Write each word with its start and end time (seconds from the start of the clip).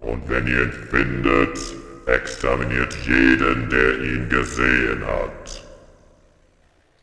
Und 0.00 0.28
wenn 0.28 0.46
ihr 0.46 0.62
ihn 0.64 0.72
findet, 0.90 1.58
exterminiert 2.06 2.94
jeden, 3.04 3.68
der 3.68 4.00
ihn 4.00 4.28
gesehen 4.28 5.04
hat. 5.06 5.62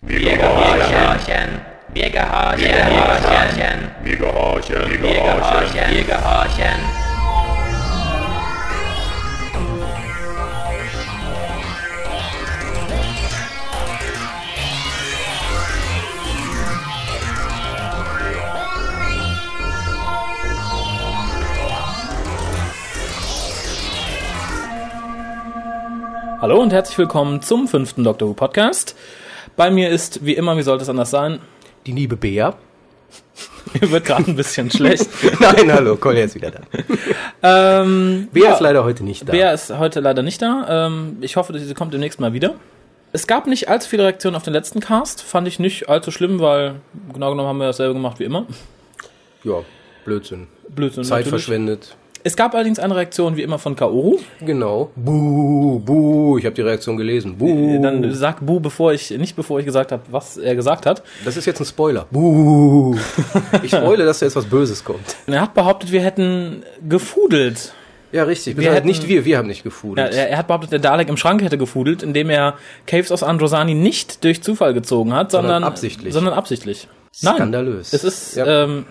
Wir 0.01 0.19
gehorchen. 0.19 1.61
Wir 1.93 2.09
gehorchen. 2.09 2.59
Wir 2.59 2.69
gehorchen. 2.69 3.91
Wir 4.03 4.17
gehorchen. 4.17 4.89
Wir 4.89 5.01
Wir 5.01 5.13
gehorchen. 5.13 5.95
Wir 5.95 6.03
gehorchen. 6.03 7.04
Hallo 26.41 26.61
und 26.61 26.73
herzlich 26.73 26.97
willkommen 26.97 27.41
zum 27.41 27.67
fünften 27.67 28.03
Doctor 28.03 28.27
Who 28.27 28.33
Podcast. 28.33 28.95
Bei 29.55 29.71
mir 29.71 29.89
ist, 29.89 30.25
wie 30.25 30.33
immer, 30.33 30.57
wie 30.57 30.63
sollte 30.63 30.83
es 30.83 30.89
anders 30.89 31.09
sein, 31.09 31.39
Die 31.85 31.93
liebe 31.93 32.17
Bea. 32.17 32.55
mir 33.81 33.89
wird 33.91 34.05
gerade 34.05 34.29
ein 34.29 34.35
bisschen 34.35 34.69
schlecht. 34.69 35.07
Nein, 35.39 35.71
hallo, 35.71 35.95
Collier 35.95 36.25
ist 36.25 36.35
wieder 36.35 36.51
da. 36.51 36.61
Ähm, 37.41 38.27
Bea 38.33 38.43
ja, 38.45 38.53
ist 38.53 38.59
leider 38.59 38.83
heute 38.83 39.03
nicht 39.05 39.27
da. 39.27 39.31
Bea 39.31 39.51
ist 39.51 39.77
heute 39.77 40.01
leider 40.01 40.23
nicht 40.23 40.41
da. 40.41 40.87
Ähm, 40.87 41.17
ich 41.21 41.37
hoffe, 41.37 41.57
sie 41.57 41.73
kommt 41.73 41.93
demnächst 41.93 42.19
mal 42.19 42.33
wieder. 42.33 42.55
Es 43.13 43.27
gab 43.27 43.47
nicht 43.47 43.69
allzu 43.69 43.87
viele 43.87 44.03
Reaktionen 44.03 44.35
auf 44.35 44.43
den 44.43 44.53
letzten 44.53 44.81
Cast. 44.81 45.21
Fand 45.21 45.47
ich 45.47 45.57
nicht 45.59 45.87
allzu 45.87 46.11
schlimm, 46.11 46.41
weil 46.41 46.75
genau 47.13 47.31
genommen 47.31 47.47
haben 47.47 47.59
wir 47.59 47.67
dasselbe 47.67 47.93
gemacht 47.93 48.19
wie 48.19 48.25
immer. 48.25 48.45
Ja, 49.43 49.61
Blödsinn. 50.03 50.47
Blödsinn. 50.67 51.05
Zeit 51.05 51.25
natürlich. 51.25 51.29
verschwendet. 51.29 51.95
Es 52.27 52.35
gab 52.35 52.55
allerdings 52.55 52.79
eine 52.79 52.95
Reaktion 52.95 53.37
wie 53.37 53.43
immer 53.43 53.59
von 53.59 53.75
Kaoru. 53.75 54.17
Genau. 54.41 54.89
Buh, 54.95 55.77
buh. 55.79 56.37
Ich 56.39 56.45
habe 56.45 56.55
die 56.55 56.61
Reaktion 56.63 56.97
gelesen. 56.97 57.37
Buh. 57.37 57.79
Dann 57.81 58.11
sag 58.15 58.43
Bu, 58.43 58.59
bevor 58.59 58.93
ich, 58.93 59.11
nicht 59.11 59.35
bevor 59.35 59.59
ich 59.59 59.65
gesagt 59.65 59.91
habe, 59.91 60.01
was 60.09 60.35
er 60.37 60.55
gesagt 60.55 60.87
hat. 60.87 61.03
das 61.23 61.37
ist 61.37 61.45
jetzt 61.45 61.59
ein 61.61 61.65
Spoiler. 61.65 62.07
Buh. 62.09 62.95
Ich 63.63 63.69
spoile, 63.71 64.05
dass 64.05 64.19
da 64.19 64.25
jetzt 64.25 64.35
was 64.35 64.45
Böses 64.45 64.83
kommt. 64.83 65.15
Er 65.27 65.41
hat 65.41 65.53
behauptet, 65.53 65.91
wir 65.91 66.01
hätten 66.01 66.63
gefudelt. 66.89 67.73
Ja, 68.11 68.23
richtig. 68.23 68.57
Wir 68.57 68.73
hätten- 68.73 68.87
nicht 68.87 69.07
wir, 69.07 69.23
wir 69.25 69.37
haben 69.37 69.47
nicht 69.47 69.59
Ja, 69.59 69.63
gefudelt. 69.65 70.13
er, 70.15 70.29
er 70.29 70.37
hat 70.39 70.47
behauptet, 70.47 70.71
der 70.71 70.79
Dalek 70.79 71.09
im 71.09 71.17
Schrank 71.17 71.43
hätte 71.43 71.57
gefudelt, 71.59 72.01
indem 72.01 72.29
er 72.31 72.55
Caves 72.87 73.11
aus 73.11 73.21
Androsani 73.21 73.75
nicht 73.75 74.23
durch 74.23 74.41
Zufall 74.41 74.73
gezogen 74.73 75.13
hat, 75.13 75.29
sondern, 75.31 75.51
Sondern 75.57 75.63
absichtlich. 75.63 76.13
Sondern 76.13 76.33
absichtlich. 76.33 76.87
Nein, 77.21 77.35
Skandalös. 77.35 77.93
es 77.93 78.03
ist, 78.03 78.35
Ja. 78.35 78.63
ähm, 78.63 78.85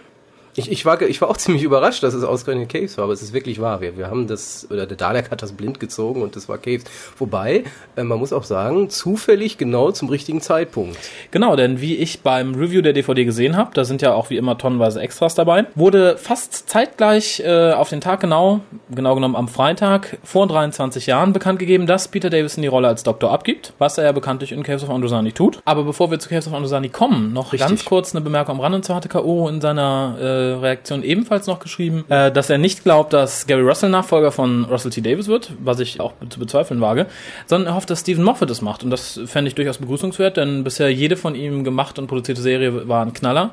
Ich, 0.56 0.70
ich, 0.70 0.84
war, 0.86 1.00
ich 1.02 1.20
war 1.20 1.28
auch 1.28 1.36
ziemlich 1.44 1.62
überrascht, 1.62 2.02
dass 2.02 2.14
es 2.14 2.24
ausgerechnet 2.24 2.68
Caves 2.68 2.96
war, 2.96 3.04
aber 3.04 3.12
es 3.12 3.22
ist 3.22 3.32
wirklich 3.32 3.60
wahr. 3.60 3.80
Wir, 3.80 3.96
wir 3.96 4.08
haben 4.08 4.26
das, 4.26 4.66
oder 4.70 4.86
der 4.86 4.96
Dalek 4.96 5.30
hat 5.30 5.42
das 5.42 5.52
blind 5.52 5.80
gezogen 5.80 6.22
und 6.22 6.36
das 6.36 6.48
war 6.48 6.58
Caves. 6.58 6.84
Wobei, 7.18 7.64
äh, 7.96 8.04
man 8.04 8.18
muss 8.18 8.32
auch 8.32 8.44
sagen, 8.44 8.88
zufällig 8.90 9.58
genau 9.58 9.90
zum 9.90 10.08
richtigen 10.08 10.40
Zeitpunkt. 10.40 10.98
genau, 11.30 11.56
denn 11.56 11.80
wie 11.80 11.96
ich 11.96 12.20
beim 12.20 12.54
Review 12.54 12.82
der 12.82 12.92
DVD 12.92 13.24
gesehen 13.24 13.56
habe, 13.56 13.70
da 13.74 13.84
sind 13.84 14.02
ja 14.02 14.14
auch 14.14 14.30
wie 14.30 14.36
immer 14.36 14.56
tonnenweise 14.58 15.00
Extras 15.00 15.34
dabei, 15.34 15.66
wurde 15.74 16.16
fast 16.16 16.68
zeitgleich 16.68 17.40
äh, 17.40 17.72
auf 17.72 17.88
den 17.88 18.00
Tag 18.00 18.20
genau, 18.20 18.60
genau 18.90 19.14
genommen 19.14 19.36
am 19.36 19.48
Freitag 19.48 20.18
vor 20.22 20.46
23 20.46 21.06
Jahren 21.06 21.32
bekannt 21.32 21.58
gegeben, 21.58 21.86
dass 21.86 22.08
Peter 22.08 22.30
Davison 22.30 22.62
die 22.62 22.68
Rolle 22.68 22.88
als 22.88 23.02
Doktor 23.02 23.32
abgibt, 23.32 23.72
was 23.78 23.98
er 23.98 24.04
ja 24.04 24.12
bekanntlich 24.12 24.52
in 24.52 24.62
Caves 24.62 24.84
of 24.84 24.90
Androsani 24.90 25.32
tut. 25.32 25.60
Aber 25.64 25.84
bevor 25.84 26.10
wir 26.10 26.18
zu 26.18 26.28
Caves 26.28 26.46
of 26.46 26.54
Androsani 26.54 26.88
kommen, 26.88 27.32
noch 27.32 27.52
Richtig. 27.52 27.68
ganz 27.68 27.84
kurz 27.84 28.14
eine 28.14 28.22
Bemerkung 28.22 28.56
am 28.56 28.60
Rand, 28.60 28.74
und 28.74 28.84
zwar 28.84 28.96
hatte 28.96 29.08
K.O. 29.08 29.48
in 29.48 29.60
seiner 29.60 30.16
äh, 30.20 30.43
Reaktion 30.44 31.02
ebenfalls 31.02 31.46
noch 31.46 31.58
geschrieben, 31.58 32.04
äh, 32.08 32.30
dass 32.30 32.50
er 32.50 32.58
nicht 32.58 32.84
glaubt, 32.84 33.12
dass 33.12 33.46
Gary 33.46 33.62
Russell 33.62 33.90
Nachfolger 33.90 34.32
von 34.32 34.64
Russell 34.64 34.90
T. 34.90 35.00
Davis 35.00 35.28
wird, 35.28 35.52
was 35.58 35.80
ich 35.80 36.00
auch 36.00 36.12
zu 36.28 36.38
bezweifeln 36.38 36.80
wage, 36.80 37.06
sondern 37.46 37.72
er 37.72 37.76
hofft, 37.76 37.90
dass 37.90 38.00
Stephen 38.00 38.24
Moffat 38.24 38.50
es 38.50 38.62
macht. 38.62 38.84
Und 38.84 38.90
das 38.90 39.20
fände 39.26 39.48
ich 39.48 39.54
durchaus 39.54 39.78
begrüßungswert, 39.78 40.36
denn 40.36 40.64
bisher 40.64 40.92
jede 40.92 41.16
von 41.16 41.34
ihm 41.34 41.64
gemacht 41.64 41.98
und 41.98 42.06
produzierte 42.06 42.42
Serie 42.42 42.88
war 42.88 43.04
ein 43.04 43.12
Knaller. 43.12 43.52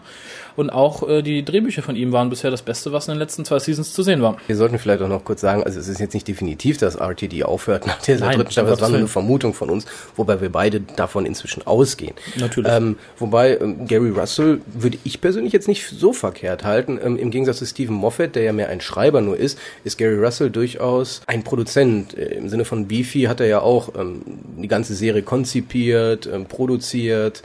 Und 0.56 0.70
auch 0.70 1.08
äh, 1.08 1.22
die 1.22 1.44
Drehbücher 1.44 1.82
von 1.82 1.96
ihm 1.96 2.12
waren 2.12 2.30
bisher 2.30 2.52
das 2.52 2.62
Beste, 2.62 2.92
was 2.92 3.08
in 3.08 3.14
den 3.14 3.20
letzten 3.20 3.46
zwei 3.46 3.60
Seasons 3.60 3.94
zu 3.94 4.04
sehen 4.04 4.22
war. 4.22 4.38
Wir 4.48 4.56
sollten 4.56 4.78
vielleicht 4.80 5.02
auch 5.02 5.08
noch 5.08 5.24
kurz 5.24 5.42
sagen, 5.42 5.64
also 5.64 5.80
es 5.80 5.88
ist 5.88 6.00
jetzt 6.00 6.14
nicht 6.14 6.28
definitiv, 6.28 6.78
dass 6.78 6.96
RTD 6.96 7.44
aufhört 7.44 7.88
nach 7.88 8.02
dieser 8.02 8.26
Nein, 8.26 8.38
dritten 8.38 8.52
Staffel, 8.52 8.72
das 8.72 8.82
war 8.82 8.90
nur 8.90 9.00
eine. 9.00 9.08
Vermutung 9.08 9.54
von 9.54 9.70
uns, 9.70 9.86
wobei 10.16 10.42
wir 10.42 10.52
beide 10.52 10.82
davon 10.82 11.26
inzwischen 11.26 11.66
ausgehen. 11.66 12.14
Natürlich. 12.38 12.72
Ähm, 12.72 12.98
wobei 13.18 13.58
ähm, 13.58 13.88
Gary 13.88 14.10
Russell 14.10 14.62
würde 14.74 14.98
ich 15.04 15.22
persönlich 15.22 15.54
jetzt 15.54 15.68
nicht 15.68 15.88
so 15.88 16.14
verkehrt 16.14 16.64
halten. 16.64 17.00
Ähm, 17.04 17.18
Im 17.18 17.32
Gegensatz 17.32 17.58
zu 17.60 17.66
Stephen 17.66 17.96
Moffat, 17.96 18.36
der 18.36 18.44
ja 18.44 18.54
mehr 18.54 18.70
ein 18.70 18.82
Schreiber 18.82 19.22
nur 19.22 19.38
ist, 19.38 19.58
ist 19.84 19.98
Gary 19.98 20.18
Russell 20.18 20.50
durchaus 20.50 21.22
ein 21.28 21.44
Produzent. 21.44 22.18
Äh, 22.18 22.36
Im 22.36 22.50
Sinne 22.50 22.66
von 22.66 22.88
Beefy 22.88 23.24
hat 23.24 23.40
er 23.40 23.48
ja 23.48 23.62
auch 23.62 23.90
ähm, 23.98 24.22
die 24.58 24.68
ganze 24.68 24.96
Serie 24.96 25.24
konzipiert, 25.24 26.28
ähm, 26.32 26.46
produziert 26.46 27.44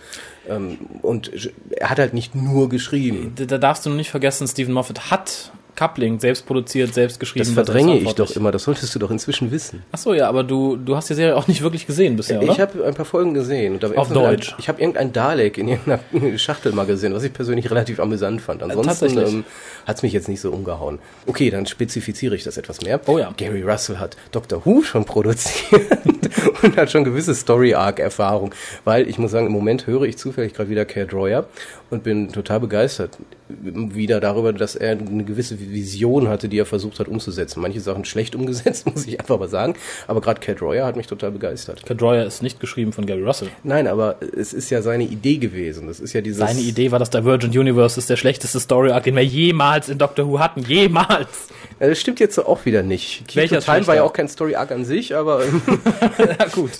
und 1.02 1.50
er 1.70 1.90
hat 1.90 1.98
halt 1.98 2.14
nicht 2.14 2.34
nur 2.34 2.68
geschrieben. 2.68 3.32
Da, 3.36 3.44
da 3.44 3.58
darfst 3.58 3.86
du 3.86 3.90
nicht 3.90 4.10
vergessen, 4.10 4.46
Stephen 4.46 4.74
Moffat 4.74 5.10
hat 5.10 5.52
Coupling 5.76 6.18
selbst 6.18 6.46
produziert, 6.46 6.94
selbst 6.94 7.20
geschrieben. 7.20 7.44
Das 7.44 7.54
verdränge 7.54 7.98
ich 7.98 8.14
doch 8.14 8.30
immer, 8.34 8.50
das 8.50 8.64
solltest 8.64 8.94
du 8.94 8.98
doch 8.98 9.10
inzwischen 9.10 9.50
wissen. 9.50 9.82
Ach 9.92 9.98
so, 9.98 10.14
ja, 10.14 10.28
aber 10.28 10.42
du, 10.42 10.76
du 10.76 10.96
hast 10.96 11.10
die 11.10 11.14
Serie 11.14 11.36
auch 11.36 11.46
nicht 11.46 11.62
wirklich 11.62 11.86
gesehen 11.86 12.16
bisher, 12.16 12.42
oder? 12.42 12.52
Ich 12.52 12.60
habe 12.60 12.84
ein 12.84 12.94
paar 12.94 13.04
Folgen 13.04 13.34
gesehen. 13.34 13.78
Auf 13.96 14.12
Deutsch. 14.12 14.54
Ich 14.58 14.68
habe 14.68 14.80
irgendein 14.80 15.12
Dalek 15.12 15.58
in 15.58 15.68
irgendeiner 15.68 16.38
Schachtel 16.38 16.72
mal 16.72 16.86
gesehen, 16.86 17.12
was 17.14 17.22
ich 17.22 17.32
persönlich 17.32 17.70
relativ 17.70 18.00
amüsant 18.00 18.40
fand. 18.40 18.62
Ansonsten 18.62 18.88
tatsächlich. 18.88 19.28
ähm, 19.28 19.44
hat's 19.86 20.02
mich 20.02 20.12
jetzt 20.12 20.28
nicht 20.28 20.40
so 20.40 20.50
umgehauen. 20.50 20.98
Okay, 21.26 21.50
dann 21.50 21.66
spezifiziere 21.66 22.34
ich 22.34 22.44
das 22.44 22.56
etwas 22.56 22.80
mehr. 22.80 23.00
Oh 23.06 23.18
ja. 23.18 23.32
Gary 23.36 23.62
Russell 23.62 23.98
hat 23.98 24.16
Doctor 24.32 24.64
Who 24.64 24.82
schon 24.82 25.04
produziert 25.04 25.98
und 26.62 26.76
hat 26.76 26.90
schon 26.90 27.04
gewisse 27.04 27.34
Story-Arc-Erfahrung. 27.34 28.54
Weil 28.84 29.08
ich 29.08 29.18
muss 29.18 29.30
sagen, 29.30 29.46
im 29.46 29.52
Moment 29.52 29.86
höre 29.86 30.02
ich 30.02 30.16
zufällig 30.16 30.54
gerade 30.54 30.70
wieder 30.70 30.84
Care 30.84 31.06
Droyer 31.06 31.46
und 31.90 32.02
bin 32.02 32.32
total 32.32 32.60
begeistert 32.60 33.18
wieder 33.48 34.20
darüber, 34.20 34.52
dass 34.52 34.74
er 34.74 34.92
eine 34.92 35.24
gewisse 35.24 35.58
Vision 35.58 36.28
hatte, 36.28 36.48
die 36.48 36.58
er 36.58 36.66
versucht 36.66 36.98
hat 36.98 37.08
umzusetzen. 37.08 37.60
Manche 37.60 37.80
Sachen 37.80 38.04
schlecht 38.04 38.34
umgesetzt, 38.34 38.86
muss 38.92 39.06
ich 39.06 39.20
einfach 39.20 39.38
mal 39.38 39.48
sagen. 39.48 39.74
Aber 40.06 40.20
gerade 40.20 40.40
Cat 40.40 40.60
Royer 40.60 40.84
hat 40.84 40.96
mich 40.96 41.06
total 41.06 41.30
begeistert. 41.30 41.84
Cadroyer 41.86 42.24
ist 42.24 42.42
nicht 42.42 42.58
geschrieben 42.58 42.92
von 42.92 43.06
Gary 43.06 43.22
Russell. 43.22 43.48
Nein, 43.62 43.86
aber 43.86 44.16
es 44.36 44.52
ist 44.52 44.70
ja 44.70 44.82
seine 44.82 45.04
Idee 45.04 45.38
gewesen. 45.38 45.86
Das 45.86 46.00
ist 46.00 46.12
ja 46.12 46.20
dieses. 46.20 46.38
Seine 46.38 46.60
Idee 46.60 46.90
war, 46.90 46.98
das 46.98 47.10
Divergent 47.10 47.56
Universe 47.56 47.98
ist 47.98 48.10
der 48.10 48.16
schlechteste 48.16 48.58
Story 48.58 48.90
Arc, 48.90 49.04
den 49.04 49.14
wir 49.14 49.24
jemals 49.24 49.88
in 49.88 49.98
Doctor 49.98 50.26
Who 50.26 50.38
hatten. 50.40 50.62
Jemals! 50.62 51.48
Ja, 51.78 51.88
das 51.88 52.00
stimmt 52.00 52.18
jetzt 52.18 52.38
auch 52.38 52.64
wieder 52.64 52.82
nicht. 52.82 53.36
Welcher 53.36 53.60
Time 53.60 53.86
war 53.86 53.94
ja 53.94 54.02
auch 54.02 54.12
kein 54.12 54.28
Story 54.28 54.56
Arc 54.56 54.72
an 54.72 54.84
sich, 54.84 55.14
aber 55.14 55.44
ähm, 55.44 55.62
ja, 56.18 56.46
gut. 56.48 56.72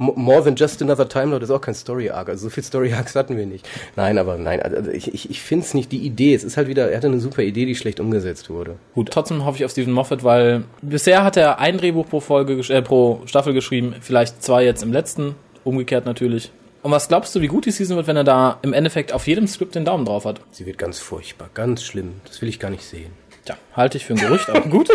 Mo- 0.00 0.14
More 0.16 0.42
Than 0.42 0.56
Just 0.56 0.80
Another 0.80 1.06
Time 1.08 1.26
Lord 1.26 1.42
ist 1.42 1.50
auch 1.50 1.60
kein 1.60 1.74
Story 1.74 2.08
Arc. 2.10 2.30
Also 2.30 2.44
so 2.44 2.50
viel 2.50 2.64
Story 2.64 2.92
Arcs 2.94 3.14
hatten 3.14 3.36
wir 3.36 3.44
nicht. 3.44 3.68
Nein, 3.96 4.16
aber 4.18 4.38
nein, 4.38 4.60
also 4.62 4.90
ich, 4.90 5.12
ich, 5.12 5.28
ich 5.30 5.40
finde 5.42 5.66
es 5.66 5.74
nicht 5.74 5.92
die 5.92 5.98
Idee. 5.98 6.34
Es 6.34 6.42
ist 6.42 6.56
halt 6.56 6.68
wieder, 6.68 6.90
er 6.90 6.96
hatte 6.96 7.06
eine 7.08 7.20
super 7.20 7.42
Idee, 7.42 7.66
die 7.66 7.76
schlecht 7.76 8.00
umgesetzt 8.00 8.48
wurde. 8.48 8.76
Gut, 8.94 9.10
trotzdem 9.12 9.44
hoffe 9.44 9.58
ich 9.58 9.64
auf 9.66 9.70
Stephen 9.72 9.92
Moffat, 9.92 10.24
weil 10.24 10.64
bisher 10.80 11.22
hat 11.22 11.36
er 11.36 11.58
ein 11.60 11.76
Drehbuch 11.76 12.08
pro 12.08 12.20
Folge, 12.20 12.54
äh, 12.72 12.80
pro 12.82 13.20
Staffel 13.26 13.52
geschrieben, 13.52 13.94
vielleicht 14.00 14.42
zwei 14.42 14.64
jetzt 14.64 14.82
im 14.82 14.92
letzten, 14.92 15.34
umgekehrt 15.64 16.06
natürlich. 16.06 16.50
Und 16.82 16.92
was 16.92 17.08
glaubst 17.08 17.34
du, 17.34 17.42
wie 17.42 17.48
gut 17.48 17.66
die 17.66 17.70
Season 17.70 17.96
wird, 17.98 18.06
wenn 18.06 18.16
er 18.16 18.24
da 18.24 18.58
im 18.62 18.72
Endeffekt 18.72 19.12
auf 19.12 19.26
jedem 19.26 19.46
Skript 19.46 19.74
den 19.74 19.84
Daumen 19.84 20.06
drauf 20.06 20.24
hat? 20.24 20.40
Sie 20.50 20.64
wird 20.64 20.78
ganz 20.78 20.98
furchtbar, 20.98 21.50
ganz 21.52 21.84
schlimm. 21.84 22.14
Das 22.26 22.40
will 22.40 22.48
ich 22.48 22.58
gar 22.58 22.70
nicht 22.70 22.84
sehen. 22.84 23.10
Tja, 23.44 23.56
halte 23.74 23.98
ich 23.98 24.06
für 24.06 24.14
ein 24.14 24.18
Gerücht, 24.18 24.48
aber 24.48 24.60
gut. 24.70 24.88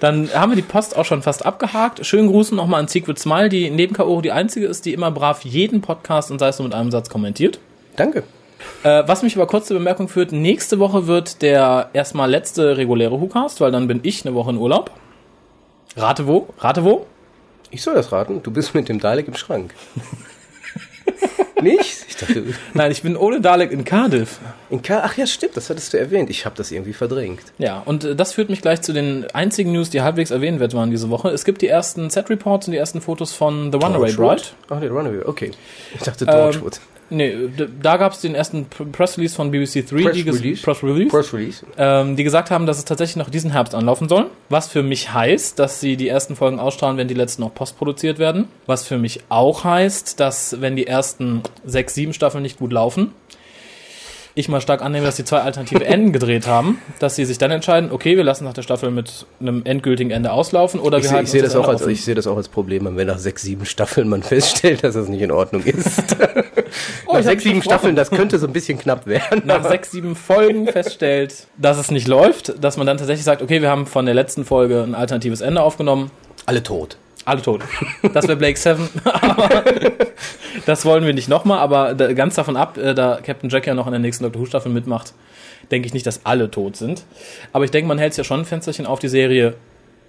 Dann 0.00 0.32
haben 0.34 0.52
wir 0.52 0.56
die 0.56 0.62
Post 0.62 0.96
auch 0.96 1.04
schon 1.04 1.22
fast 1.22 1.44
abgehakt. 1.46 2.04
Schönen 2.04 2.28
Gruß 2.28 2.52
nochmal 2.52 2.80
an 2.80 2.88
Secret 2.88 3.18
Smile, 3.18 3.48
die 3.48 3.70
neben 3.70 3.94
K.O. 3.94 4.20
die 4.20 4.32
einzige 4.32 4.66
ist, 4.66 4.84
die 4.86 4.92
immer 4.92 5.10
brav 5.10 5.44
jeden 5.44 5.80
Podcast 5.80 6.30
und 6.30 6.38
sei 6.38 6.48
es 6.48 6.58
nur 6.58 6.68
mit 6.68 6.74
einem 6.74 6.90
Satz 6.90 7.08
kommentiert. 7.08 7.58
Danke. 7.96 8.24
Äh, 8.82 9.02
was 9.06 9.22
mich 9.22 9.36
aber 9.36 9.46
kurz 9.46 9.66
zur 9.66 9.78
Bemerkung 9.78 10.08
führt, 10.08 10.32
nächste 10.32 10.78
Woche 10.78 11.06
wird 11.06 11.42
der 11.42 11.90
erstmal 11.92 12.30
letzte 12.30 12.76
reguläre 12.76 13.20
WhoCast, 13.20 13.60
weil 13.60 13.70
dann 13.70 13.88
bin 13.88 14.00
ich 14.02 14.24
eine 14.24 14.34
Woche 14.34 14.50
in 14.50 14.58
Urlaub. 14.58 14.90
Rate 15.96 16.26
wo? 16.26 16.48
Rate 16.58 16.84
wo? 16.84 17.06
Ich 17.70 17.82
soll 17.82 17.94
das 17.94 18.12
raten. 18.12 18.42
Du 18.42 18.50
bist 18.50 18.74
mit 18.74 18.88
dem 18.88 19.00
Dalek 19.00 19.28
im 19.28 19.34
Schrank. 19.34 19.74
Nicht? 21.62 22.06
Ich 22.08 22.16
dachte, 22.16 22.44
Nein, 22.74 22.90
ich 22.90 23.02
bin 23.02 23.16
ohne 23.16 23.40
Dalek 23.40 23.70
in 23.72 23.84
Cardiff. 23.84 24.38
in 24.70 24.82
K 24.82 25.00
ach 25.04 25.16
ja, 25.16 25.26
stimmt, 25.26 25.56
das 25.56 25.70
hattest 25.70 25.92
du 25.92 25.98
erwähnt. 25.98 26.30
Ich 26.30 26.44
habe 26.44 26.56
das 26.56 26.70
irgendwie 26.70 26.92
verdrängt. 26.92 27.40
Ja, 27.58 27.80
und 27.84 28.04
äh, 28.04 28.14
das 28.16 28.32
führt 28.34 28.50
mich 28.50 28.62
gleich 28.62 28.82
zu 28.82 28.92
den 28.92 29.26
einzigen 29.32 29.72
News, 29.72 29.90
die 29.90 30.02
halbwegs 30.02 30.30
erwähnenswert 30.30 30.74
waren 30.74 30.90
diese 30.90 31.10
Woche. 31.10 31.28
Es 31.30 31.44
gibt 31.44 31.62
die 31.62 31.68
ersten 31.68 32.10
Set-Reports 32.10 32.66
und 32.68 32.72
die 32.72 32.78
ersten 32.78 33.00
Fotos 33.00 33.32
von 33.32 33.72
The 33.72 33.78
Runaway 33.78 34.12
Bride. 34.12 34.42
Ach, 34.68 34.80
der 34.80 34.90
Runaway, 34.90 35.22
okay. 35.24 35.50
Ich 35.94 36.02
dachte 36.02 36.24
Ähm, 36.24 36.30
Torchwood. 36.30 36.80
Nee, 37.10 37.34
da 37.82 37.96
gab 37.96 38.12
es 38.12 38.20
den 38.20 38.34
ersten 38.34 38.66
Press 38.66 39.18
Release 39.18 39.34
von 39.34 39.50
BBC 39.50 39.84
3, 39.88 40.02
Press 40.02 40.14
die 40.14 40.22
Release? 40.22 40.62
Press 40.62 40.82
Release, 40.82 41.08
Press 41.10 41.32
Release. 41.34 41.66
ähm, 41.76 42.16
die 42.16 42.24
gesagt 42.24 42.50
haben, 42.50 42.66
dass 42.66 42.78
es 42.78 42.84
tatsächlich 42.84 43.16
noch 43.16 43.30
diesen 43.30 43.50
Herbst 43.50 43.74
anlaufen 43.74 44.08
soll. 44.08 44.26
Was 44.48 44.68
für 44.68 44.82
mich 44.82 45.12
heißt, 45.12 45.58
dass 45.58 45.80
sie 45.80 45.96
die 45.96 46.08
ersten 46.08 46.36
Folgen 46.36 46.60
ausstrahlen, 46.60 46.96
wenn 46.96 47.08
die 47.08 47.14
letzten 47.14 47.42
noch 47.42 47.52
postproduziert 47.54 48.18
werden. 48.18 48.46
Was 48.66 48.86
für 48.86 48.96
mich 48.96 49.20
auch 49.28 49.64
heißt, 49.64 50.20
dass 50.20 50.60
wenn 50.60 50.76
die 50.76 50.86
ersten 50.86 51.42
sechs, 51.64 51.94
sieben 51.94 52.12
Staffeln 52.12 52.42
nicht 52.42 52.58
gut 52.58 52.72
laufen, 52.72 53.12
ich 54.34 54.48
mal 54.48 54.60
stark 54.60 54.82
annehme, 54.82 55.06
dass 55.06 55.16
sie 55.16 55.24
zwei 55.24 55.40
alternative 55.40 55.84
Enden 55.84 56.12
gedreht 56.12 56.46
haben, 56.46 56.80
dass 56.98 57.16
sie 57.16 57.24
sich 57.24 57.38
dann 57.38 57.50
entscheiden, 57.50 57.90
okay, 57.92 58.16
wir 58.16 58.24
lassen 58.24 58.44
nach 58.44 58.52
der 58.52 58.62
Staffel 58.62 58.90
mit 58.90 59.26
einem 59.40 59.62
endgültigen 59.64 60.10
Ende 60.10 60.32
auslaufen 60.32 60.80
oder 60.80 60.98
Ich 60.98 61.04
wir 61.04 61.08
sehe 61.08 61.16
halten 61.16 61.26
ich 61.26 61.30
sehe 61.32 61.42
uns 61.42 61.52
das, 61.52 61.62
auch 61.62 61.68
als, 61.68 61.82
offen. 61.82 61.90
ich 61.92 62.04
sehe 62.04 62.14
das 62.14 62.26
auch 62.26 62.36
als 62.36 62.48
Problem, 62.48 62.96
wenn 62.96 63.06
nach 63.06 63.18
sechs, 63.18 63.42
sieben 63.42 63.66
Staffeln 63.66 64.08
man 64.08 64.22
feststellt, 64.24 64.84
dass 64.84 64.94
das 64.94 65.08
nicht 65.08 65.22
in 65.22 65.30
Ordnung 65.32 65.62
ist. 65.64 66.16
Oh, 67.06 67.12
nach 67.12 67.20
ich 67.20 67.26
sechs, 67.26 67.42
sieben. 67.42 67.62
Staffeln, 67.62 67.96
das 67.96 68.10
könnte 68.10 68.38
so 68.38 68.46
ein 68.46 68.52
bisschen 68.52 68.78
knapp 68.78 69.06
werden. 69.06 69.42
nach 69.44 69.68
sechs, 69.68 69.90
sieben 69.90 70.14
Folgen 70.16 70.66
feststellt, 70.68 71.46
dass 71.56 71.78
es 71.78 71.90
nicht 71.90 72.08
läuft, 72.08 72.62
dass 72.62 72.76
man 72.76 72.86
dann 72.86 72.96
tatsächlich 72.98 73.24
sagt, 73.24 73.42
okay, 73.42 73.60
wir 73.62 73.70
haben 73.70 73.86
von 73.86 74.06
der 74.06 74.14
letzten 74.14 74.44
Folge 74.44 74.82
ein 74.82 74.94
alternatives 74.94 75.40
Ende 75.40 75.62
aufgenommen, 75.62 76.10
Alle 76.46 76.62
tot. 76.62 76.96
Alle 77.24 77.42
tot. 77.42 77.62
Das 78.12 78.26
wäre 78.26 78.36
Blake 78.36 78.58
Seven, 78.58 78.88
aber 79.04 79.64
das 80.66 80.84
wollen 80.84 81.04
wir 81.04 81.14
nicht 81.14 81.28
nochmal, 81.28 81.58
aber 81.58 81.94
ganz 81.94 82.34
davon 82.34 82.56
ab, 82.56 82.76
äh, 82.76 82.94
da 82.94 83.20
Captain 83.22 83.50
Jack 83.50 83.66
ja 83.66 83.74
noch 83.74 83.86
in 83.86 83.92
der 83.92 84.00
nächsten 84.00 84.24
Doctor 84.24 84.42
Who 84.42 84.46
Staffel 84.46 84.72
mitmacht, 84.72 85.12
denke 85.70 85.86
ich 85.86 85.94
nicht, 85.94 86.06
dass 86.06 86.24
alle 86.24 86.50
tot 86.50 86.76
sind. 86.76 87.04
Aber 87.52 87.64
ich 87.64 87.70
denke, 87.70 87.88
man 87.88 87.98
hält 87.98 88.12
es 88.12 88.16
ja 88.16 88.24
schon 88.24 88.40
ein 88.40 88.44
Fensterchen 88.46 88.86
auf, 88.86 88.98
die 88.98 89.08
Serie 89.08 89.54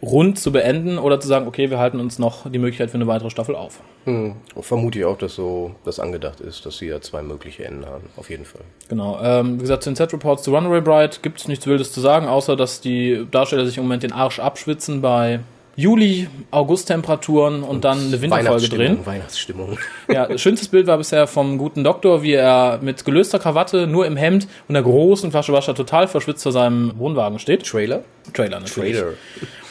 rund 0.02 0.40
zu 0.40 0.52
beenden 0.52 0.98
oder 0.98 1.20
zu 1.20 1.28
sagen, 1.28 1.48
okay, 1.48 1.70
wir 1.70 1.78
halten 1.78 2.00
uns 2.00 2.18
noch 2.18 2.50
die 2.50 2.58
Möglichkeit 2.58 2.90
für 2.90 2.96
eine 2.96 3.08
weitere 3.08 3.30
Staffel 3.30 3.56
auf. 3.56 3.82
Hm. 4.06 4.36
Vermute 4.60 5.00
ich 5.00 5.06
auch, 5.06 5.18
dass 5.18 5.36
so 5.36 5.76
das 5.86 6.00
angedacht 6.00 6.40
ist, 6.40 6.66
dass 6.66 6.80
sie 6.80 6.88
ja 6.88 7.02
zwei 7.02 7.22
mögliche 7.22 7.66
Enden 7.66 7.86
haben. 7.86 8.10
Auf 8.18 8.30
jeden 8.30 8.46
Fall. 8.46 8.62
Genau. 8.90 9.20
Ähm, 9.22 9.58
wie 9.58 9.62
gesagt, 9.62 9.84
zu 9.84 9.92
den 9.92 9.96
Set-Reports 9.96 10.44
zu 10.44 10.56
Runaway 10.56 10.82
Bride 10.82 11.18
gibt 11.22 11.40
es 11.40 11.48
nichts 11.48 11.68
Wildes 11.68 11.92
zu 11.92 12.02
sagen, 12.02 12.28
außer 12.28 12.56
dass 12.56 12.82
die 12.82 13.28
Darsteller 13.30 13.66
sich 13.66 13.78
im 13.78 13.84
Moment 13.84 14.02
den 14.02 14.12
Arsch 14.12 14.40
abschwitzen 14.40 15.02
bei 15.02 15.42
Juli, 15.82 16.28
August-Temperaturen 16.52 17.64
und 17.64 17.84
dann 17.84 18.00
eine 18.00 18.22
Winterfolge 18.22 18.70
drehen. 18.70 19.06
Weihnachtsstimmung. 19.06 19.80
Ja, 20.12 20.38
schönstes 20.38 20.68
Bild 20.68 20.86
war 20.86 20.98
bisher 20.98 21.26
vom 21.26 21.58
guten 21.58 21.84
Doktor, 21.84 22.22
wie 22.22 22.34
er 22.34 22.80
mit 22.82 23.04
gelöster 23.04 23.40
Krawatte, 23.40 23.88
nur 23.88 24.06
im 24.06 24.16
Hemd 24.16 24.48
und 24.68 24.76
einer 24.76 24.84
großen 24.84 25.32
Flasche 25.32 25.54
Wasser 25.54 25.74
total 25.74 26.08
verschwitzt 26.08 26.44
vor 26.44 26.52
seinem 26.52 26.94
Wohnwagen 26.98 27.40
steht. 27.40 27.66
Trailer? 27.66 28.04
Trailer 28.34 28.60
natürlich. 28.60 28.96
Trailer. 28.96 29.14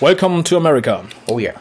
Welcome 0.00 0.42
to 0.42 0.56
America. 0.56 1.04
Oh 1.28 1.38
ja. 1.38 1.52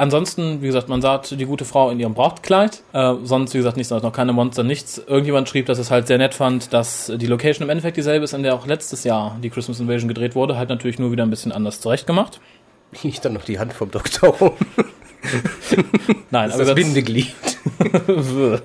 Ansonsten, 0.00 0.62
wie 0.62 0.66
gesagt, 0.68 0.88
man 0.88 1.02
sah 1.02 1.18
die 1.18 1.44
gute 1.44 1.64
Frau 1.64 1.90
in 1.90 1.98
ihrem 1.98 2.14
Brautkleid. 2.14 2.82
Äh, 2.92 3.14
sonst, 3.24 3.52
wie 3.52 3.58
gesagt, 3.58 3.76
nichts, 3.76 3.90
noch 3.90 4.12
keine 4.12 4.32
Monster, 4.32 4.62
nichts. 4.62 5.02
Irgendjemand 5.04 5.48
schrieb, 5.48 5.66
dass 5.66 5.78
es 5.78 5.90
halt 5.90 6.06
sehr 6.06 6.18
nett 6.18 6.34
fand, 6.34 6.72
dass 6.72 7.12
die 7.16 7.26
Location 7.26 7.64
im 7.64 7.70
Endeffekt 7.70 7.96
dieselbe 7.96 8.24
ist, 8.24 8.32
in 8.32 8.44
der 8.44 8.54
auch 8.54 8.64
letztes 8.64 9.02
Jahr 9.02 9.36
die 9.42 9.50
Christmas 9.50 9.80
Invasion 9.80 10.06
gedreht 10.06 10.36
wurde. 10.36 10.56
Halt 10.56 10.68
natürlich 10.68 11.00
nur 11.00 11.10
wieder 11.10 11.24
ein 11.24 11.30
bisschen 11.30 11.50
anders 11.50 11.80
zurechtgemacht. 11.80 12.40
Liegt 13.02 13.24
dann 13.24 13.34
noch 13.34 13.44
die 13.44 13.58
Hand 13.58 13.72
vom 13.72 13.90
Doktor 13.90 14.30
rum. 14.30 14.52
Nein, 16.30 16.50
Das, 16.50 16.58
das 16.58 16.74
Bindeglied. 16.74 17.34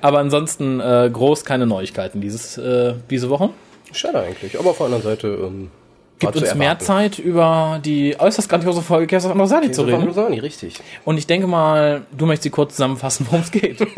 aber 0.00 0.18
ansonsten 0.18 0.80
äh, 0.80 1.10
groß 1.12 1.44
keine 1.44 1.66
Neuigkeiten 1.66 2.20
dieses, 2.20 2.58
äh, 2.58 2.94
diese 3.10 3.28
Woche. 3.28 3.50
Schade 3.92 4.20
eigentlich. 4.20 4.58
Aber 4.58 4.70
auf 4.70 4.76
der 4.78 4.86
anderen 4.86 5.02
Seite 5.04 5.28
ähm, 5.28 5.70
Gibt 6.18 6.34
uns 6.36 6.54
mehr 6.54 6.68
erwarten. 6.68 6.84
Zeit, 6.84 7.18
über 7.18 7.80
die 7.84 8.16
äußerst 8.18 8.48
grandiose 8.48 8.80
Folge 8.80 9.06
Chaos 9.06 9.26
of 9.26 9.32
Androsani 9.32 9.70
zu 9.70 9.82
reden. 9.82 10.02
Rosani, 10.04 10.38
richtig. 10.38 10.78
Und 11.04 11.18
ich 11.18 11.26
denke 11.26 11.46
mal, 11.46 12.02
du 12.16 12.24
möchtest 12.24 12.44
sie 12.44 12.50
kurz 12.50 12.72
zusammenfassen, 12.76 13.26
worum 13.28 13.42
es 13.42 13.50
geht. 13.50 13.86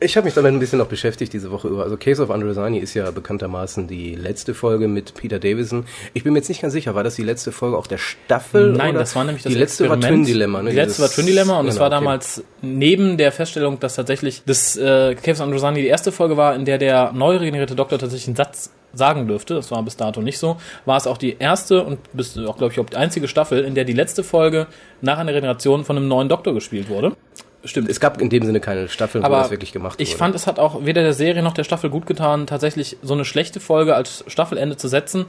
Ich 0.00 0.16
habe 0.16 0.24
mich 0.24 0.34
damit 0.34 0.52
ein 0.52 0.58
bisschen 0.58 0.80
noch 0.80 0.88
beschäftigt 0.88 1.32
diese 1.32 1.52
Woche 1.52 1.68
über. 1.68 1.84
Also 1.84 1.96
Case 1.96 2.20
of 2.20 2.30
Androsani 2.32 2.78
ist 2.78 2.94
ja 2.94 3.08
bekanntermaßen 3.12 3.86
die 3.86 4.16
letzte 4.16 4.52
Folge 4.54 4.88
mit 4.88 5.14
Peter 5.14 5.38
Davison. 5.38 5.84
Ich 6.14 6.24
bin 6.24 6.32
mir 6.32 6.40
jetzt 6.40 6.48
nicht 6.48 6.60
ganz 6.62 6.72
sicher, 6.74 6.96
war 6.96 7.04
das 7.04 7.14
die 7.14 7.22
letzte 7.22 7.52
Folge 7.52 7.76
auch 7.76 7.86
der 7.86 7.98
Staffel? 7.98 8.72
Nein, 8.72 8.90
oder? 8.90 9.00
das 9.00 9.14
war 9.14 9.22
nämlich 9.24 9.44
das 9.44 9.52
Die 9.52 9.58
letzte 9.58 9.88
war 9.88 9.94
Experiment. 9.96 10.24
Twin 10.26 10.34
Dilemma. 10.34 10.62
Ne? 10.62 10.70
Die 10.70 10.76
letzte 10.76 11.02
war 11.02 11.08
Twin 11.10 11.26
Dilemma 11.26 11.60
und 11.60 11.68
es 11.68 11.74
Genau, 11.76 11.82
war 11.82 11.96
okay. 11.96 12.04
damals 12.04 12.42
neben 12.60 13.16
der 13.18 13.30
Feststellung, 13.30 13.78
dass 13.78 13.94
tatsächlich 13.94 14.42
das 14.46 14.76
äh, 14.76 15.14
Caves 15.14 15.40
Androsani 15.40 15.80
die 15.80 15.86
erste 15.88 16.10
Folge 16.10 16.36
war, 16.36 16.56
in 16.56 16.64
der 16.64 16.78
der 16.78 17.12
neu 17.12 17.36
regenerierte 17.36 17.76
Doktor 17.76 17.98
tatsächlich 18.00 18.26
einen 18.28 18.36
Satz 18.36 18.70
sagen 18.98 19.26
dürfte. 19.26 19.54
Das 19.54 19.70
war 19.70 19.82
bis 19.82 19.96
dato 19.96 20.20
nicht 20.20 20.38
so. 20.38 20.58
War 20.84 20.96
es 20.96 21.06
auch 21.06 21.16
die 21.16 21.36
erste 21.38 21.82
und 21.84 21.98
bis 22.12 22.36
auch, 22.36 22.58
glaube 22.58 22.72
ich, 22.72 22.80
auch 22.80 22.86
die 22.86 22.96
einzige 22.96 23.28
Staffel, 23.28 23.64
in 23.64 23.74
der 23.74 23.84
die 23.84 23.94
letzte 23.94 24.22
Folge 24.22 24.66
nach 25.00 25.18
einer 25.18 25.32
Regeneration 25.32 25.84
von 25.84 25.96
einem 25.96 26.08
neuen 26.08 26.28
Doktor 26.28 26.52
gespielt 26.52 26.88
wurde. 26.90 27.16
Stimmt. 27.64 27.88
Es 27.88 27.98
gab 27.98 28.20
in 28.20 28.30
dem 28.30 28.44
Sinne 28.44 28.60
keine 28.60 28.88
Staffel, 28.88 29.20
wo 29.22 29.26
Aber 29.26 29.38
das 29.38 29.50
wirklich 29.50 29.72
gemacht 29.72 30.00
ich 30.00 30.10
wurde. 30.10 30.18
fand, 30.18 30.34
es 30.34 30.46
hat 30.46 30.58
auch 30.58 30.84
weder 30.84 31.02
der 31.02 31.12
Serie 31.12 31.42
noch 31.42 31.54
der 31.54 31.64
Staffel 31.64 31.90
gut 31.90 32.06
getan, 32.06 32.46
tatsächlich 32.46 32.96
so 33.02 33.14
eine 33.14 33.24
schlechte 33.24 33.58
Folge 33.58 33.96
als 33.96 34.24
Staffelende 34.28 34.76
zu 34.76 34.86
setzen 34.88 35.24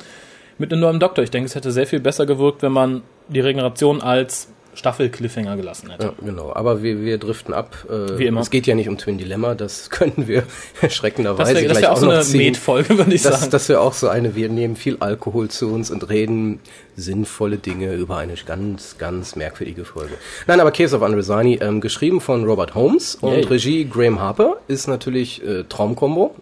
mit 0.59 0.71
einem 0.71 0.81
neuen 0.81 0.99
Doktor. 0.99 1.23
Ich 1.23 1.31
denke, 1.31 1.47
es 1.47 1.55
hätte 1.55 1.71
sehr 1.71 1.87
viel 1.87 1.99
besser 1.99 2.25
gewirkt, 2.25 2.61
wenn 2.61 2.71
man 2.71 3.01
die 3.29 3.39
Regeneration 3.39 4.01
als 4.01 4.49
Staffel-Cliffhanger 4.73 5.57
gelassen 5.57 5.89
hätte. 5.91 6.05
Ja, 6.07 6.13
genau. 6.23 6.53
Aber 6.53 6.83
wir, 6.83 7.01
wir 7.01 7.17
driften 7.17 7.53
ab. 7.53 7.85
Äh, 7.89 8.17
Wie 8.17 8.25
immer. 8.25 8.41
Es 8.41 8.49
geht 8.49 8.67
ja 8.67 8.75
nicht 8.75 8.87
um 8.89 8.97
Twin 8.97 9.17
Dilemma, 9.17 9.55
das 9.55 9.89
können 9.89 10.27
wir 10.27 10.43
Das 10.75 10.83
erschreckenderweise 10.83 11.55
wäre 11.55 11.65
gleich 11.65 11.81
wär 11.81 11.91
auch 11.91 11.97
so 11.97 12.05
noch 12.05 12.13
eine. 12.13 12.37
Med-Folge, 12.37 12.97
würde 12.97 13.13
ich 13.13 13.21
Das, 13.23 13.39
sagen. 13.39 13.51
das 13.51 13.67
wäre 13.69 13.81
auch 13.81 13.93
so 13.93 14.07
eine, 14.07 14.35
wir 14.35 14.49
nehmen 14.49 14.75
viel 14.75 14.97
Alkohol 14.99 15.49
zu 15.49 15.71
uns 15.71 15.91
und 15.91 16.09
reden 16.09 16.59
sinnvolle 16.95 17.57
Dinge 17.57 17.93
über 17.93 18.17
eine 18.17 18.33
ganz, 18.45 18.97
ganz 18.97 19.35
merkwürdige 19.35 19.85
Folge. 19.85 20.13
Nein, 20.47 20.59
aber 20.59 20.71
Case 20.71 20.95
of 20.95 21.01
Androsani, 21.01 21.59
ähm, 21.61 21.81
geschrieben 21.81 22.21
von 22.21 22.43
Robert 22.45 22.75
Holmes 22.75 23.15
und 23.15 23.33
Yay. 23.33 23.43
Regie 23.45 23.85
Graham 23.85 24.19
Harper, 24.19 24.57
ist 24.67 24.87
natürlich 24.87 25.43
äh, 25.45 25.63
Traumkombo. 25.67 26.35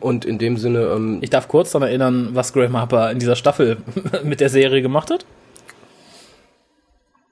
Und 0.00 0.24
in 0.24 0.38
dem 0.38 0.56
Sinne, 0.56 0.80
ähm, 0.96 1.18
ich 1.20 1.30
darf 1.30 1.46
kurz 1.46 1.70
daran 1.70 1.86
erinnern, 1.88 2.30
was 2.32 2.52
Graham 2.52 2.76
Harper 2.76 3.12
in 3.12 3.20
dieser 3.20 3.36
Staffel 3.36 3.76
mit 4.24 4.40
der 4.40 4.48
Serie 4.48 4.82
gemacht 4.82 5.10
hat. 5.10 5.24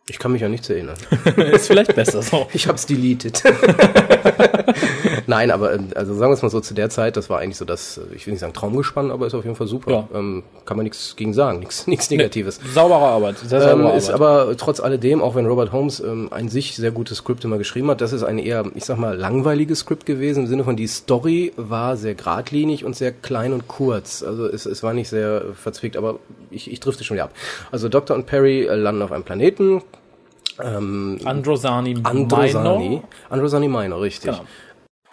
Ich 0.09 0.19
kann 0.19 0.33
mich 0.33 0.43
ja 0.43 0.49
nichts 0.49 0.69
erinnern. 0.69 0.97
Ist 1.37 1.69
vielleicht 1.69 1.95
besser 1.95 2.23
so. 2.23 2.49
Ich 2.53 2.67
hab's 2.67 2.87
deleted. 2.87 3.43
Nein, 5.27 5.51
aber 5.51 5.75
ähm, 5.75 5.89
also 5.95 6.15
sagen 6.15 6.31
wir 6.31 6.35
es 6.35 6.43
mal 6.43 6.51
so, 6.51 6.61
zu 6.61 6.75
der 6.75 6.91
Zeit, 6.91 7.17
das 7.17 7.31
war 7.31 7.39
eigentlich 7.39 7.57
so 7.57 7.65
das, 7.65 7.99
äh, 7.99 8.15
ich 8.15 8.27
will 8.27 8.33
nicht 8.33 8.41
sagen 8.41 8.53
Traumgespann, 8.53 9.11
aber 9.11 9.27
ist 9.27 9.35
auf 9.35 9.45
jeden 9.45 9.57
Fall 9.57 9.67
super. 9.67 9.91
Ja. 9.91 10.09
Ähm, 10.15 10.43
kann 10.65 10.77
man 10.77 10.85
nichts 10.85 11.17
gegen 11.17 11.35
sagen, 11.35 11.61
nichts 11.61 11.87
Negatives. 12.11 12.61
Saubere 12.75 13.01
Arbeit. 13.01 13.39
Sehr 13.39 13.61
Ähm, 13.61 13.69
saubere 13.69 13.97
ist 13.97 14.11
Arbeit. 14.11 14.45
aber 14.45 14.57
trotz 14.57 14.81
alledem, 14.81 15.23
auch 15.23 15.35
wenn 15.35 15.47
Robert 15.47 15.73
Holmes 15.73 16.01
ähm, 16.01 16.29
ein 16.31 16.49
sich 16.49 16.77
sehr 16.77 16.91
gutes 16.91 17.19
Skript 17.19 17.45
immer 17.45 17.59
geschrieben 17.59 17.89
hat, 17.91 18.01
das 18.01 18.13
ist 18.13 18.23
ein 18.23 18.39
eher, 18.39 18.65
ich 18.75 18.85
sag 18.85 18.99
mal, 18.99 19.17
langweiliges 19.17 19.81
Skript 19.81 20.07
gewesen, 20.07 20.41
im 20.45 20.47
Sinne 20.47 20.65
von 20.65 20.77
die 20.77 20.87
Story 20.87 21.53
war 21.57 21.97
sehr 21.97 22.15
geradlinig 22.15 22.85
und 22.85 22.97
sehr 22.97 23.13
klein 23.13 23.53
und 23.53 23.69
kurz. 23.69 24.23
Also 24.23 24.47
es, 24.47 24.67
es 24.67 24.83
war 24.83 24.95
nicht 24.95 25.09
sehr 25.09 25.43
verzwickt, 25.55 25.97
aber 25.97 26.19
ich, 26.51 26.71
ich 26.71 26.81
drifte 26.81 27.05
schon 27.05 27.17
wieder 27.17 27.25
ab. 27.25 27.33
Also 27.71 27.89
Doctor 27.89 28.17
und 28.17 28.27
Perry 28.27 28.67
äh, 28.67 28.75
landen 28.75 29.03
auf 29.03 29.13
einem 29.13 29.25
Planeten. 29.25 29.83
Ähm, 30.63 31.19
Androsani, 31.25 31.97
Androsani. 32.03 32.89
Minor. 32.89 33.03
Androsani 33.31 33.69
Minor, 33.69 34.01
richtig. 34.03 34.31
Genau. 34.33 34.45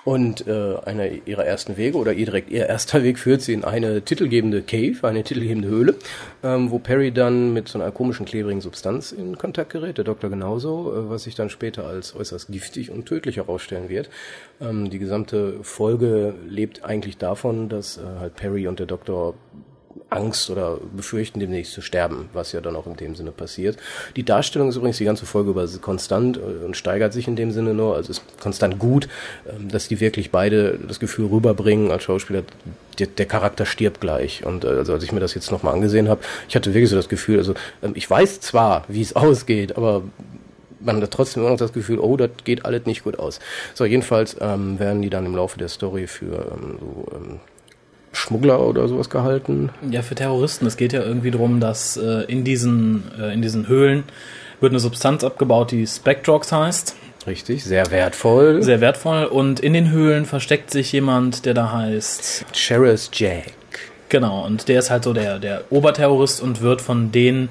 Und 0.05 0.47
äh, 0.47 0.77
einer 0.85 1.27
ihrer 1.27 1.45
ersten 1.45 1.75
Wege 1.75 1.97
oder 1.97 2.13
ihr 2.13 2.25
direkt 2.25 2.49
ihr 2.49 2.67
erster 2.67 3.03
Weg 3.03 3.19
führt 3.19 3.41
sie 3.41 3.53
in 3.53 3.65
eine 3.65 4.01
titelgebende 4.01 4.61
Cave, 4.61 4.95
eine 5.07 5.23
titelgebende 5.23 5.67
Höhle, 5.67 5.95
ähm, 6.41 6.71
wo 6.71 6.79
Perry 6.79 7.11
dann 7.11 7.53
mit 7.53 7.67
so 7.67 7.79
einer 7.79 7.91
komischen 7.91 8.25
klebrigen 8.25 8.61
Substanz 8.61 9.11
in 9.11 9.37
Kontakt 9.37 9.71
gerät, 9.71 9.97
der 9.97 10.05
Doktor 10.05 10.29
genauso, 10.29 10.93
äh, 10.93 11.09
was 11.09 11.23
sich 11.23 11.35
dann 11.35 11.49
später 11.49 11.85
als 11.85 12.15
äußerst 12.15 12.49
giftig 12.49 12.91
und 12.91 13.05
tödlich 13.05 13.37
herausstellen 13.37 13.89
wird. 13.89 14.09
Ähm, 14.61 14.89
die 14.89 14.99
gesamte 14.99 15.59
Folge 15.63 16.33
lebt 16.47 16.85
eigentlich 16.85 17.17
davon, 17.17 17.67
dass 17.67 17.97
äh, 17.97 18.01
halt 18.19 18.35
Perry 18.35 18.67
und 18.67 18.79
der 18.79 18.87
Doktor 18.87 19.35
Angst 20.09 20.49
oder 20.49 20.77
befürchten, 20.95 21.39
demnächst 21.39 21.73
zu 21.73 21.81
sterben, 21.81 22.29
was 22.33 22.51
ja 22.51 22.61
dann 22.61 22.75
auch 22.75 22.87
in 22.87 22.95
dem 22.95 23.15
Sinne 23.15 23.31
passiert. 23.31 23.77
Die 24.15 24.23
Darstellung 24.23 24.69
ist 24.69 24.75
übrigens 24.75 24.97
die 24.97 25.05
ganze 25.05 25.25
Folge 25.25 25.51
über 25.51 25.67
konstant 25.81 26.37
äh, 26.37 26.65
und 26.65 26.75
steigert 26.75 27.13
sich 27.13 27.27
in 27.27 27.35
dem 27.35 27.51
Sinne 27.51 27.73
nur, 27.73 27.95
also 27.95 28.11
ist 28.11 28.23
konstant 28.39 28.79
gut, 28.79 29.07
ähm, 29.47 29.69
dass 29.69 29.87
die 29.87 29.99
wirklich 29.99 30.31
beide 30.31 30.79
das 30.87 30.99
Gefühl 30.99 31.27
rüberbringen 31.27 31.91
als 31.91 32.03
Schauspieler, 32.03 32.43
der, 32.97 33.07
der 33.07 33.25
Charakter 33.25 33.65
stirbt 33.65 34.01
gleich. 34.01 34.45
Und 34.45 34.63
äh, 34.63 34.67
also 34.67 34.93
als 34.93 35.03
ich 35.03 35.11
mir 35.11 35.19
das 35.19 35.33
jetzt 35.33 35.51
nochmal 35.51 35.73
angesehen 35.73 36.09
habe, 36.09 36.21
ich 36.47 36.55
hatte 36.55 36.73
wirklich 36.73 36.89
so 36.89 36.95
das 36.95 37.09
Gefühl, 37.09 37.37
also 37.37 37.53
ähm, 37.83 37.91
ich 37.95 38.09
weiß 38.09 38.41
zwar, 38.41 38.85
wie 38.87 39.01
es 39.01 39.15
ausgeht, 39.15 39.77
aber 39.77 40.03
man 40.79 41.01
hat 41.01 41.11
trotzdem 41.11 41.43
immer 41.43 41.51
noch 41.51 41.57
das 41.57 41.73
Gefühl, 41.73 41.99
oh, 41.99 42.15
das 42.17 42.29
geht 42.45 42.65
alles 42.65 42.85
nicht 42.85 43.03
gut 43.03 43.19
aus. 43.19 43.39
So, 43.73 43.85
jedenfalls 43.85 44.37
ähm, 44.39 44.79
werden 44.79 45.01
die 45.01 45.09
dann 45.09 45.25
im 45.25 45.35
Laufe 45.35 45.57
der 45.57 45.67
Story 45.67 46.07
für 46.07 46.53
ähm, 46.53 46.77
so 46.79 47.05
ähm, 47.15 47.39
Schmuggler 48.11 48.59
oder 48.59 48.87
sowas 48.87 49.09
gehalten. 49.09 49.69
Ja, 49.89 50.01
für 50.01 50.15
Terroristen. 50.15 50.65
Es 50.65 50.77
geht 50.77 50.93
ja 50.93 51.01
irgendwie 51.01 51.31
darum, 51.31 51.59
dass 51.59 51.97
äh, 51.97 52.23
in, 52.27 52.43
diesen, 52.43 53.03
äh, 53.19 53.33
in 53.33 53.41
diesen 53.41 53.67
Höhlen 53.67 54.03
wird 54.59 54.71
eine 54.71 54.79
Substanz 54.79 55.23
abgebaut, 55.23 55.71
die 55.71 55.85
Spectrox 55.85 56.51
heißt. 56.51 56.95
Richtig, 57.27 57.63
sehr 57.63 57.91
wertvoll. 57.91 58.63
Sehr 58.63 58.81
wertvoll. 58.81 59.25
Und 59.25 59.59
in 59.59 59.73
den 59.73 59.91
Höhlen 59.91 60.25
versteckt 60.25 60.71
sich 60.71 60.91
jemand, 60.91 61.45
der 61.45 61.53
da 61.53 61.71
heißt. 61.71 62.45
Sheriff 62.53 63.09
Jack. 63.13 63.53
Genau, 64.09 64.43
und 64.45 64.67
der 64.67 64.79
ist 64.79 64.89
halt 64.89 65.03
so 65.03 65.13
der, 65.13 65.37
der 65.37 65.63
Oberterrorist 65.69 66.41
und 66.41 66.61
wird 66.61 66.81
von 66.81 67.11
denen, 67.11 67.49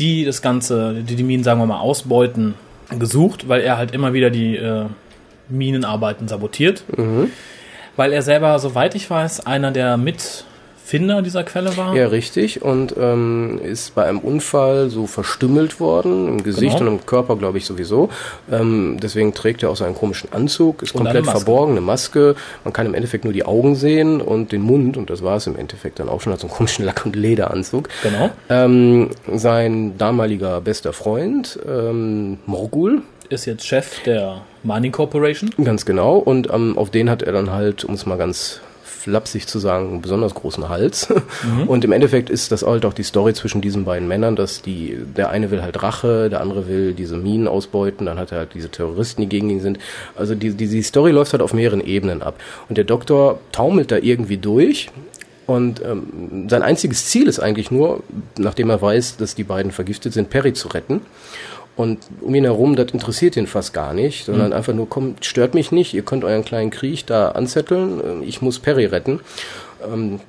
die 0.00 0.24
das 0.24 0.42
Ganze, 0.42 0.94
die 0.94 1.14
die 1.14 1.22
Minen, 1.22 1.44
sagen 1.44 1.60
wir 1.60 1.66
mal, 1.66 1.78
ausbeuten, 1.78 2.54
gesucht, 2.98 3.48
weil 3.48 3.60
er 3.60 3.78
halt 3.78 3.92
immer 3.92 4.12
wieder 4.12 4.30
die 4.30 4.56
äh, 4.56 4.86
Minenarbeiten 5.48 6.26
sabotiert. 6.26 6.84
Weil 7.96 8.12
er 8.12 8.22
selber, 8.22 8.58
soweit 8.58 8.94
ich 8.94 9.08
weiß, 9.08 9.46
einer 9.46 9.70
der 9.70 9.96
Mitfinder 9.96 11.22
dieser 11.22 11.44
Quelle 11.44 11.76
war. 11.76 11.94
Ja, 11.94 12.08
richtig. 12.08 12.60
Und 12.62 12.94
ähm, 12.98 13.60
ist 13.62 13.94
bei 13.94 14.04
einem 14.04 14.18
Unfall 14.18 14.90
so 14.90 15.06
verstümmelt 15.06 15.80
worden, 15.80 16.28
im 16.28 16.42
Gesicht 16.42 16.78
Genau. 16.78 16.90
und 16.90 16.98
im 17.00 17.06
Körper, 17.06 17.36
glaube 17.36 17.58
ich, 17.58 17.66
sowieso. 17.66 18.10
Ähm, 18.50 18.98
deswegen 19.02 19.32
trägt 19.32 19.62
er 19.62 19.70
auch 19.70 19.76
so 19.76 19.84
einen 19.84 19.94
komischen 19.94 20.32
Anzug, 20.32 20.82
ist 20.82 20.94
Und 20.94 21.02
eine 21.02 21.10
komplett 21.10 21.24
Maske. 21.26 21.40
verborgen, 21.40 21.72
eine 21.72 21.80
Maske. 21.80 22.34
Man 22.64 22.72
kann 22.72 22.86
im 22.86 22.94
Endeffekt 22.94 23.24
nur 23.24 23.32
die 23.32 23.44
Augen 23.44 23.76
sehen 23.76 24.20
und 24.20 24.52
den 24.52 24.60
Mund, 24.62 24.96
und 24.96 25.08
das 25.08 25.22
war 25.22 25.36
es 25.36 25.46
im 25.46 25.56
Endeffekt 25.56 25.98
dann 26.00 26.08
auch 26.08 26.20
schon, 26.20 26.32
hat 26.32 26.40
so 26.40 26.48
einen 26.48 26.54
komischen 26.56 26.84
Lack- 26.84 27.06
und 27.06 27.16
Lederanzug. 27.16 27.88
Genau. 28.02 28.30
Ähm, 28.50 29.10
sein 29.32 29.96
damaliger 29.98 30.60
bester 30.60 30.92
Freund, 30.92 31.58
ähm, 31.66 32.38
Morgul, 32.46 33.02
Ist 33.30 33.46
jetzt 33.46 33.66
Chef 33.66 34.02
der 34.02 34.42
Mining 34.64 34.92
Corporation. 34.92 35.50
Ganz 35.62 35.86
genau. 35.86 36.16
Und 36.16 36.52
ähm, 36.52 36.76
auf 36.76 36.90
den 36.90 37.10
hat 37.10 37.22
er 37.22 37.32
dann 37.32 37.50
halt, 37.50 37.84
um 37.84 37.94
es 37.94 38.06
mal 38.06 38.16
ganz 38.16 38.60
flapsig 39.04 39.46
zu 39.46 39.58
sagen, 39.58 39.90
einen 39.90 40.00
besonders 40.00 40.34
großen 40.34 40.70
Hals. 40.70 41.12
Und 41.66 41.84
im 41.84 41.92
Endeffekt 41.92 42.30
ist 42.30 42.50
das 42.52 42.62
halt 42.62 42.86
auch 42.86 42.94
die 42.94 43.02
Story 43.02 43.34
zwischen 43.34 43.60
diesen 43.60 43.84
beiden 43.84 44.08
Männern, 44.08 44.34
dass 44.34 44.62
die, 44.62 44.96
der 45.16 45.28
eine 45.28 45.50
will 45.50 45.60
halt 45.60 45.82
Rache, 45.82 46.30
der 46.30 46.40
andere 46.40 46.68
will 46.68 46.94
diese 46.94 47.16
Minen 47.18 47.46
ausbeuten, 47.46 48.06
dann 48.06 48.18
hat 48.18 48.32
er 48.32 48.38
halt 48.38 48.54
diese 48.54 48.70
Terroristen, 48.70 49.20
die 49.20 49.28
gegen 49.28 49.50
ihn 49.50 49.60
sind. 49.60 49.78
Also 50.16 50.34
die, 50.34 50.54
die, 50.54 50.68
die 50.68 50.82
Story 50.82 51.10
läuft 51.10 51.32
halt 51.32 51.42
auf 51.42 51.52
mehreren 51.52 51.84
Ebenen 51.84 52.22
ab. 52.22 52.40
Und 52.70 52.78
der 52.78 52.84
Doktor 52.84 53.40
taumelt 53.52 53.90
da 53.90 53.98
irgendwie 53.98 54.38
durch. 54.38 54.88
Und 55.46 55.82
ähm, 55.84 56.48
sein 56.48 56.62
einziges 56.62 57.04
Ziel 57.04 57.28
ist 57.28 57.38
eigentlich 57.38 57.70
nur, 57.70 58.02
nachdem 58.38 58.70
er 58.70 58.80
weiß, 58.80 59.18
dass 59.18 59.34
die 59.34 59.44
beiden 59.44 59.70
vergiftet 59.70 60.14
sind, 60.14 60.30
Perry 60.30 60.54
zu 60.54 60.68
retten. 60.68 61.02
Und 61.76 61.98
um 62.20 62.34
ihn 62.34 62.44
herum, 62.44 62.76
das 62.76 62.92
interessiert 62.92 63.36
ihn 63.36 63.48
fast 63.48 63.72
gar 63.72 63.94
nicht, 63.94 64.26
sondern 64.26 64.52
einfach 64.52 64.74
nur, 64.74 64.88
komm, 64.88 65.16
stört 65.20 65.54
mich 65.54 65.72
nicht, 65.72 65.92
ihr 65.92 66.02
könnt 66.02 66.24
euren 66.24 66.44
kleinen 66.44 66.70
Krieg 66.70 67.04
da 67.06 67.30
anzetteln, 67.30 68.22
äh, 68.22 68.24
ich 68.24 68.42
muss 68.42 68.60
Perry 68.60 68.86
retten. 68.86 69.20
Ähm, 69.84 70.20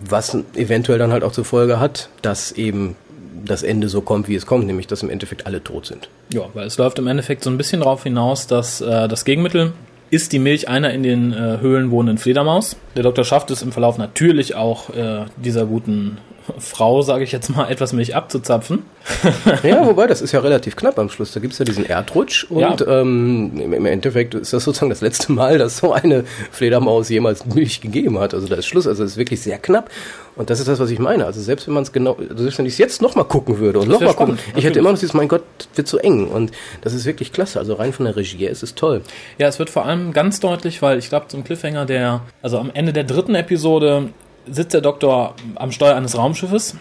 was 0.00 0.36
eventuell 0.54 0.98
dann 0.98 1.12
halt 1.12 1.24
auch 1.24 1.32
zur 1.32 1.44
Folge 1.44 1.78
hat, 1.78 2.08
dass 2.22 2.52
eben 2.52 2.96
das 3.44 3.62
Ende 3.62 3.88
so 3.88 4.00
kommt, 4.00 4.28
wie 4.28 4.34
es 4.34 4.46
kommt, 4.46 4.66
nämlich 4.66 4.86
dass 4.86 5.02
im 5.02 5.10
Endeffekt 5.10 5.46
alle 5.46 5.62
tot 5.62 5.86
sind. 5.86 6.08
Ja, 6.32 6.42
weil 6.54 6.66
es 6.66 6.78
läuft 6.78 6.98
im 6.98 7.06
Endeffekt 7.06 7.44
so 7.44 7.50
ein 7.50 7.58
bisschen 7.58 7.80
darauf 7.80 8.02
hinaus, 8.02 8.46
dass 8.46 8.80
äh, 8.80 9.08
das 9.08 9.24
Gegenmittel 9.24 9.72
ist 10.10 10.32
die 10.32 10.38
Milch 10.38 10.68
einer 10.68 10.90
in 10.92 11.02
den 11.02 11.32
äh, 11.32 11.58
Höhlen 11.60 11.90
wohnenden 11.90 12.18
Fledermaus. 12.18 12.76
Der 12.98 13.04
Doktor 13.04 13.22
schafft 13.22 13.48
es 13.52 13.62
im 13.62 13.70
Verlauf 13.70 13.96
natürlich 13.96 14.56
auch 14.56 14.90
äh, 14.90 15.26
dieser 15.36 15.66
guten 15.66 16.18
Frau, 16.58 17.02
sage 17.02 17.22
ich 17.22 17.30
jetzt 17.30 17.48
mal, 17.54 17.70
etwas 17.70 17.92
Milch 17.92 18.16
abzuzapfen. 18.16 18.82
Ja, 19.62 19.86
wobei, 19.86 20.06
das 20.06 20.20
ist 20.20 20.32
ja 20.32 20.40
relativ 20.40 20.76
knapp 20.76 20.98
am 20.98 21.08
Schluss. 21.08 21.32
Da 21.32 21.40
gibt's 21.40 21.58
ja 21.58 21.64
diesen 21.64 21.86
Erdrutsch 21.86 22.44
und 22.50 22.60
Ja. 22.60 23.00
ähm, 23.00 23.58
im 23.58 23.86
Endeffekt 23.86 24.34
ist 24.34 24.52
das 24.52 24.64
sozusagen 24.64 24.90
das 24.90 25.00
letzte 25.00 25.32
Mal, 25.32 25.56
dass 25.58 25.78
so 25.78 25.92
eine 25.92 26.24
Fledermaus 26.50 27.08
jemals 27.08 27.46
Milch 27.46 27.80
gegeben 27.80 28.18
hat. 28.18 28.34
Also 28.34 28.48
da 28.48 28.56
ist 28.56 28.66
Schluss. 28.66 28.86
Also 28.86 29.04
es 29.04 29.12
ist 29.12 29.16
wirklich 29.16 29.40
sehr 29.40 29.58
knapp. 29.58 29.90
Und 30.36 30.50
das 30.50 30.60
ist 30.60 30.68
das, 30.68 30.78
was 30.78 30.90
ich 30.90 30.98
meine. 30.98 31.24
Also 31.24 31.40
selbst 31.40 31.66
wenn 31.66 31.74
man 31.74 31.82
es 31.84 31.92
genau, 31.92 32.14
also 32.14 32.42
selbst 32.42 32.58
wenn 32.58 32.66
ich 32.66 32.72
es 32.74 32.78
jetzt 32.78 33.00
nochmal 33.02 33.24
gucken 33.24 33.58
würde 33.58 33.78
und 33.80 33.88
nochmal 33.88 34.14
gucken, 34.14 34.38
ich 34.56 34.64
hätte 34.64 34.78
immer 34.78 34.92
noch 34.92 34.98
dieses, 34.98 35.14
mein 35.14 35.26
Gott, 35.28 35.42
wird 35.74 35.88
so 35.88 35.96
eng. 35.98 36.28
Und 36.28 36.52
das 36.82 36.92
ist 36.92 37.06
wirklich 37.06 37.32
klasse. 37.32 37.58
Also 37.58 37.74
rein 37.74 37.92
von 37.94 38.04
der 38.04 38.14
Regie 38.16 38.36
her 38.38 38.50
ist 38.50 38.62
es 38.62 38.74
toll. 38.74 39.00
Ja, 39.38 39.48
es 39.48 39.58
wird 39.58 39.70
vor 39.70 39.84
allem 39.86 40.12
ganz 40.12 40.38
deutlich, 40.40 40.82
weil 40.82 40.98
ich 40.98 41.08
glaube, 41.08 41.28
zum 41.28 41.44
Cliffhanger, 41.44 41.86
der, 41.86 42.20
also 42.42 42.58
am 42.58 42.70
Ende 42.74 42.87
der 42.92 43.04
dritten 43.04 43.34
Episode 43.34 44.10
sitzt 44.50 44.72
der 44.72 44.80
Doktor 44.80 45.34
am 45.56 45.72
Steuer 45.72 45.94
eines 45.94 46.16
Raumschiffes 46.16 46.76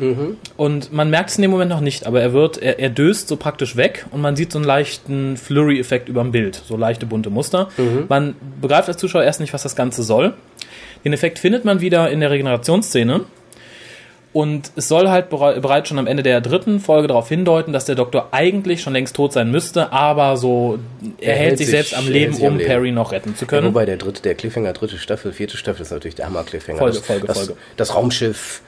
und 0.55 0.93
man 0.93 1.09
merkt 1.09 1.31
es 1.31 1.35
in 1.37 1.41
dem 1.41 1.51
Moment 1.51 1.69
noch 1.69 1.81
nicht, 1.81 2.07
aber 2.07 2.21
er 2.21 2.31
wird, 2.31 2.57
er, 2.57 2.79
er 2.79 2.89
döst 2.89 3.27
so 3.27 3.35
praktisch 3.35 3.75
weg 3.75 4.05
und 4.11 4.21
man 4.21 4.37
sieht 4.37 4.53
so 4.53 4.57
einen 4.59 4.65
leichten 4.65 5.35
Flurry-Effekt 5.35 6.07
über 6.07 6.21
dem 6.23 6.31
Bild, 6.31 6.55
so 6.65 6.77
leichte 6.77 7.05
bunte 7.05 7.29
Muster. 7.29 7.67
Man 8.07 8.35
begreift 8.61 8.87
als 8.87 8.97
Zuschauer 8.97 9.23
erst 9.23 9.41
nicht, 9.41 9.53
was 9.53 9.63
das 9.63 9.75
Ganze 9.75 10.03
soll. 10.03 10.33
Den 11.03 11.11
Effekt 11.13 11.39
findet 11.39 11.65
man 11.65 11.81
wieder 11.81 12.09
in 12.09 12.21
der 12.21 12.31
Regenerationsszene. 12.31 13.21
Und 14.33 14.71
es 14.75 14.87
soll 14.87 15.09
halt 15.09 15.31
bere- 15.31 15.59
bereits 15.61 15.89
schon 15.89 15.97
am 15.97 16.05
Ende 16.05 16.21
der 16.21 16.41
dritten 16.41 16.79
Folge 16.79 17.07
darauf 17.07 17.27
hindeuten, 17.29 17.73
dass 17.73 17.85
der 17.85 17.95
Doktor 17.95 18.27
eigentlich 18.31 18.81
schon 18.81 18.93
längst 18.93 19.15
tot 19.15 19.33
sein 19.33 19.49
müsste, 19.49 19.91
aber 19.91 20.37
so, 20.37 20.77
er, 21.19 21.35
hält 21.35 21.57
sich, 21.57 21.67
selbst 21.67 21.95
am 21.95 22.05
er 22.05 22.11
Leben, 22.11 22.33
sich 22.33 22.45
am 22.45 22.51
um 22.53 22.57
Leben. 22.59 22.67
Perry 22.69 22.91
noch 22.91 23.11
retten 23.13 23.35
zu 23.35 23.45
Ja, 23.45 23.49
können. 23.49 23.67
wobei 23.67 23.85
der 23.85 23.97
dritte, 23.97 24.21
der 24.21 24.35
Cliffhanger, 24.35 24.73
dritte 24.73 24.97
Staffel, 24.99 25.33
vierte 25.33 25.57
Staffel 25.57 25.81
ist 25.81 25.91
natürlich 25.91 26.15
der 26.15 26.27
Hammer-Cliffhanger. 26.27 26.77
Folge, 26.77 26.97
das, 26.97 27.05
Folge, 27.07 27.27
das, 27.27 27.37
Folge. 27.37 27.53
Das 27.77 27.95
Raumschiff 27.95 28.61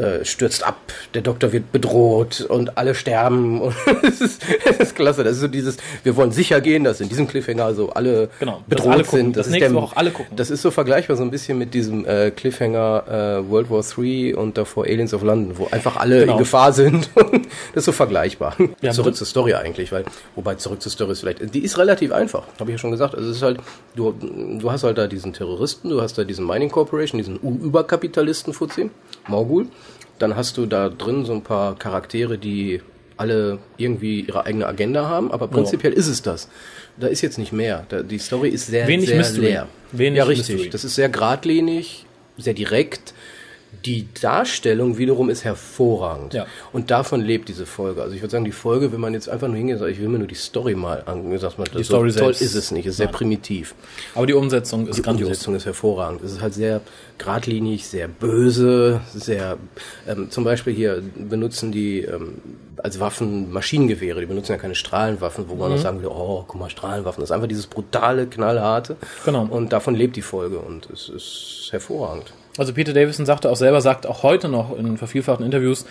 äh, 0.00 0.24
stürzt 0.24 0.66
ab, 0.66 0.76
der 1.14 1.22
Doktor 1.22 1.52
wird 1.52 1.72
bedroht 1.72 2.40
und 2.48 2.76
alle 2.78 2.94
sterben. 2.94 3.60
Und 3.70 3.74
es, 4.02 4.20
ist, 4.20 4.42
es 4.64 4.76
ist 4.78 4.96
klasse. 4.96 5.22
Das 5.24 5.34
ist 5.34 5.40
so 5.40 5.48
dieses, 5.48 5.76
wir 6.02 6.16
wollen 6.16 6.32
sicher 6.32 6.60
gehen, 6.60 6.84
dass 6.84 7.00
in 7.00 7.08
diesem 7.08 7.28
Cliffhanger 7.28 7.74
so 7.74 7.90
alle 7.90 8.28
Genau, 8.38 8.62
bedroht 8.66 8.92
alle 8.92 9.04
gucken, 9.04 9.18
sind. 9.18 9.36
dass 9.36 9.46
ist 9.46 9.52
nächste 9.52 9.72
der- 9.72 9.80
Woche 9.82 9.96
alle 9.96 10.10
gucken. 10.10 10.34
Das 10.36 10.50
ist 10.50 10.62
so 10.62 10.70
vergleichbar 10.70 11.16
so 11.16 11.22
ein 11.22 11.30
bisschen 11.30 11.58
mit 11.58 11.74
diesem 11.74 12.04
äh, 12.06 12.30
Cliffhanger 12.30 13.40
äh, 13.44 13.50
World 13.50 13.70
War 13.70 13.84
III 13.98 14.34
und 14.34 14.56
davor 14.58 14.84
Aliens 14.84 15.12
of 15.14 15.22
London, 15.22 15.58
wo 15.58 15.68
einfach 15.70 15.96
alle 15.96 16.20
Genau. 16.20 16.32
in 16.32 16.38
Gefahr 16.38 16.72
sind. 16.72 17.10
das 17.74 17.82
ist 17.82 17.84
so 17.84 17.92
vergleichbar. 17.92 18.56
Ja, 18.80 18.92
zurück 18.92 19.10
das- 19.12 19.18
zur 19.18 19.26
Story 19.26 19.54
eigentlich, 19.54 19.92
weil, 19.92 20.04
wobei 20.34 20.54
zurück 20.54 20.80
zur 20.82 20.90
Story 20.92 21.12
ist 21.12 21.20
vielleicht, 21.20 21.54
die 21.54 21.60
ist 21.64 21.76
relativ 21.78 22.12
einfach, 22.12 22.44
habe 22.58 22.70
ich 22.70 22.74
ja 22.74 22.78
schon 22.78 22.90
gesagt. 22.90 23.14
Also 23.14 23.30
es 23.30 23.36
ist 23.36 23.42
halt, 23.42 23.58
du, 23.96 24.12
du 24.12 24.70
hast 24.70 24.84
halt 24.84 24.96
da 24.98 25.06
diesen 25.06 25.32
Terroristen, 25.32 25.88
du 25.90 26.00
hast 26.00 26.16
da 26.18 26.24
diesen 26.24 26.46
Mining 26.46 26.70
Corporation, 26.70 27.18
diesen 27.18 27.38
U- 27.42 27.58
Überkapitalisten 27.62 28.52
Fuzzi, 28.54 28.90
Morgul. 29.28 29.66
Dann 30.20 30.36
hast 30.36 30.56
du 30.56 30.66
da 30.66 30.88
drin 30.88 31.24
so 31.24 31.32
ein 31.32 31.42
paar 31.42 31.76
Charaktere, 31.76 32.38
die 32.38 32.80
alle 33.16 33.58
irgendwie 33.76 34.20
ihre 34.20 34.46
eigene 34.46 34.66
Agenda 34.66 35.08
haben, 35.08 35.30
aber 35.32 35.48
prinzipiell 35.48 35.92
ist 35.92 36.06
es 36.06 36.22
das. 36.22 36.48
Da 36.98 37.06
ist 37.06 37.20
jetzt 37.22 37.38
nicht 37.38 37.52
mehr. 37.52 37.84
Da, 37.88 38.02
die 38.02 38.18
Story 38.18 38.48
ist 38.48 38.66
sehr, 38.66 38.86
Wenig 38.86 39.08
sehr 39.08 39.16
Mystery. 39.18 39.46
leer. 39.46 39.68
Wenig 39.92 40.18
ja, 40.18 40.24
richtig. 40.24 40.48
Mystery. 40.54 40.70
Das 40.70 40.84
ist 40.84 40.94
sehr 40.94 41.08
geradlinig, 41.08 42.06
sehr 42.38 42.54
direkt. 42.54 43.12
Die 43.84 44.08
Darstellung 44.20 44.98
wiederum 44.98 45.30
ist 45.30 45.44
hervorragend. 45.44 46.34
Ja. 46.34 46.46
Und 46.72 46.90
davon 46.90 47.20
lebt 47.20 47.48
diese 47.48 47.66
Folge. 47.66 48.02
Also 48.02 48.14
ich 48.16 48.20
würde 48.20 48.32
sagen, 48.32 48.44
die 48.44 48.52
Folge, 48.52 48.90
wenn 48.92 49.00
man 49.00 49.14
jetzt 49.14 49.28
einfach 49.28 49.46
nur 49.48 49.56
hingeht 49.56 49.74
und 49.76 49.80
sagt, 49.80 49.92
ich 49.92 50.00
will 50.00 50.08
mir 50.08 50.18
nur 50.18 50.26
die 50.26 50.34
Story 50.34 50.74
mal 50.74 51.02
angucken, 51.06 51.38
sagt 51.38 51.58
man, 51.58 51.66
Story 51.68 51.84
so 51.84 51.94
toll 51.94 52.12
selbst. 52.34 52.42
ist 52.42 52.54
es 52.54 52.70
nicht, 52.72 52.86
ist 52.86 52.96
sehr 52.96 53.06
primitiv. 53.06 53.74
Aber 54.14 54.26
die 54.26 54.34
Umsetzung 54.34 54.88
ist 54.88 54.96
Die 54.96 55.02
grandios. 55.02 55.28
Umsetzung 55.28 55.54
ist 55.54 55.66
hervorragend. 55.66 56.22
Es 56.22 56.32
ist 56.32 56.40
halt 56.40 56.54
sehr 56.54 56.80
geradlinig, 57.20 57.86
sehr 57.86 58.08
böse, 58.08 59.00
sehr, 59.14 59.58
ähm, 60.08 60.30
zum 60.30 60.42
Beispiel 60.44 60.72
hier 60.74 61.02
benutzen 61.16 61.70
die 61.70 62.00
ähm, 62.00 62.38
als 62.82 62.98
Waffen 62.98 63.52
Maschinengewehre, 63.52 64.20
die 64.20 64.26
benutzen 64.26 64.52
ja 64.52 64.58
keine 64.58 64.74
Strahlenwaffen, 64.74 65.44
wo 65.48 65.54
Mhm. 65.54 65.60
man 65.60 65.72
auch 65.74 65.78
sagen 65.78 65.98
würde, 66.02 66.14
oh, 66.14 66.44
guck 66.48 66.58
mal, 66.58 66.70
Strahlenwaffen. 66.70 67.20
Das 67.20 67.28
ist 67.30 67.34
einfach 67.34 67.46
dieses 67.48 67.66
brutale, 67.66 68.26
knallharte. 68.26 68.96
Genau. 69.24 69.46
Und 69.50 69.72
davon 69.72 69.94
lebt 69.94 70.16
die 70.16 70.22
Folge 70.22 70.58
und 70.58 70.88
es 70.90 71.08
ist 71.10 71.68
hervorragend. 71.70 72.32
Also 72.58 72.72
Peter 72.74 72.92
Davison 72.92 73.26
sagte 73.26 73.48
auch 73.50 73.56
selber, 73.56 73.80
sagt 73.80 74.06
auch 74.06 74.22
heute 74.22 74.48
noch 74.48 74.76
in 74.76 74.96
vervielfachten 74.98 75.44
Interviews, 75.46 75.86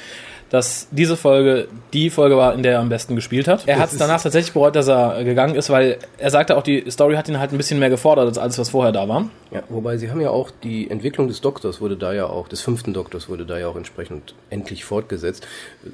dass 0.50 0.88
diese 0.92 1.16
Folge 1.16 1.68
die 1.94 2.10
Folge 2.10 2.36
war, 2.38 2.54
in 2.56 2.64
der 2.64 2.74
er 2.74 2.80
am 2.80 2.90
besten 2.90 3.16
gespielt 3.16 3.48
hat. 3.48 3.68
Er 3.68 3.78
hat 3.80 3.92
es 3.92 3.98
danach 3.98 4.22
tatsächlich 4.22 4.54
bereut, 4.54 4.76
dass 4.76 4.88
er 4.88 5.24
gegangen 5.24 5.56
ist, 5.56 5.70
weil 5.70 5.98
er 6.18 6.32
sagte 6.32 6.58
auch, 6.58 6.64
die 6.64 6.90
Story 6.90 7.16
hat 7.16 7.30
ihn 7.30 7.40
halt 7.40 7.52
ein 7.52 7.58
bisschen 7.58 7.80
mehr 7.80 7.90
gefordert 7.90 8.28
als 8.28 8.38
alles, 8.38 8.58
was 8.58 8.70
vorher 8.70 8.92
da 8.92 9.08
war. 9.08 9.30
Ja, 9.52 9.62
wobei 9.70 9.98
sie 9.98 10.10
haben 10.10 10.22
ja 10.22 10.30
auch 10.32 10.50
die 10.64 10.90
Entwicklung 10.90 11.28
des 11.28 11.42
Doktors 11.42 11.82
wurde 11.82 11.98
da 11.98 12.14
ja 12.14 12.26
auch, 12.26 12.48
des 12.48 12.62
fünften 12.62 12.94
Doktors 12.94 13.30
wurde 13.30 13.46
da 13.46 13.58
ja 13.60 13.68
auch 13.68 13.76
entsprechend 13.76 14.34
endlich 14.50 14.86
fortgesetzt. 14.86 15.46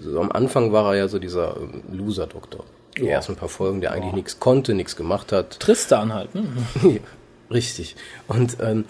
So 0.02 0.20
am 0.22 0.32
Anfang 0.32 0.72
war 0.72 0.94
er 0.94 1.00
ja 1.00 1.08
so 1.08 1.20
dieser 1.20 1.58
ähm, 1.58 1.82
Loser-Doktor. 1.92 2.64
Die 2.98 3.04
Ja. 3.04 3.12
ersten 3.16 3.36
paar 3.36 3.50
Folgen, 3.50 3.82
der 3.82 3.92
eigentlich 3.92 4.14
nichts 4.14 4.40
konnte, 4.40 4.74
nichts 4.74 4.96
gemacht 4.96 5.34
hat. 5.34 5.60
Tristan 5.60 6.14
halt, 6.14 6.34
ne? 6.34 6.44
Richtig. 7.52 7.96
Und 8.28 8.58
ähm, 8.62 8.86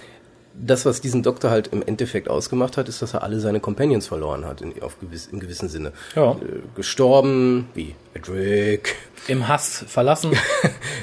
das, 0.59 0.85
was 0.85 1.01
diesen 1.01 1.23
Doktor 1.23 1.49
halt 1.49 1.67
im 1.67 1.83
Endeffekt 1.83 2.29
ausgemacht 2.29 2.77
hat, 2.77 2.89
ist, 2.89 3.01
dass 3.01 3.13
er 3.13 3.23
alle 3.23 3.39
seine 3.39 3.59
Companions 3.59 4.07
verloren 4.07 4.45
hat, 4.45 4.61
in, 4.61 4.81
auf 4.81 4.99
gewiss, 4.99 5.27
im 5.27 5.39
gewissen 5.39 5.69
Sinne. 5.69 5.91
Ja. 6.15 6.31
Äh, 6.31 6.61
gestorben, 6.75 7.67
wie 7.73 7.95
Edric. 8.15 8.95
Im 9.27 9.47
Hass 9.47 9.83
verlassen. 9.87 10.31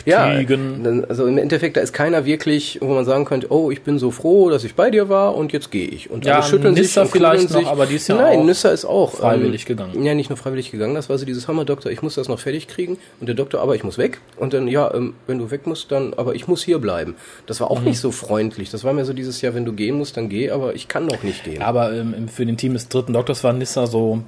Ja, 0.05 0.43
dann- 0.43 1.05
also 1.09 1.27
im 1.27 1.39
Endeffekt, 1.39 1.77
da 1.77 1.81
ist 1.81 1.93
keiner 1.93 2.25
wirklich, 2.25 2.79
wo 2.83 2.93
man 2.93 3.05
sagen 3.05 3.25
könnte, 3.25 3.53
oh, 3.53 3.71
ich 3.71 3.83
bin 3.83 4.01
so 4.01 4.11
froh, 4.11 4.51
dass 4.51 4.65
ich 4.65 4.75
bei 4.75 4.91
dir 4.91 5.09
war 5.09 5.37
und 5.37 5.53
jetzt 5.53 5.71
gehe 5.71 5.87
ich. 5.87 6.11
Und 6.11 6.25
Ja, 6.27 6.37
alle 6.41 6.43
schütteln 6.43 6.75
sich 6.75 6.87
Nissa 6.87 7.03
und 7.03 7.11
vielleicht 7.13 7.49
sich. 7.51 7.63
noch, 7.63 7.71
aber 7.71 7.87
die 7.87 7.95
ist 7.95 8.09
ja 8.09 8.17
Nein, 8.17 8.41
auch 8.41 8.45
Nissa 8.45 8.71
ist 8.71 8.85
auch 8.85 9.13
freiwillig 9.15 9.63
ähm, 9.63 9.67
gegangen. 9.69 10.05
Ja, 10.05 10.15
nicht 10.15 10.29
nur 10.29 10.37
freiwillig 10.37 10.73
gegangen, 10.73 10.97
das 10.97 11.09
war 11.09 11.19
so 11.19 11.25
dieses 11.25 11.47
Hammer-Doktor, 11.47 11.93
ich 11.93 12.03
muss 12.03 12.17
das 12.17 12.27
noch 12.29 12.41
fertig 12.41 12.67
kriegen 12.67 12.99
und 13.21 13.29
der 13.29 13.37
Doktor, 13.37 13.61
aber 13.61 13.77
ich 13.77 13.85
muss 13.85 13.97
weg. 13.97 14.21
Und 14.37 14.55
dann, 14.55 14.67
ja, 14.67 14.93
ähm, 14.93 15.15
wenn 15.29 15.39
du 15.39 15.53
weg 15.53 15.69
musst, 15.69 15.93
dann, 15.93 16.15
aber 16.15 16.35
ich 16.35 16.49
muss 16.49 16.65
hier 16.65 16.81
bleiben. 16.81 17.15
Das 17.47 17.61
war 17.61 17.71
auch 17.71 17.79
Mhm. 17.79 17.85
nicht 17.87 18.01
so 18.01 18.11
freundlich. 18.11 18.71
Das 18.71 18.83
war 18.83 18.93
mir 18.93 19.05
so 19.05 19.13
dieses 19.13 19.41
Jahr, 19.41 19.55
wenn 19.55 19.65
du 19.65 19.73
gehen 19.73 19.97
musst, 19.99 20.17
dann 20.17 20.29
geh, 20.29 20.51
aber 20.51 20.75
ich 20.75 20.89
kann 20.89 21.07
noch 21.07 21.23
nicht 21.23 21.45
gehen. 21.45 21.63
Aber 21.63 21.93
ähm, 21.93 22.27
für 22.29 22.45
den 22.45 22.57
Team 22.57 22.73
des 22.73 22.89
dritten 22.89 23.13
Doktors 23.13 23.45
war 23.45 23.53
Nissa 23.53 23.87
so 23.87 24.21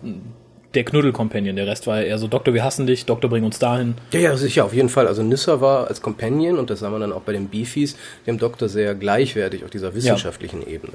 der 0.75 0.85
Knuddel-Companion. 0.85 1.57
Der 1.57 1.67
Rest 1.67 1.87
war 1.87 2.01
ja 2.01 2.07
eher 2.07 2.19
so, 2.19 2.29
Doktor, 2.29 2.55
wir 2.55 2.65
hassen 2.65 2.87
dich, 2.87 3.07
Doktor, 3.07 3.29
bring 3.29 3.45
uns 3.45 3.59
dahin. 3.59 3.95
Ja, 4.13 4.21
ja, 4.21 4.37
sicher, 4.37 4.65
auf 4.65 4.75
jeden 4.75 4.89
Fall. 4.89 5.07
Also 5.07 5.23
Nissa 5.23 5.61
war 5.61 5.89
als 5.89 6.03
Companion, 6.03 6.59
und 6.59 6.71
das 6.71 6.81
sah 6.81 6.91
man 6.91 7.01
dann 7.01 7.13
auch 7.13 7.23
bei 7.23 7.33
den 7.33 7.49
Beefies, 7.49 7.97
dem 8.27 8.39
Doktor 8.39 8.69
sehr 8.69 8.95
gleichwertig 8.95 9.65
auf 9.65 9.71
dieser 9.71 9.95
wissenschaftlichen 9.95 10.63
ja. 10.63 10.69
Ebene. 10.69 10.93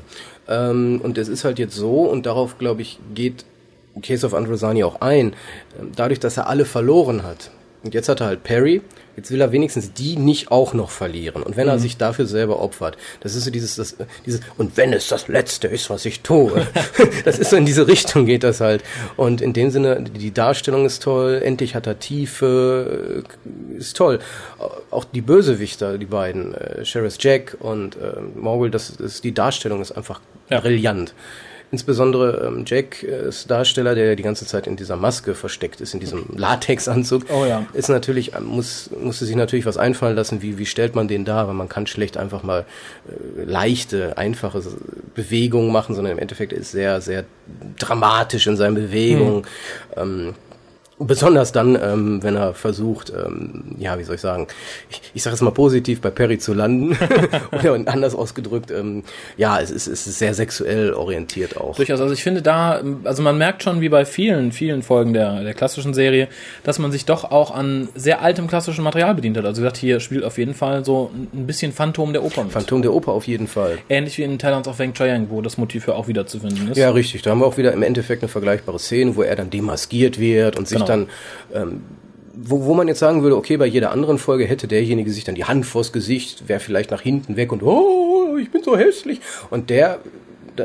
Ähm, 0.48 1.00
und 1.04 1.18
es 1.18 1.28
ist 1.28 1.44
halt 1.44 1.60
jetzt 1.60 1.76
so, 1.76 2.02
und 2.02 2.26
darauf, 2.26 2.58
glaube 2.58 2.82
ich, 2.82 3.00
geht 3.14 3.46
Case 4.02 4.26
of 4.26 4.34
Androsani 4.34 4.84
auch 4.84 5.02
ein, 5.02 5.34
ähm, 5.80 5.92
dadurch, 5.96 6.20
dass 6.20 6.38
er 6.38 6.48
alle 6.48 6.66
verloren 6.66 7.24
hat. 7.24 7.52
Und 7.84 7.94
jetzt 7.94 8.10
hat 8.10 8.22
er 8.22 8.28
halt 8.28 8.44
Perry, 8.44 8.82
Jetzt 9.20 9.32
will 9.32 9.42
er 9.42 9.52
wenigstens 9.52 9.92
die 9.92 10.16
nicht 10.16 10.50
auch 10.50 10.74
noch 10.74 10.92
verlieren. 10.92 11.44
Und 11.44 11.58
wenn 11.58 11.66
mhm. 11.66 11.72
er 11.72 11.80
sich 11.80 11.98
dafür 11.98 12.26
selber 12.26 12.62
opfert, 12.62 12.98
das 13.20 13.36
ist 13.36 13.44
so 13.44 13.52
dieses, 13.52 13.76
das, 13.76 13.98
dieses, 14.26 14.40
und 14.58 14.78
wenn 14.78 14.94
es 14.94 15.10
das 15.10 15.28
Letzte 15.28 15.68
ist, 15.68 15.90
was 15.90 16.06
ich 16.06 16.22
tue, 16.22 16.66
das 17.26 17.38
ist 17.38 17.50
so 17.50 17.58
in 17.58 17.66
diese 17.66 17.86
Richtung 17.86 18.26
geht 18.26 18.46
das 18.46 18.62
halt. 18.62 18.82
Und 19.18 19.42
in 19.42 19.52
dem 19.52 19.72
Sinne, 19.72 20.02
die 20.02 20.34
Darstellung 20.34 20.86
ist 20.86 21.04
toll, 21.04 21.42
endlich 21.44 21.76
hat 21.76 21.86
er 21.86 22.00
Tiefe, 22.00 23.26
ist 23.78 23.98
toll. 23.98 24.20
Auch 24.90 25.04
die 25.04 25.22
Bösewichter, 25.22 25.98
die 25.98 26.06
beiden, 26.06 26.54
äh, 26.54 26.86
Sheriff 26.86 27.18
Jack 27.20 27.58
und 27.60 27.98
äh, 27.98 28.22
Morgul, 28.36 28.72
das 28.72 28.90
ist, 28.90 29.26
die 29.26 29.34
Darstellung 29.34 29.82
ist 29.82 29.92
einfach 29.92 30.22
ja. 30.50 30.62
brillant. 30.62 31.14
Insbesondere 31.72 32.48
ähm, 32.48 32.64
Jack 32.66 33.04
ist 33.04 33.52
Darsteller, 33.52 33.94
der 33.94 34.16
die 34.16 34.24
ganze 34.24 34.46
Zeit 34.46 34.66
in 34.66 34.76
dieser 34.76 34.96
Maske 34.96 35.36
versteckt 35.36 35.82
ist, 35.82 35.94
in 35.94 36.00
diesem 36.00 36.26
Latexanzug, 36.36 37.26
oh 37.30 37.46
ja. 37.46 37.66
ist 37.74 37.90
natürlich, 37.90 38.34
ähm, 38.36 38.46
muss, 38.46 38.90
musste 39.00 39.26
sich 39.26 39.36
natürlich 39.36 39.68
was 39.68 39.78
einfallen 39.78 40.16
lassen, 40.16 40.42
wie, 40.42 40.58
wie 40.58 40.66
stellt 40.66 40.96
man 40.96 41.08
den 41.08 41.26
dar, 41.26 41.48
weil 41.48 41.54
man 41.54 41.70
kann 41.70 41.86
schlecht 41.86 42.18
einfach 42.18 42.42
mal 42.42 42.66
äh, 43.08 43.44
leichte, 43.44 44.18
einfache 44.18 44.64
Bewegungen 45.14 45.72
machen, 45.72 45.94
sondern 45.94 46.14
im 46.14 46.20
Endeffekt 46.20 46.54
ist 46.54 46.72
sehr, 46.72 47.02
sehr 47.02 47.26
dramatisch 47.78 48.48
in 48.48 48.58
seinen 48.58 48.76
Bewegungen. 48.76 49.44
Hm. 49.96 50.02
Ähm, 50.02 50.36
Besonders 51.00 51.54
dann, 51.54 51.78
ähm, 51.82 52.22
wenn 52.24 52.36
er 52.36 52.54
versucht, 52.54 53.12
ähm, 53.12 53.64
ja, 53.78 53.98
wie 53.98 54.04
soll 54.04 54.16
ich 54.16 54.22
sagen, 54.22 54.48
ich, 54.90 55.02
ich 55.14 55.24
sage 55.24 55.34
es 55.34 55.42
mal 55.42 55.52
positiv, 55.52 56.02
bei 56.02 56.10
Perry 56.10 56.40
zu 56.40 56.54
landen. 56.54 56.98
Oder 57.52 57.74
anders 57.86 58.16
ausgedrückt, 58.16 58.70
ähm, 58.70 59.04
ja, 59.38 59.62
es 59.62 59.72
ist, 59.72 59.88
es 59.88 60.08
ist 60.08 60.20
sehr 60.20 60.34
sexuell 60.34 60.94
orientiert 60.94 61.56
auch. 61.56 61.78
Durchaus. 61.78 62.02
Also 62.02 62.14
ich 62.14 62.22
finde 62.22 62.42
da, 62.42 62.82
also 63.06 63.24
man 63.24 63.38
merkt 63.38 63.64
schon, 63.64 63.80
wie 63.80 63.88
bei 63.88 64.04
vielen, 64.04 64.52
vielen 64.52 64.84
Folgen 64.84 65.14
der, 65.14 65.42
der 65.42 65.54
klassischen 65.54 65.94
Serie, 65.94 66.28
dass 66.64 66.80
man 66.80 66.92
sich 66.92 67.06
doch 67.06 67.32
auch 67.32 67.52
an 67.52 67.88
sehr 67.96 68.22
altem 68.22 68.48
klassischen 68.48 68.84
Material 68.84 69.16
bedient 69.16 69.38
hat. 69.38 69.46
Also 69.46 69.62
wie 69.62 69.64
gesagt, 69.64 69.78
hier 69.78 70.02
spielt 70.02 70.26
auf 70.26 70.38
jeden 70.38 70.54
Fall 70.54 70.84
so 70.84 71.12
ein 71.34 71.48
bisschen 71.48 71.72
Phantom 71.72 72.12
der 72.12 72.24
Oper 72.24 72.44
mit. 72.44 72.52
Phantom 72.52 72.82
der 72.82 72.94
Oper 72.94 73.14
auf 73.14 73.26
jeden 73.26 73.48
Fall. 73.48 73.78
Ähnlich 73.88 74.18
wie 74.18 74.24
in 74.24 74.38
Talents 74.38 74.68
of 74.68 74.80
Wang 74.80 74.94
Chiang, 74.94 75.28
wo 75.30 75.42
das 75.42 75.58
Motiv 75.58 75.88
ja 75.88 75.94
auch 75.94 76.10
wieder 76.10 76.28
zu 76.28 76.42
finden 76.42 76.72
ist. 76.72 76.78
Ja, 76.78 76.92
richtig. 76.92 77.22
Da 77.22 77.32
haben 77.32 77.40
wir 77.40 77.46
auch 77.46 77.58
wieder 77.58 77.72
im 77.72 77.84
Endeffekt 77.84 78.22
eine 78.22 78.30
vergleichbare 78.30 78.80
Szene, 78.80 79.16
wo 79.16 79.22
er 79.22 79.38
dann 79.38 79.50
demaskiert 79.50 80.20
wird 80.20 80.58
und 80.58 80.68
sich 80.68 80.78
genau 80.78 80.89
dann, 80.90 81.08
ähm, 81.54 81.82
wo, 82.34 82.66
wo 82.66 82.74
man 82.74 82.88
jetzt 82.88 83.00
sagen 83.00 83.24
würde, 83.24 83.36
okay, 83.36 83.58
bei 83.58 83.66
jeder 83.66 83.92
anderen 83.92 84.18
Folge 84.18 84.46
hätte 84.46 84.68
derjenige 84.68 85.12
sich 85.12 85.24
dann 85.24 85.36
die 85.36 85.46
Hand 85.46 85.66
vors 85.66 85.92
Gesicht, 85.92 86.48
wäre 86.48 86.60
vielleicht 86.60 86.92
nach 86.92 87.02
hinten 87.02 87.36
weg 87.36 87.52
und 87.52 87.64
oh, 87.64 88.38
ich 88.38 88.52
bin 88.52 88.64
so 88.64 88.78
hässlich. 88.78 89.22
Und 89.50 89.70
der, 89.70 90.00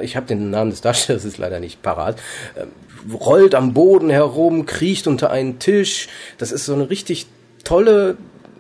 ich 0.02 0.16
habe 0.16 0.26
den 0.26 0.50
Namen 0.50 0.70
des 0.70 0.80
Darstellers 0.80 1.24
ist 1.24 1.38
leider 1.38 1.60
nicht 1.60 1.82
parat, 1.82 2.18
äh, 2.54 2.64
rollt 3.12 3.54
am 3.54 3.74
Boden 3.74 4.10
herum, 4.10 4.66
kriecht 4.66 5.06
unter 5.06 5.30
einen 5.30 5.58
Tisch. 5.58 6.08
Das 6.38 6.52
ist 6.52 6.66
so 6.66 6.74
eine 6.74 6.90
richtig 6.90 7.26
tolle, 7.64 8.16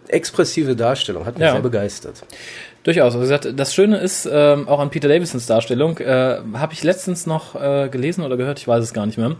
expressive 0.08 0.76
Darstellung, 0.76 1.26
hat 1.26 1.34
mich 1.34 1.46
ja. 1.46 1.52
sehr 1.52 1.62
begeistert. 1.62 2.24
Durchaus. 2.84 3.16
Also 3.16 3.52
das 3.52 3.74
Schöne 3.74 3.96
ist, 3.96 4.28
ähm, 4.30 4.68
auch 4.68 4.78
an 4.78 4.90
Peter 4.90 5.08
Davisons 5.08 5.46
Darstellung, 5.46 5.96
äh, 5.98 6.36
habe 6.52 6.74
ich 6.74 6.84
letztens 6.84 7.26
noch 7.26 7.54
äh, 7.54 7.88
gelesen 7.88 8.22
oder 8.22 8.36
gehört, 8.36 8.58
ich 8.58 8.68
weiß 8.68 8.84
es 8.84 8.92
gar 8.92 9.06
nicht 9.06 9.16
mehr. 9.16 9.36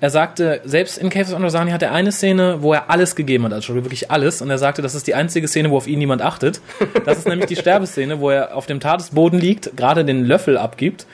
Er 0.00 0.10
sagte, 0.10 0.60
selbst 0.64 0.98
in 0.98 1.08
Cave 1.08 1.28
of 1.28 1.34
Androsani 1.34 1.70
hat 1.70 1.82
er 1.82 1.92
eine 1.92 2.10
Szene, 2.10 2.60
wo 2.60 2.72
er 2.72 2.90
alles 2.90 3.14
gegeben 3.14 3.44
hat, 3.44 3.52
also 3.52 3.76
wirklich 3.76 4.10
alles. 4.10 4.42
Und 4.42 4.50
er 4.50 4.58
sagte, 4.58 4.82
das 4.82 4.96
ist 4.96 5.06
die 5.06 5.14
einzige 5.14 5.46
Szene, 5.46 5.70
wo 5.70 5.76
auf 5.76 5.86
ihn 5.86 6.00
niemand 6.00 6.22
achtet. 6.22 6.60
Das 7.04 7.18
ist 7.18 7.28
nämlich 7.28 7.46
die 7.46 7.56
Sterbeszene, 7.62 8.18
wo 8.18 8.30
er 8.30 8.56
auf 8.56 8.66
dem 8.66 8.80
Tadesboden 8.80 9.38
liegt, 9.38 9.76
gerade 9.76 10.04
den 10.04 10.24
Löffel 10.24 10.58
abgibt. 10.58 11.06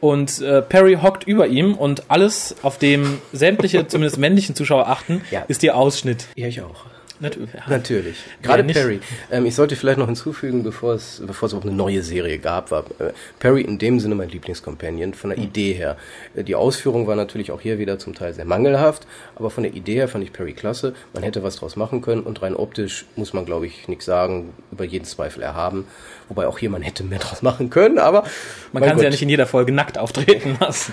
Und 0.00 0.40
äh, 0.40 0.62
Perry 0.62 0.98
hockt 1.02 1.24
über 1.24 1.48
ihm 1.48 1.74
und 1.74 2.04
alles, 2.06 2.54
auf 2.62 2.78
dem 2.78 3.18
sämtliche, 3.32 3.88
zumindest 3.88 4.18
männlichen 4.18 4.54
Zuschauer 4.54 4.86
achten, 4.86 5.22
ja. 5.32 5.44
ist 5.48 5.64
ihr 5.64 5.76
Ausschnitt. 5.76 6.28
Ja, 6.36 6.46
ich 6.46 6.62
auch. 6.62 6.86
Natürlich. 7.20 7.50
Natürlich. 7.68 8.16
Gerade 8.42 8.62
ja, 8.62 8.72
Perry. 8.72 9.00
Ähm, 9.30 9.46
ich 9.46 9.54
sollte 9.54 9.74
vielleicht 9.74 9.98
noch 9.98 10.06
hinzufügen, 10.06 10.62
bevor 10.62 10.94
es, 10.94 11.20
bevor 11.26 11.48
es 11.48 11.54
auch 11.54 11.62
eine 11.62 11.72
neue 11.72 12.02
Serie 12.02 12.38
gab, 12.38 12.70
war 12.70 12.84
äh, 12.98 13.12
Perry 13.40 13.62
in 13.62 13.78
dem 13.78 13.98
Sinne 13.98 14.14
mein 14.14 14.28
Lieblingscompanion, 14.28 15.14
von 15.14 15.30
der 15.30 15.38
mhm. 15.38 15.46
Idee 15.46 15.72
her. 15.72 15.96
Äh, 16.36 16.44
die 16.44 16.54
Ausführung 16.54 17.06
war 17.06 17.16
natürlich 17.16 17.50
auch 17.50 17.60
hier 17.60 17.78
wieder 17.78 17.98
zum 17.98 18.14
Teil 18.14 18.34
sehr 18.34 18.44
mangelhaft, 18.44 19.06
aber 19.34 19.50
von 19.50 19.64
der 19.64 19.74
Idee 19.74 19.94
her 19.94 20.08
fand 20.08 20.24
ich 20.24 20.32
Perry 20.32 20.52
klasse. 20.52 20.94
Man 21.12 21.24
hätte 21.24 21.42
was 21.42 21.56
draus 21.56 21.76
machen 21.76 22.02
können 22.02 22.22
und 22.22 22.40
rein 22.42 22.54
optisch 22.54 23.06
muss 23.16 23.32
man, 23.32 23.44
glaube 23.44 23.66
ich, 23.66 23.88
nichts 23.88 24.04
sagen, 24.04 24.52
über 24.70 24.84
jeden 24.84 25.04
Zweifel 25.04 25.42
erhaben. 25.42 25.86
Wobei 26.28 26.46
auch 26.46 26.58
hier 26.58 26.70
man 26.70 26.82
hätte 26.82 27.02
mehr 27.02 27.18
draus 27.18 27.42
machen 27.42 27.70
können, 27.70 27.98
aber. 27.98 28.24
Man 28.72 28.82
kann 28.82 28.92
Gott. 28.92 29.00
sie 29.00 29.04
ja 29.04 29.10
nicht 29.10 29.22
in 29.22 29.28
jeder 29.28 29.46
Folge 29.46 29.72
nackt 29.72 29.98
auftreten 29.98 30.56
lassen. 30.60 30.92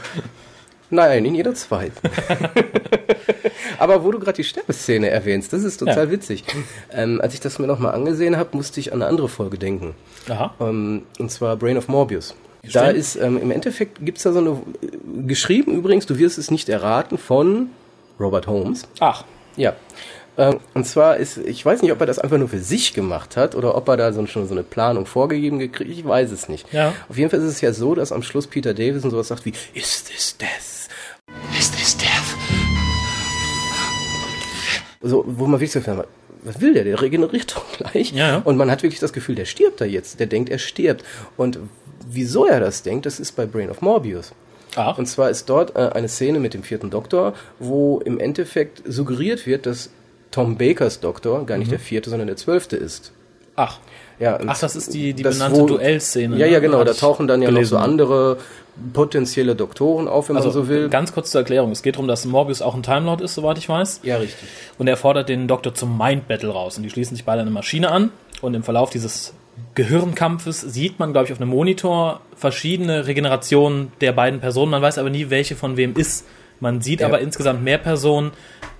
Nein, 0.89 1.25
in 1.25 1.35
jeder 1.35 1.53
zweiten. 1.53 1.97
Aber 3.79 4.03
wo 4.03 4.11
du 4.11 4.19
gerade 4.19 4.37
die 4.37 4.43
Sterbeszene 4.43 5.09
erwähnst, 5.09 5.51
das 5.53 5.63
ist 5.63 5.77
total 5.77 6.05
ja. 6.05 6.11
witzig. 6.11 6.43
Ähm, 6.91 7.19
als 7.21 7.33
ich 7.33 7.39
das 7.39 7.59
mir 7.59 7.67
nochmal 7.67 7.93
angesehen 7.93 8.37
habe, 8.37 8.55
musste 8.55 8.79
ich 8.79 8.93
an 8.93 9.01
eine 9.01 9.09
andere 9.09 9.29
Folge 9.29 9.57
denken. 9.57 9.95
Aha. 10.29 10.53
Ähm, 10.59 11.03
und 11.19 11.31
zwar 11.31 11.55
Brain 11.55 11.77
of 11.77 11.87
Morbius. 11.87 12.35
Stimmt. 12.59 12.75
Da 12.75 12.89
ist, 12.89 13.15
ähm, 13.15 13.39
im 13.41 13.51
Endeffekt 13.51 14.03
gibt's 14.03 14.23
da 14.23 14.31
so 14.31 14.39
eine, 14.39 14.61
geschrieben 15.27 15.73
übrigens, 15.73 16.05
du 16.05 16.17
wirst 16.17 16.37
es 16.37 16.49
nicht 16.49 16.69
erraten, 16.69 17.17
von 17.17 17.69
Robert 18.19 18.47
Holmes. 18.47 18.83
Ach. 18.99 19.23
Ja. 19.55 19.75
Ähm, 20.37 20.59
und 20.73 20.85
zwar 20.85 21.17
ist, 21.17 21.37
ich 21.37 21.65
weiß 21.65 21.81
nicht, 21.81 21.91
ob 21.91 21.99
er 21.99 22.07
das 22.07 22.19
einfach 22.19 22.37
nur 22.37 22.49
für 22.49 22.59
sich 22.59 22.93
gemacht 22.93 23.37
hat 23.37 23.55
oder 23.55 23.75
ob 23.75 23.87
er 23.87 23.97
da 23.97 24.13
so, 24.13 24.25
schon 24.25 24.47
so 24.47 24.53
eine 24.53 24.63
Planung 24.63 25.05
vorgegeben 25.05 25.59
gekriegt, 25.59 25.91
ich 25.91 26.05
weiß 26.05 26.31
es 26.31 26.49
nicht. 26.49 26.71
Ja. 26.73 26.93
Auf 27.07 27.17
jeden 27.17 27.29
Fall 27.29 27.39
ist 27.39 27.45
es 27.45 27.61
ja 27.61 27.71
so, 27.71 27.95
dass 27.95 28.11
am 28.11 28.23
Schluss 28.23 28.47
Peter 28.47 28.73
Davison 28.73 29.11
sowas 29.11 29.29
sagt 29.29 29.45
wie, 29.45 29.53
Is 29.73 30.03
this 30.03 30.35
death? 30.37 30.74
Is 31.65 31.71
this 31.71 31.97
death? 31.97 32.37
So, 35.01 35.23
wo 35.25 35.47
man 35.47 35.59
wirklich 35.59 35.71
so, 35.71 35.81
was 36.43 36.61
will 36.61 36.75
der? 36.75 36.83
Der 36.83 37.01
regeneriert 37.01 37.55
doch 37.55 37.65
gleich. 37.75 38.11
Ja, 38.11 38.27
ja. 38.27 38.37
Und 38.37 38.55
man 38.55 38.69
hat 38.69 38.83
wirklich 38.83 38.99
das 38.99 39.13
Gefühl, 39.13 39.33
der 39.33 39.45
stirbt 39.45 39.81
da 39.81 39.85
jetzt. 39.85 40.19
Der 40.19 40.27
denkt, 40.27 40.51
er 40.51 40.59
stirbt. 40.59 41.03
Und 41.37 41.57
wieso 42.07 42.45
er 42.45 42.59
das 42.59 42.83
denkt, 42.83 43.07
das 43.07 43.19
ist 43.19 43.31
bei 43.31 43.47
Brain 43.47 43.71
of 43.71 43.81
Morbius. 43.81 44.33
Ach. 44.75 44.99
Und 44.99 45.07
zwar 45.07 45.31
ist 45.31 45.49
dort 45.49 45.75
äh, 45.75 45.89
eine 45.89 46.07
Szene 46.07 46.39
mit 46.39 46.53
dem 46.53 46.61
vierten 46.61 46.91
Doktor, 46.91 47.33
wo 47.57 47.99
im 48.05 48.19
Endeffekt 48.19 48.83
suggeriert 48.85 49.47
wird, 49.47 49.65
dass 49.65 49.89
Tom 50.29 50.59
Bakers 50.59 50.99
Doktor 50.99 51.47
gar 51.47 51.57
nicht 51.57 51.69
mhm. 51.69 51.71
der 51.71 51.79
vierte, 51.79 52.11
sondern 52.11 52.27
der 52.27 52.37
zwölfte 52.37 52.77
ist. 52.77 53.11
Ach. 53.55 53.79
Ja, 54.19 54.39
Ach, 54.47 54.57
das 54.57 54.75
ist 54.75 54.93
die, 54.93 55.13
die 55.13 55.23
das, 55.23 55.37
benannte 55.37 55.61
wo, 55.61 55.67
Duellszene. 55.67 56.37
Ja, 56.37 56.45
ja, 56.45 56.53
ne? 56.53 56.61
genau. 56.61 56.83
Da 56.83 56.93
tauchen 56.93 57.27
dann 57.27 57.41
ja 57.41 57.49
gelesen. 57.49 57.75
noch 57.75 57.81
so 57.81 57.85
andere 57.85 58.37
potenzielle 58.93 59.55
Doktoren 59.55 60.07
auf, 60.07 60.29
wenn 60.29 60.37
also, 60.37 60.49
man 60.49 60.53
so 60.53 60.69
will. 60.69 60.89
Ganz 60.89 61.13
kurz 61.13 61.31
zur 61.31 61.41
Erklärung. 61.41 61.71
Es 61.71 61.81
geht 61.81 61.95
darum, 61.95 62.07
dass 62.07 62.25
Morbius 62.25 62.61
auch 62.61 62.75
ein 62.75 62.83
Timelord 62.83 63.21
ist, 63.21 63.35
soweit 63.35 63.57
ich 63.57 63.67
weiß. 63.67 64.01
Ja, 64.03 64.17
richtig. 64.17 64.47
Und 64.77 64.87
er 64.87 64.97
fordert 64.97 65.29
den 65.29 65.47
Doktor 65.47 65.73
zum 65.73 65.97
Mind 65.97 66.27
Battle 66.27 66.49
raus. 66.49 66.77
Und 66.77 66.83
die 66.83 66.89
schließen 66.89 67.15
sich 67.15 67.25
beide 67.25 67.41
eine 67.41 67.51
Maschine 67.51 67.91
an. 67.91 68.11
Und 68.41 68.53
im 68.53 68.63
Verlauf 68.63 68.89
dieses 68.89 69.33
Gehirnkampfes 69.75 70.61
sieht 70.61 70.99
man, 70.99 71.11
glaube 71.11 71.27
ich, 71.27 71.31
auf 71.31 71.39
einem 71.39 71.49
Monitor 71.49 72.21
verschiedene 72.35 73.07
Regenerationen 73.07 73.91
der 74.01 74.11
beiden 74.11 74.39
Personen. 74.39 74.71
Man 74.71 74.81
weiß 74.81 74.97
aber 74.97 75.09
nie, 75.09 75.29
welche 75.29 75.55
von 75.55 75.77
wem 75.77 75.95
ist. 75.95 76.25
Man 76.59 76.81
sieht 76.81 77.01
ja. 77.01 77.07
aber 77.07 77.19
insgesamt 77.19 77.63
mehr 77.63 77.77
Personen, 77.77 78.31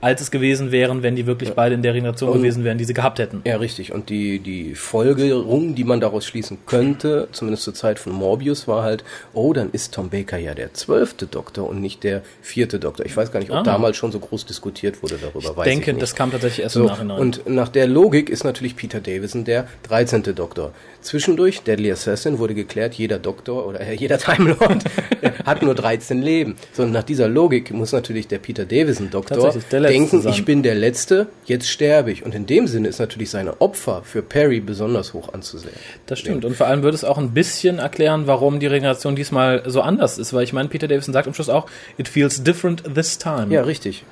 als 0.01 0.21
es 0.21 0.29
gewesen 0.29 0.71
wären, 0.71 1.01
wenn 1.01 1.15
die 1.15 1.25
wirklich 1.25 1.49
ja. 1.49 1.55
beide 1.55 1.73
in 1.73 1.81
der 1.81 1.93
Regeneration 1.93 2.29
und, 2.29 2.37
gewesen 2.37 2.63
wären, 2.63 2.77
die 2.77 2.83
sie 2.83 2.93
gehabt 2.93 3.17
hätten. 3.17 3.41
Ja, 3.43 3.57
richtig. 3.57 3.91
Und 3.91 4.09
die, 4.09 4.39
die 4.39 4.75
Folgerung, 4.75 5.73
die 5.73 5.83
man 5.83 5.99
daraus 5.99 6.25
schließen 6.27 6.59
könnte, 6.67 7.27
zumindest 7.31 7.63
zur 7.63 7.73
Zeit 7.73 7.97
von 7.97 8.13
Morbius, 8.13 8.67
war 8.67 8.83
halt, 8.83 9.03
oh, 9.33 9.51
dann 9.53 9.71
ist 9.71 9.93
Tom 9.95 10.09
Baker 10.09 10.37
ja 10.37 10.53
der 10.53 10.73
zwölfte 10.73 11.25
Doktor 11.25 11.67
und 11.67 11.81
nicht 11.81 12.03
der 12.03 12.21
vierte 12.41 12.79
Doktor. 12.79 13.05
Ich 13.05 13.17
weiß 13.17 13.31
gar 13.31 13.39
nicht, 13.39 13.51
ob 13.51 13.57
ah. 13.57 13.63
damals 13.63 13.97
schon 13.97 14.11
so 14.11 14.19
groß 14.19 14.45
diskutiert 14.45 15.01
wurde 15.01 15.17
darüber. 15.19 15.39
Ich 15.39 15.57
weiß 15.57 15.65
denke, 15.65 15.91
ich 15.91 15.97
das 15.97 16.13
kam 16.13 16.31
tatsächlich 16.31 16.63
erst 16.63 16.75
so, 16.75 16.81
im 16.81 16.87
Nachhinein. 16.87 17.19
Und 17.19 17.49
nach 17.49 17.69
der 17.69 17.87
Logik 17.87 18.29
ist 18.29 18.43
natürlich 18.43 18.75
Peter 18.75 18.99
Davison 18.99 19.43
der 19.43 19.67
dreizehnte 19.81 20.35
Doktor. 20.35 20.71
Zwischendurch, 21.01 21.61
Deadly 21.61 21.91
Assassin, 21.91 22.37
wurde 22.39 22.53
geklärt, 22.53 22.93
jeder 22.93 23.17
Doktor 23.17 23.65
oder 23.65 23.81
äh, 23.81 23.93
jeder 23.95 24.17
Time 24.17 24.55
Lord 24.59 24.83
hat 25.45 25.63
nur 25.63 25.73
13 25.73 26.21
Leben. 26.21 26.55
So, 26.73 26.83
und 26.83 26.91
nach 26.91 27.03
dieser 27.03 27.27
Logik 27.27 27.64
muss 27.73 27.91
natürlich 27.91 28.27
der 28.27 28.39
Peter 28.39 28.65
Davison 28.65 29.09
Doktor 29.09 29.53
denken, 29.69 30.21
sein. 30.21 30.33
ich 30.33 30.45
bin 30.45 30.63
der 30.63 30.75
Letzte, 30.75 31.27
jetzt 31.45 31.69
sterbe 31.69 32.11
ich. 32.11 32.25
Und 32.25 32.35
in 32.35 32.45
dem 32.45 32.67
Sinne 32.67 32.87
ist 32.87 32.99
natürlich 32.99 33.29
seine 33.29 33.61
Opfer 33.61 34.01
für 34.03 34.21
Perry 34.21 34.59
besonders 34.59 35.13
hoch 35.13 35.33
anzusehen. 35.33 35.75
Das 36.05 36.19
stimmt. 36.19 36.45
Und 36.45 36.55
vor 36.55 36.67
allem 36.67 36.83
würde 36.83 36.95
es 36.95 37.03
auch 37.03 37.17
ein 37.17 37.31
bisschen 37.31 37.79
erklären, 37.79 38.27
warum 38.27 38.59
die 38.59 38.67
Regeneration 38.67 39.15
diesmal 39.15 39.63
so 39.65 39.81
anders 39.81 40.17
ist. 40.17 40.33
Weil 40.33 40.43
ich 40.43 40.53
meine, 40.53 40.69
Peter 40.69 40.87
Davison 40.87 41.13
sagt 41.13 41.27
am 41.27 41.33
Schluss 41.33 41.49
auch, 41.49 41.67
it 41.97 42.07
feels 42.07 42.43
different 42.43 42.83
this 42.93 43.17
time. 43.17 43.47
Ja, 43.49 43.61
richtig. 43.61 44.03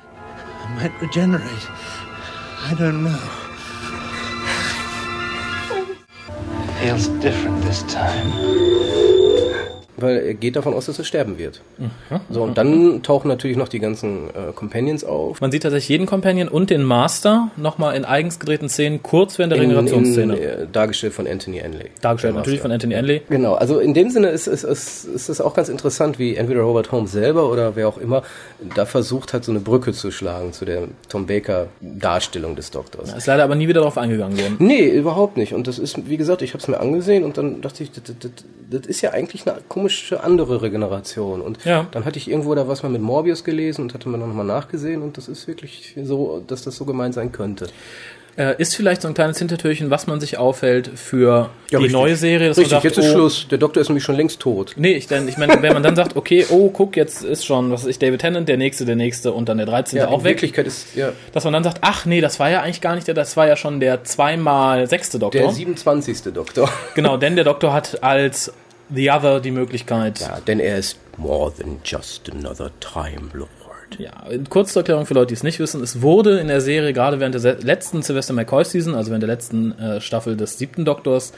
I 0.64 0.82
might 0.82 0.92
regenerate. 1.00 1.44
I 2.70 2.74
don't 2.74 3.00
know. 3.00 3.18
feels 6.84 7.08
different 7.20 7.62
this 7.62 7.82
time. 7.84 9.23
Weil 9.96 10.16
er 10.18 10.34
geht 10.34 10.56
davon 10.56 10.74
aus, 10.74 10.86
dass 10.86 10.98
er 10.98 11.04
sterben 11.04 11.38
wird. 11.38 11.60
So, 12.30 12.42
und 12.42 12.58
dann 12.58 13.02
tauchen 13.02 13.28
natürlich 13.28 13.56
noch 13.56 13.68
die 13.68 13.78
ganzen 13.78 14.28
äh, 14.30 14.52
Companions 14.54 15.04
auf. 15.04 15.40
Man 15.40 15.52
sieht 15.52 15.62
tatsächlich 15.62 15.88
jeden 15.88 16.06
Companion 16.06 16.48
und 16.48 16.70
den 16.70 16.82
Master 16.82 17.50
nochmal 17.56 17.96
in 17.96 18.04
eigens 18.04 18.38
gedrehten 18.38 18.68
Szenen 18.68 19.02
kurz 19.02 19.38
während 19.38 19.52
der 19.52 19.60
Regenerationsszene. 19.60 20.36
In, 20.36 20.42
äh, 20.42 20.66
dargestellt 20.72 21.12
von 21.12 21.26
Anthony 21.26 21.62
Anley. 21.62 21.90
Dargestellt 22.00 22.34
natürlich 22.34 22.60
von 22.60 22.72
Anthony 22.72 22.94
Anley. 22.94 23.22
Genau, 23.28 23.54
also 23.54 23.78
in 23.78 23.94
dem 23.94 24.10
Sinne 24.10 24.28
ist 24.28 24.46
es 24.46 24.64
ist, 24.64 25.04
ist, 25.04 25.28
es 25.28 25.40
auch 25.40 25.54
ganz 25.54 25.68
interessant, 25.68 26.18
wie 26.18 26.36
entweder 26.36 26.62
Robert 26.62 26.92
Holmes 26.92 27.12
selber 27.12 27.50
oder 27.50 27.76
wer 27.76 27.88
auch 27.88 27.98
immer 27.98 28.22
da 28.74 28.86
versucht 28.86 29.32
hat, 29.32 29.44
so 29.44 29.52
eine 29.52 29.60
Brücke 29.60 29.92
zu 29.92 30.10
schlagen 30.10 30.52
zu 30.52 30.64
der 30.64 30.88
Tom 31.08 31.26
Baker 31.26 31.68
Darstellung 31.80 32.56
des 32.56 32.70
Doktors. 32.70 33.12
Ist 33.12 33.26
leider 33.26 33.44
aber 33.44 33.54
nie 33.54 33.68
wieder 33.68 33.80
darauf 33.80 33.98
eingegangen 33.98 34.38
worden. 34.38 34.56
Nee, 34.58 34.88
überhaupt 34.88 35.36
nicht. 35.36 35.54
Und 35.54 35.66
das 35.66 35.78
ist, 35.78 36.08
wie 36.08 36.16
gesagt, 36.16 36.42
ich 36.42 36.50
habe 36.50 36.62
es 36.62 36.68
mir 36.68 36.80
angesehen 36.80 37.24
und 37.24 37.38
dann 37.38 37.60
dachte 37.60 37.82
ich, 37.82 37.92
das, 37.92 38.04
das, 38.04 38.16
das, 38.18 38.32
das 38.70 38.86
ist 38.86 39.00
ja 39.00 39.10
eigentlich 39.10 39.46
eine 39.46 39.60
komische 39.68 39.83
andere 40.20 40.62
Regeneration. 40.62 41.40
Und 41.40 41.64
Ja. 41.64 41.86
dann 41.90 42.04
hatte 42.04 42.18
ich 42.18 42.28
irgendwo 42.30 42.54
da 42.54 42.68
was 42.68 42.82
mal 42.82 42.88
mit 42.88 43.02
Morbius 43.02 43.44
gelesen 43.44 43.82
und 43.82 43.94
hatte 43.94 44.08
mir 44.08 44.18
dann 44.18 44.28
nochmal 44.28 44.46
nachgesehen 44.46 45.02
und 45.02 45.16
das 45.16 45.28
ist 45.28 45.46
wirklich 45.48 45.94
so, 46.04 46.42
dass 46.46 46.62
das 46.62 46.76
so 46.76 46.84
gemeint 46.84 47.14
sein 47.14 47.32
könnte. 47.32 47.68
Äh, 48.36 48.56
ist 48.58 48.74
vielleicht 48.74 49.02
so 49.02 49.06
ein 49.06 49.14
kleines 49.14 49.38
Hintertürchen, 49.38 49.90
was 49.90 50.08
man 50.08 50.18
sich 50.20 50.38
aufhält 50.38 50.90
für 50.96 51.50
die 51.70 51.76
richtig. 51.76 51.92
neue 51.92 52.16
Serie. 52.16 52.48
dass 52.48 52.56
man 52.56 52.62
Richtig, 52.64 52.70
sagt, 52.72 52.84
jetzt 52.84 52.98
ist 52.98 53.10
oh, 53.10 53.12
Schluss. 53.12 53.46
Der 53.48 53.58
Doktor 53.58 53.80
ist 53.80 53.88
nämlich 53.90 54.02
schon 54.02 54.16
längst 54.16 54.40
tot. 54.40 54.72
Nee, 54.76 54.94
ich, 54.94 55.06
denn, 55.06 55.28
ich 55.28 55.36
meine, 55.36 55.62
wenn 55.62 55.72
man 55.72 55.84
dann 55.84 55.94
sagt, 55.94 56.16
okay, 56.16 56.44
oh, 56.50 56.68
guck, 56.70 56.96
jetzt 56.96 57.22
ist 57.22 57.46
schon, 57.46 57.70
was 57.70 57.82
weiß 57.84 57.90
ich, 57.90 58.00
David 58.00 58.22
Tennant, 58.22 58.48
der 58.48 58.56
nächste, 58.56 58.84
der 58.86 58.96
nächste 58.96 59.32
und 59.32 59.48
dann 59.48 59.58
der 59.58 59.66
13. 59.66 60.02
auch 60.02 60.18
in 60.18 60.24
weg. 60.24 60.32
Wirklichkeit 60.32 60.66
ist 60.66 60.96
ja 60.96 61.12
Dass 61.32 61.44
man 61.44 61.52
dann 61.52 61.62
sagt, 61.62 61.78
ach 61.82 62.06
nee, 62.06 62.20
das 62.20 62.40
war 62.40 62.50
ja 62.50 62.60
eigentlich 62.60 62.80
gar 62.80 62.96
nicht 62.96 63.06
der, 63.06 63.14
das 63.14 63.36
war 63.36 63.46
ja 63.46 63.54
schon 63.54 63.78
der 63.78 64.02
zweimal 64.02 64.88
sechste 64.88 65.20
Doktor. 65.20 65.40
der 65.40 65.50
27. 65.52 66.32
Doktor. 66.34 66.68
genau, 66.96 67.16
denn 67.16 67.36
der 67.36 67.44
Doktor 67.44 67.72
hat 67.72 68.02
als 68.02 68.52
The 68.90 69.10
Other 69.10 69.40
die 69.40 69.50
Möglichkeit. 69.50 70.20
Ja, 70.20 70.40
denn 70.40 70.60
er 70.60 70.78
ist 70.78 70.98
more 71.16 71.52
than 71.54 71.78
just 71.84 72.30
another 72.30 72.70
Time 72.80 73.30
Lord. 73.32 73.48
Ja, 73.98 74.26
in 74.30 74.48
kurz 74.48 74.72
zur 74.72 74.80
Erklärung 74.80 75.06
für 75.06 75.14
Leute, 75.14 75.28
die 75.28 75.34
es 75.34 75.42
nicht 75.42 75.60
wissen, 75.60 75.82
es 75.82 76.02
wurde 76.02 76.40
in 76.40 76.48
der 76.48 76.60
Serie 76.60 76.92
gerade 76.92 77.20
während 77.20 77.34
der 77.34 77.60
letzten 77.60 78.02
Sylvester 78.02 78.32
McCoy 78.32 78.64
Season, 78.64 78.94
also 78.94 79.10
während 79.10 79.22
der 79.22 79.28
letzten 79.28 79.78
äh, 79.78 80.00
Staffel 80.00 80.36
des 80.36 80.58
siebten 80.58 80.84
Doktors, 80.84 81.32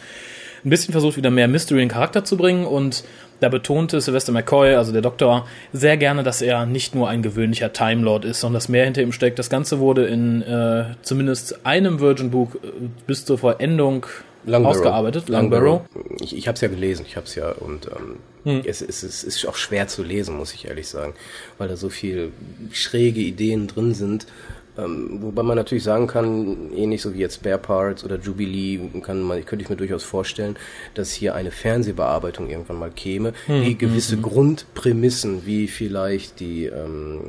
ein 0.64 0.70
bisschen 0.70 0.92
versucht, 0.92 1.16
wieder 1.16 1.30
mehr 1.30 1.48
Mystery 1.48 1.82
in 1.82 1.88
Charakter 1.88 2.24
zu 2.24 2.36
bringen 2.36 2.64
und 2.64 3.04
da 3.40 3.48
betonte 3.48 4.00
Sylvester 4.00 4.32
McCoy, 4.32 4.74
also 4.74 4.92
der 4.92 5.02
Doktor, 5.02 5.46
sehr 5.72 5.96
gerne, 5.96 6.22
dass 6.22 6.42
er 6.42 6.66
nicht 6.66 6.94
nur 6.94 7.08
ein 7.08 7.22
gewöhnlicher 7.22 7.72
Time 7.72 8.02
Lord 8.02 8.24
ist, 8.24 8.40
sondern 8.40 8.54
dass 8.54 8.68
mehr 8.68 8.84
hinter 8.84 9.02
ihm 9.02 9.12
steckt. 9.12 9.38
Das 9.38 9.50
Ganze 9.50 9.78
wurde 9.78 10.06
in 10.06 10.42
äh, 10.42 10.84
zumindest 11.02 11.66
einem 11.66 12.00
Virgin-Buch 12.00 12.54
äh, 12.54 12.58
bis 13.06 13.24
zur 13.24 13.38
Vollendung 13.38 14.06
ausgearbeitet. 14.46 15.28
Langbarrow. 15.28 15.82
Ich, 16.20 16.36
ich 16.36 16.46
habe 16.48 16.54
es 16.54 16.60
ja 16.60 16.68
gelesen, 16.68 17.04
ich 17.06 17.16
habe 17.16 17.26
es 17.26 17.34
ja 17.34 17.50
und 17.50 17.86
ähm, 17.86 18.18
Hm. 18.46 18.62
es, 18.64 18.80
es, 18.80 19.02
es 19.02 19.24
ist 19.24 19.44
auch 19.46 19.56
schwer 19.56 19.88
zu 19.88 20.04
lesen, 20.04 20.36
muss 20.36 20.54
ich 20.54 20.68
ehrlich 20.68 20.86
sagen, 20.86 21.14
weil 21.58 21.66
da 21.66 21.76
so 21.76 21.88
viel 21.88 22.30
schräge 22.70 23.20
Ideen 23.20 23.66
drin 23.66 23.92
sind. 23.92 24.28
Ähm, 24.78 25.18
wobei 25.22 25.42
man 25.42 25.56
natürlich 25.56 25.84
sagen 25.84 26.06
kann, 26.06 26.70
ähnlich 26.74 27.00
so 27.02 27.14
wie 27.14 27.18
jetzt 27.20 27.36
Spare 27.36 27.58
Parts 27.58 28.04
oder 28.04 28.18
Jubilee, 28.18 28.78
kann 29.02 29.22
man, 29.22 29.44
könnte 29.44 29.62
ich 29.64 29.70
mir 29.70 29.76
durchaus 29.76 30.04
vorstellen, 30.04 30.56
dass 30.94 31.12
hier 31.12 31.34
eine 31.34 31.50
Fernsehbearbeitung 31.50 32.48
irgendwann 32.50 32.78
mal 32.78 32.90
käme, 32.90 33.32
Hm, 33.46 33.64
die 33.64 33.78
gewisse 33.78 34.16
Grundprämissen, 34.18 35.46
wie 35.46 35.68
vielleicht 35.68 36.40
die, 36.40 36.66
ähm, 36.66 37.20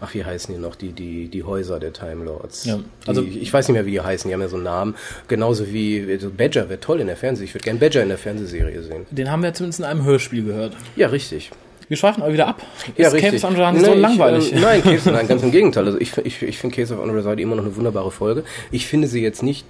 ach 0.00 0.14
wie 0.14 0.24
heißen 0.24 0.54
die 0.54 0.60
noch, 0.60 0.74
die, 0.74 0.92
die, 0.92 1.28
die 1.28 1.42
Häuser 1.44 1.78
der 1.80 1.92
Time 1.92 2.24
Lords. 2.24 2.64
Ja, 2.64 2.80
also- 3.06 3.22
die, 3.22 3.38
ich 3.38 3.52
weiß 3.52 3.68
nicht 3.68 3.74
mehr, 3.74 3.86
wie 3.86 3.92
die 3.92 4.00
heißen, 4.00 4.28
die 4.28 4.34
haben 4.34 4.40
ja 4.40 4.48
so 4.48 4.56
einen 4.56 4.64
Namen. 4.64 4.94
Genauso 5.28 5.72
wie 5.72 6.06
also 6.10 6.30
Badger 6.30 6.68
wäre 6.68 6.80
toll 6.80 7.00
in 7.00 7.06
der 7.06 7.16
Fernseh. 7.16 7.44
Ich 7.44 7.54
würde 7.54 7.64
gerne 7.64 7.78
Badger 7.78 8.02
in 8.02 8.08
der 8.08 8.18
Fernsehserie 8.18 8.82
sehen. 8.82 9.06
Den 9.10 9.30
haben 9.30 9.42
wir 9.42 9.54
zumindest 9.54 9.80
in 9.80 9.84
einem 9.86 10.04
Hörspiel 10.04 10.44
gehört. 10.44 10.76
Ja, 10.96 11.08
richtig. 11.08 11.50
Wir 11.88 11.96
schweifen 11.96 12.22
aber 12.22 12.32
wieder 12.32 12.48
ab. 12.48 12.62
Ja, 12.96 13.08
ist 13.08 13.14
richtig. 13.14 13.30
Caves 13.32 13.44
Andromeda 13.44 13.84
so 13.84 13.90
Nein, 13.92 14.00
langweilig? 14.00 14.52
Ich, 14.52 14.60
nein, 14.60 14.82
Caves, 14.82 15.06
nein, 15.06 15.28
ganz 15.28 15.42
im 15.42 15.52
Gegenteil. 15.52 15.84
Also 15.86 16.00
ich, 16.00 16.16
ich, 16.18 16.42
ich 16.42 16.58
finde 16.58 16.74
Case 16.76 16.94
of 16.94 17.00
Unreality 17.00 17.42
immer 17.42 17.54
noch 17.56 17.64
eine 17.64 17.76
wunderbare 17.76 18.10
Folge. 18.10 18.42
Ich 18.72 18.86
finde 18.86 19.06
sie 19.08 19.22
jetzt 19.22 19.42
nicht 19.42 19.64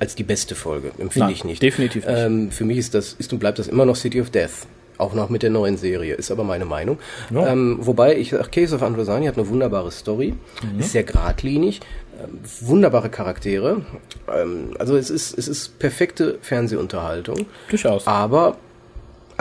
als 0.00 0.14
die 0.14 0.24
beste 0.24 0.54
Folge, 0.54 0.88
empfinde 0.98 1.26
Nein, 1.26 1.34
ich 1.34 1.44
nicht. 1.44 1.62
definitiv 1.62 2.06
nicht. 2.06 2.16
Ähm, 2.18 2.50
für 2.50 2.64
mich 2.64 2.78
ist 2.78 2.94
das, 2.94 3.12
ist 3.12 3.32
und 3.32 3.38
bleibt 3.38 3.58
das 3.58 3.68
immer 3.68 3.84
noch 3.84 3.96
City 3.96 4.20
of 4.20 4.30
Death. 4.30 4.66
Auch 4.98 5.14
noch 5.14 5.28
mit 5.30 5.42
der 5.42 5.50
neuen 5.50 5.76
Serie, 5.76 6.14
ist 6.14 6.30
aber 6.30 6.44
meine 6.44 6.64
Meinung. 6.64 6.98
Ja. 7.30 7.48
Ähm, 7.52 7.78
wobei, 7.80 8.16
ich 8.16 8.30
sag, 8.30 8.50
Case 8.52 8.74
of 8.74 8.82
Androsani 8.82 9.26
hat 9.26 9.36
eine 9.36 9.48
wunderbare 9.48 9.90
Story, 9.90 10.34
Mhm. 10.62 10.80
ist 10.80 10.92
sehr 10.92 11.02
geradlinig, 11.02 11.80
ähm, 12.22 12.38
wunderbare 12.60 13.10
Charaktere. 13.10 13.82
Ähm, 14.34 14.70
also 14.78 14.96
es 14.96 15.10
ist, 15.10 15.36
es 15.38 15.48
ist 15.48 15.78
perfekte 15.78 16.38
Fernsehunterhaltung. 16.40 17.46
Durchaus. 17.68 18.06
Aber 18.06 18.56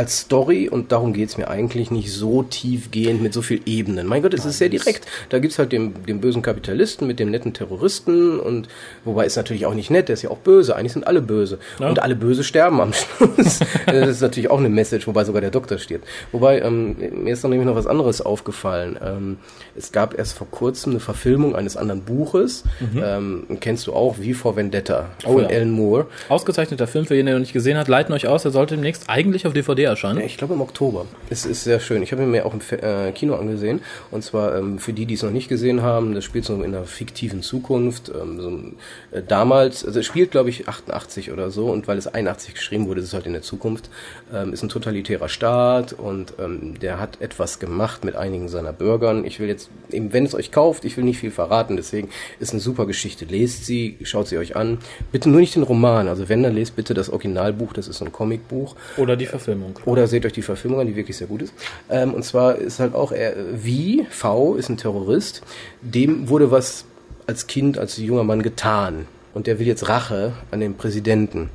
als 0.02 0.22
Story, 0.22 0.68
und 0.68 0.92
darum 0.92 1.14
geht's 1.14 1.38
mir 1.38 1.48
eigentlich, 1.48 1.92
nicht 1.92 2.12
so 2.12 2.42
tiefgehend 2.42 3.22
mit 3.22 3.34
so 3.34 3.44
viel 3.44 3.62
Ebenen. 3.68 4.08
Mein 4.08 4.24
Gott, 4.24 4.34
es 4.34 4.46
ist 4.46 4.58
sehr 4.58 4.70
direkt. 4.70 5.06
Da 5.30 5.38
gibt's 5.38 5.60
halt 5.60 5.72
den, 5.72 5.94
den 6.06 6.20
bösen 6.20 6.42
Kapitalisten 6.42 7.06
mit 7.06 7.20
dem 7.20 7.30
netten 7.30 7.54
Terroristen 7.54 8.40
und 8.40 8.68
wobei 9.06 9.28
ist 9.28 9.36
natürlich 9.36 9.68
auch 9.68 9.76
nicht 9.76 9.92
nett, 9.92 10.08
der 10.10 10.14
ist 10.14 10.24
ja 10.24 10.32
auch 10.32 10.40
böse. 10.40 10.76
Eigentlich 10.76 10.94
sind 10.94 11.06
alle 11.06 11.22
böse. 11.22 11.60
Ja. 11.80 11.88
Und 11.88 12.02
alle 12.02 12.16
Böse 12.16 12.44
sterben 12.44 12.82
am 12.82 12.94
Schluss. 12.94 13.60
das 13.86 14.10
ist 14.10 14.22
natürlich 14.22 14.50
auch 14.50 14.58
eine 14.58 14.70
Message, 14.70 15.06
wobei 15.06 15.24
sogar 15.24 15.42
der 15.42 15.52
Doktor 15.52 15.78
stirbt. 15.78 16.08
Wobei, 16.32 16.62
ähm, 16.62 16.96
mir 17.24 17.34
ist 17.34 17.44
noch 17.44 17.52
nämlich 17.52 17.68
noch 17.68 17.76
was 17.76 17.86
anderes 17.86 18.22
aufgefallen. 18.22 18.98
Ähm, 19.06 19.38
es 19.76 19.92
gab 19.92 20.18
erst 20.18 20.36
vor 20.36 20.48
kurzem 20.50 20.94
eine 20.94 21.00
Verfilmung 21.00 21.56
eines 21.56 21.78
anderen 21.78 22.02
Buches. 22.02 22.64
Ähm, 22.96 23.44
kennst 23.60 23.86
du 23.86 23.94
auch, 23.94 24.18
wie 24.20 24.34
vor 24.34 24.56
Vendetta 24.56 25.10
Oh 25.26 25.34
von 25.34 25.44
ja. 25.44 25.50
Alan 25.50 25.70
Moore. 25.70 26.08
Ausgezeichneter 26.28 26.88
Film, 26.88 27.06
für 27.06 27.14
jeden, 27.14 27.28
der 27.28 27.36
noch 27.36 27.42
nicht 27.42 27.54
gesehen 27.54 27.78
hat, 27.78 27.88
leiten 27.88 28.14
euch 28.14 28.28
aus, 28.28 28.46
er 28.46 28.52
sollte 28.52 28.74
demnächst 28.76 29.04
eigentlich 29.08 29.46
auf 29.46 29.54
DVD 29.54 29.91
erscheinen. 29.92 30.20
Ja, 30.20 30.26
ich 30.26 30.38
glaube 30.38 30.54
im 30.56 30.62
Oktober. 30.62 31.06
Es 31.30 31.46
ist 31.46 31.64
sehr 31.64 31.80
schön. 31.80 32.02
Ich 32.04 32.12
habe 32.12 32.24
ihn 32.24 32.32
mir 32.32 32.46
auch 32.46 32.54
im 32.54 32.62
Fe- 32.62 32.82
äh, 32.82 33.12
Kino 33.12 33.36
angesehen. 33.36 33.82
Und 34.10 34.24
zwar 34.24 34.56
ähm, 34.58 34.80
für 34.80 34.94
die, 34.94 35.06
die 35.06 35.14
es 35.14 35.24
noch 35.24 35.32
nicht 35.32 35.48
gesehen 35.48 35.82
haben, 35.82 36.14
das 36.16 36.24
spielt 36.26 36.46
so 36.46 36.56
in 36.56 36.64
einer 36.76 36.84
fiktiven 36.86 37.42
Zukunft. 37.44 38.10
Ähm, 38.10 38.40
so, 38.42 39.18
äh, 39.18 39.22
damals, 39.28 39.86
also 39.86 40.00
es 40.00 40.06
spielt 40.06 40.32
glaube 40.32 40.50
ich 40.50 40.68
88 40.68 41.32
oder 41.32 41.52
so. 41.52 41.68
Und 41.68 41.88
weil 41.88 41.98
es 41.98 42.08
81 42.08 42.56
geschrieben 42.56 42.88
wurde, 42.88 43.02
ist 43.02 43.08
es 43.08 43.14
halt 43.14 43.26
in 43.28 43.34
der 43.34 43.42
Zukunft. 43.44 43.90
Ähm, 44.34 44.54
ist 44.54 44.64
ein 44.64 44.70
totalitärer 44.70 45.30
Staat 45.30 45.94
und 45.94 46.34
ähm, 46.40 46.80
der 46.80 47.00
hat 47.00 47.22
etwas 47.22 47.60
gemacht 47.60 48.04
mit 48.04 48.16
einigen 48.16 48.50
seiner 48.50 48.74
Bürgern. 48.74 49.26
Ich 49.26 49.40
will 49.40 49.48
jetzt, 49.48 49.70
eben 49.92 50.14
wenn 50.14 50.26
es 50.26 50.34
euch 50.36 50.52
kauft, 50.52 50.86
ich 50.86 50.98
will 50.98 51.04
nicht 51.04 51.20
viel 51.20 51.32
verraten. 51.32 51.76
Deswegen 51.76 52.10
ist 52.40 52.52
eine 52.52 52.60
super 52.62 52.86
Geschichte. 52.86 53.26
Lest 53.26 53.66
sie, 53.66 53.98
schaut 54.04 54.28
sie 54.28 54.38
euch 54.38 54.56
an. 54.56 54.78
Bitte 55.12 55.30
nur 55.30 55.40
nicht 55.40 55.56
den 55.56 55.64
Roman. 55.64 56.08
Also 56.08 56.30
wenn, 56.30 56.44
dann 56.44 56.56
lest 56.56 56.76
bitte 56.76 56.94
das 56.94 57.10
Originalbuch. 57.10 57.74
Das 57.74 57.88
ist 57.88 57.98
so 57.98 58.06
ein 58.06 58.12
Comicbuch. 58.12 58.76
Oder 58.98 59.16
die 59.16 59.26
Verfilmung. 59.26 59.80
Oder 59.86 60.08
seht 60.08 60.26
euch 60.26 60.34
die 60.34 60.42
Verfilmung 60.42 60.80
an, 60.80 60.88
die 60.88 60.96
wirklich 60.96 61.18
sehr 61.18 61.28
gut 61.28 61.42
ist. 61.42 61.54
Ähm, 61.90 62.14
und 62.14 62.24
zwar 62.24 62.56
ist 62.56 62.80
halt 62.80 62.94
auch 62.94 63.12
er, 63.12 63.36
wie 63.54 64.06
V 64.10 64.56
ist 64.56 64.70
ein 64.70 64.78
Terrorist, 64.78 65.42
dem 65.82 66.30
wurde 66.30 66.52
was 66.52 66.86
als 67.28 67.48
Kind, 67.48 67.78
als 67.78 67.98
junger 67.98 68.24
Mann 68.24 68.42
getan. 68.42 69.08
Und 69.34 69.48
der 69.48 69.60
will 69.60 69.68
jetzt 69.68 69.88
Rache 69.88 70.34
an 70.52 70.60
den 70.60 70.76
Präsidenten 70.76 71.50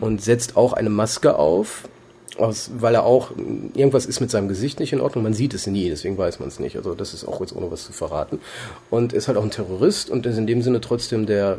und 0.00 0.20
setzt 0.20 0.56
auch 0.56 0.72
eine 0.72 0.90
Maske 0.90 1.36
auf, 1.36 1.84
aus, 2.40 2.70
weil 2.78 2.94
er 2.94 3.04
auch, 3.04 3.30
irgendwas 3.74 4.06
ist 4.06 4.20
mit 4.20 4.30
seinem 4.30 4.48
Gesicht 4.48 4.80
nicht 4.80 4.92
in 4.92 5.00
Ordnung, 5.00 5.22
man 5.24 5.34
sieht 5.34 5.54
es 5.54 5.66
nie, 5.66 5.88
deswegen 5.88 6.18
weiß 6.18 6.40
man 6.40 6.48
es 6.48 6.58
nicht. 6.58 6.76
Also 6.76 6.94
das 6.94 7.14
ist 7.14 7.24
auch 7.24 7.40
jetzt 7.40 7.54
ohne 7.54 7.70
was 7.70 7.84
zu 7.84 7.92
verraten. 7.92 8.40
Und 8.88 9.12
ist 9.12 9.28
halt 9.28 9.38
auch 9.38 9.44
ein 9.44 9.50
Terrorist 9.50 10.10
und 10.10 10.26
ist 10.26 10.38
in 10.38 10.46
dem 10.46 10.62
Sinne 10.62 10.80
trotzdem 10.80 11.26
der 11.26 11.58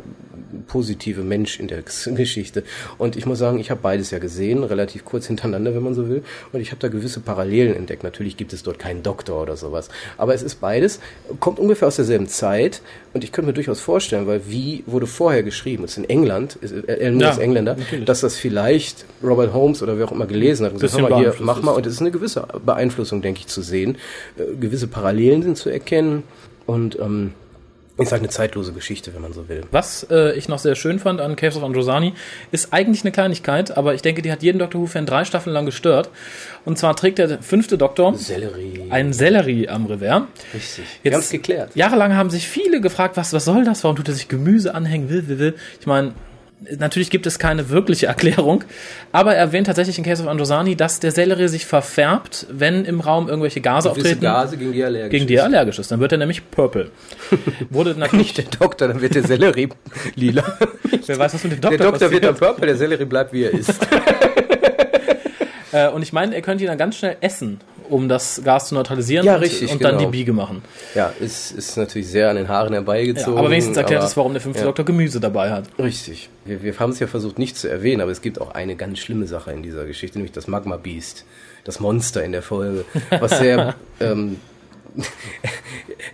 positive 0.66 1.22
Mensch 1.22 1.58
in 1.60 1.68
der 1.68 1.82
Geschichte. 2.06 2.64
Und 2.98 3.16
ich 3.16 3.26
muss 3.26 3.38
sagen, 3.38 3.58
ich 3.58 3.70
habe 3.70 3.80
beides 3.82 4.10
ja 4.10 4.18
gesehen, 4.18 4.64
relativ 4.64 5.04
kurz 5.04 5.26
hintereinander, 5.28 5.74
wenn 5.74 5.82
man 5.82 5.94
so 5.94 6.08
will. 6.08 6.22
Und 6.52 6.60
ich 6.60 6.70
habe 6.70 6.80
da 6.80 6.88
gewisse 6.88 7.20
Parallelen 7.20 7.74
entdeckt. 7.74 8.04
Natürlich 8.04 8.36
gibt 8.36 8.52
es 8.52 8.62
dort 8.62 8.78
keinen 8.78 9.02
Doktor 9.02 9.42
oder 9.42 9.56
sowas. 9.56 9.88
Aber 10.18 10.34
es 10.34 10.42
ist 10.42 10.60
beides, 10.60 11.00
kommt 11.40 11.58
ungefähr 11.58 11.88
aus 11.88 11.96
derselben 11.96 12.28
Zeit. 12.28 12.82
Und 13.12 13.24
ich 13.24 13.32
könnte 13.32 13.48
mir 13.48 13.54
durchaus 13.54 13.80
vorstellen, 13.80 14.26
weil 14.26 14.42
wie 14.46 14.84
wurde 14.86 15.06
vorher 15.06 15.42
geschrieben, 15.42 15.84
es 15.84 15.92
ist 15.92 15.98
in 15.98 16.08
England, 16.08 16.56
ist, 16.56 16.72
äh, 16.72 16.98
Alan 17.00 17.14
Moore 17.14 17.24
Ja, 17.24 17.30
ist 17.30 17.38
Engländer, 17.38 17.76
natürlich. 17.76 18.04
dass 18.06 18.20
das 18.20 18.36
vielleicht 18.36 19.04
Robert 19.22 19.52
Holmes 19.52 19.82
oder 19.82 19.98
wer 19.98 20.06
auch 20.06 20.12
immer 20.12 20.26
gelesen 20.26 20.66
hat 20.66 20.72
und 20.72 20.80
gesagt, 20.80 21.08
mal 21.08 21.18
hier, 21.18 21.34
mach 21.40 21.62
mal. 21.62 21.72
Und 21.72 21.86
es 21.86 21.94
ist 21.94 22.00
eine 22.00 22.10
gewisse 22.10 22.46
Beeinflussung, 22.64 23.22
denke 23.22 23.40
ich, 23.40 23.46
zu 23.48 23.62
sehen. 23.62 23.96
Äh, 24.38 24.56
gewisse 24.58 24.86
Parallelen 24.86 25.42
sind 25.42 25.56
zu 25.56 25.68
erkennen. 25.68 26.22
Und 26.64 26.98
ähm, 27.00 27.32
ist 27.98 28.10
halt 28.10 28.22
eine 28.22 28.30
zeitlose 28.30 28.72
Geschichte, 28.72 29.14
wenn 29.14 29.20
man 29.22 29.32
so 29.32 29.48
will. 29.48 29.62
Was 29.70 30.06
äh, 30.10 30.32
ich 30.36 30.48
noch 30.48 30.58
sehr 30.58 30.74
schön 30.74 30.98
fand 30.98 31.20
an 31.20 31.36
Caves 31.36 31.56
of 31.56 31.62
Androsani, 31.62 32.14
ist 32.50 32.72
eigentlich 32.72 33.02
eine 33.04 33.12
Kleinigkeit, 33.12 33.76
aber 33.76 33.94
ich 33.94 34.02
denke, 34.02 34.22
die 34.22 34.32
hat 34.32 34.42
jeden 34.42 34.58
Doctor 34.58 34.80
Who-Fan 34.80 35.04
drei 35.06 35.24
Staffeln 35.24 35.52
lang 35.52 35.66
gestört. 35.66 36.08
Und 36.64 36.78
zwar 36.78 36.96
trägt 36.96 37.18
der 37.18 37.42
fünfte 37.42 37.76
Doktor 37.76 38.14
Sellerie. 38.16 38.86
einen 38.90 39.12
Sellerie 39.12 39.68
am 39.68 39.86
Revers. 39.86 40.22
Richtig. 40.54 40.84
Jetzt- 41.02 41.18
es 41.18 41.30
geklärt. 41.30 41.74
Jahrelang 41.76 42.16
haben 42.16 42.30
sich 42.30 42.48
viele 42.48 42.80
gefragt, 42.80 43.16
was, 43.16 43.32
was 43.32 43.44
soll 43.44 43.64
das? 43.64 43.84
Warum 43.84 43.96
tut 43.96 44.08
er 44.08 44.14
sich 44.14 44.28
Gemüse 44.28 44.74
anhängen? 44.74 45.08
Will, 45.10 45.28
will, 45.28 45.38
will. 45.38 45.54
Ich 45.80 45.86
meine, 45.86 46.12
natürlich 46.78 47.10
gibt 47.10 47.26
es 47.26 47.38
keine 47.38 47.68
wirkliche 47.68 48.06
Erklärung, 48.06 48.64
aber 49.12 49.34
er 49.34 49.40
erwähnt 49.40 49.66
tatsächlich 49.66 49.98
in 49.98 50.04
Case 50.04 50.22
of 50.22 50.28
Androsani, 50.28 50.76
dass 50.76 51.00
der 51.00 51.10
Sellerie 51.10 51.48
sich 51.48 51.66
verfärbt, 51.66 52.46
wenn 52.50 52.84
im 52.84 53.00
Raum 53.00 53.28
irgendwelche 53.28 53.60
Gase 53.60 53.90
auftreten, 53.90 54.20
Gase, 54.20 54.56
gegen 54.56 54.72
die 54.72 54.80
er 54.80 54.86
allergisch 54.86 55.10
gegen 55.10 55.26
die 55.26 55.34
er 55.34 55.44
allergisch 55.44 55.78
ist. 55.78 55.90
Dann 55.90 56.00
wird 56.00 56.12
er 56.12 56.18
nämlich 56.18 56.50
purple. 56.50 56.90
Wurde 57.70 57.90
natürlich, 57.90 58.36
Nicht 58.36 58.38
der 58.38 58.58
Doktor, 58.58 58.88
dann 58.88 59.00
wird 59.00 59.14
der 59.14 59.24
Sellerie 59.24 59.68
lila. 60.14 60.44
wer 61.06 61.18
weiß, 61.18 61.34
was 61.34 61.44
mit 61.44 61.52
dem 61.52 61.60
Der 61.60 61.70
Doktor, 61.70 61.86
Doktor 61.90 62.10
wird 62.10 62.22
passiert. 62.22 62.24
dann 62.24 62.48
purple, 62.48 62.66
der 62.66 62.76
Sellerie 62.76 63.04
bleibt 63.04 63.32
wie 63.32 63.44
er 63.44 63.52
ist. 63.52 63.74
Äh, 65.72 65.88
und 65.88 66.02
ich 66.02 66.12
meine, 66.12 66.34
er 66.34 66.42
könnte 66.42 66.64
ihn 66.64 66.68
dann 66.68 66.76
ganz 66.76 66.96
schnell 66.96 67.16
essen, 67.22 67.58
um 67.92 68.08
das 68.08 68.40
Gas 68.42 68.68
zu 68.68 68.74
neutralisieren 68.74 69.24
Ja, 69.26 69.34
und, 69.34 69.42
richtig, 69.42 69.70
und 69.70 69.84
dann 69.84 69.98
die 69.98 70.04
genau. 70.04 70.10
Biege 70.10 70.32
machen. 70.32 70.62
Ja, 70.94 71.12
ist, 71.20 71.52
ist 71.52 71.76
natürlich 71.76 72.08
sehr 72.08 72.30
an 72.30 72.36
den 72.36 72.48
Haaren 72.48 72.72
Ja, 72.72 72.78
herbeigezogen. 72.78 73.38
aber 73.38 73.50
wenigstens 73.50 73.76
erklärt 73.76 74.02
es, 74.02 74.16
warum 74.16 74.32
der 74.32 74.40
fünfte 74.40 74.60
ja. 74.60 74.66
Doktor 74.66 74.84
Gemüse 74.84 75.20
dabei 75.20 75.50
hat. 75.50 75.64
Richtig. 75.78 76.30
Wir, 76.44 76.62
wir 76.62 76.78
haben 76.78 76.90
es 76.90 76.98
ja 76.98 77.06
versucht 77.06 77.38
nicht 77.38 77.56
zu 77.56 77.68
erwähnen, 77.68 78.00
aber 78.00 78.10
es 78.10 78.22
gibt 78.22 78.40
auch 78.40 78.52
eine 78.54 78.76
ganz 78.76 78.98
schlimme 78.98 79.26
Sache 79.26 79.52
in 79.52 79.62
dieser 79.62 79.84
Geschichte, 79.84 80.18
nämlich 80.18 80.32
das 80.32 80.48
Magma 80.48 80.76
Beast, 80.76 81.24
das 81.64 81.80
Monster 81.80 82.24
in 82.24 82.32
der 82.32 82.42
Folge, 82.42 82.84
was 83.20 83.38
sehr 83.38 83.74
ähm, 84.00 84.36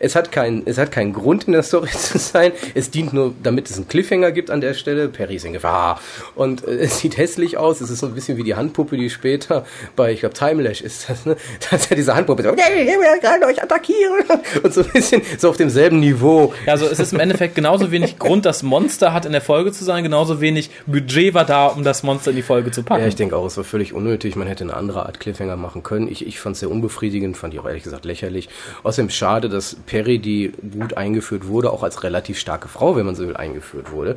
es 0.01 0.15
hat 0.15 0.33
keinen 0.33 0.63
es 0.67 0.79
hat 0.79 0.93
keinen 0.93 1.13
Grund 1.13 1.45
in 1.45 1.53
der 1.53 1.63
Story 1.63 1.91
zu 1.93 2.19
sein. 2.19 2.53
Es 2.75 2.91
dient 2.91 3.13
nur, 3.13 3.35
damit 3.43 3.71
es 3.71 3.77
einen 3.77 3.89
Cliffhanger 3.89 4.33
gibt 4.33 4.51
an 4.51 4.61
der 4.61 4.75
Stelle. 4.75 5.09
Perry 5.09 5.37
ist 5.37 5.45
in 5.45 5.53
Gefahr 5.53 6.01
und 6.35 6.67
äh, 6.67 6.77
es 6.79 6.99
sieht 6.99 7.17
hässlich 7.17 7.57
aus. 7.57 7.81
Es 7.81 7.91
ist 7.91 8.01
so 8.01 8.07
ein 8.07 8.15
bisschen 8.15 8.37
wie 8.37 8.45
die 8.45 8.55
Handpuppe, 8.55 8.97
die 8.97 9.11
später 9.11 9.65
bei 9.97 10.13
ich 10.13 10.21
glaube 10.21 10.35
Timelash 10.35 10.81
ist 10.81 11.09
das, 11.09 11.27
ne? 11.27 11.37
Da 11.71 11.77
ist 11.77 11.91
ja 11.91 11.97
diese 11.97 12.15
Handpuppe 12.15 12.43
so, 12.43 12.51
"Yeah, 12.51 13.15
ich 13.17 13.23
kann 13.23 13.43
euch 13.45 13.63
attackieren 13.63 14.25
und 14.63 14.73
so 14.75 14.83
ein 14.83 14.91
bisschen 14.91 15.23
so 15.39 15.51
auf 15.51 15.57
demselben 15.57 16.01
Niveau. 16.01 16.53
Ja, 16.67 16.73
also 16.73 16.87
es 16.87 16.99
ist 16.99 17.13
im 17.13 17.21
Endeffekt 17.21 17.55
genauso 17.55 17.91
wenig 17.91 18.19
Grund, 18.19 18.45
das 18.45 18.63
Monster 18.63 19.13
hat 19.13 19.27
in 19.27 19.33
der 19.33 19.41
Folge 19.41 19.73
zu 19.73 19.85
sein, 19.85 20.03
genauso 20.05 20.41
wenig 20.41 20.71
Budget 20.87 21.35
war 21.35 21.45
da, 21.45 21.67
um 21.67 21.85
das 21.85 22.03
Monster 22.03 22.31
in 22.31 22.37
die 22.37 22.43
Folge 22.43 22.71
zu 22.71 22.83
packen. 22.83 23.03
Ja, 23.03 23.09
ich 23.09 23.17
denke 23.17 23.37
auch, 23.37 23.47
es 23.47 23.57
war 23.57 23.65
völlig 23.65 23.93
unnötig. 23.93 24.37
Man 24.37 24.47
hätte 24.47 24.65
eine 24.65 24.75
andere 24.75 25.07
Art 25.07 25.21
Cliffhanger 25.21 25.57
machen 25.57 25.83
können. 25.83 26.09
Ich, 26.09 26.27
ich 26.27 26.41
fand 26.41 26.55
es 26.55 26.61
sehr 26.61 26.71
unbefriedigend, 26.71 27.37
fand 27.37 27.55
ich 27.55 27.61
auch 27.61 27.67
ehrlich 27.67 27.83
gesagt 27.83 28.05
lächerlich. 28.05 28.49
Außerdem 28.83 29.11
schade, 29.11 29.49
dass 29.49 29.77
Perry, 29.87 30.19
die 30.19 30.53
gut 30.79 30.97
eingeführt 30.97 31.47
wurde, 31.49 31.73
auch 31.73 31.83
als 31.83 32.03
relativ 32.03 32.39
starke 32.39 32.69
Frau, 32.69 32.97
wenn 32.97 33.07
man 33.07 33.15
so 33.15 33.27
will, 33.27 33.37
eingeführt 33.37 33.93
wurde, 33.93 34.17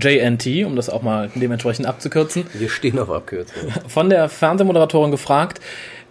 JNT, 0.00 0.64
um 0.64 0.76
das 0.76 0.88
auch 0.88 1.02
mal 1.02 1.30
dementsprechend 1.34 1.86
abzukürzen, 1.86 2.44
Wir 2.54 2.68
stehen 2.68 2.98
auf 2.98 3.10
Abkürzungen. 3.10 3.72
von 3.88 4.08
der 4.08 4.28
Fernsehmoderatorin 4.28 5.10
gefragt, 5.10 5.60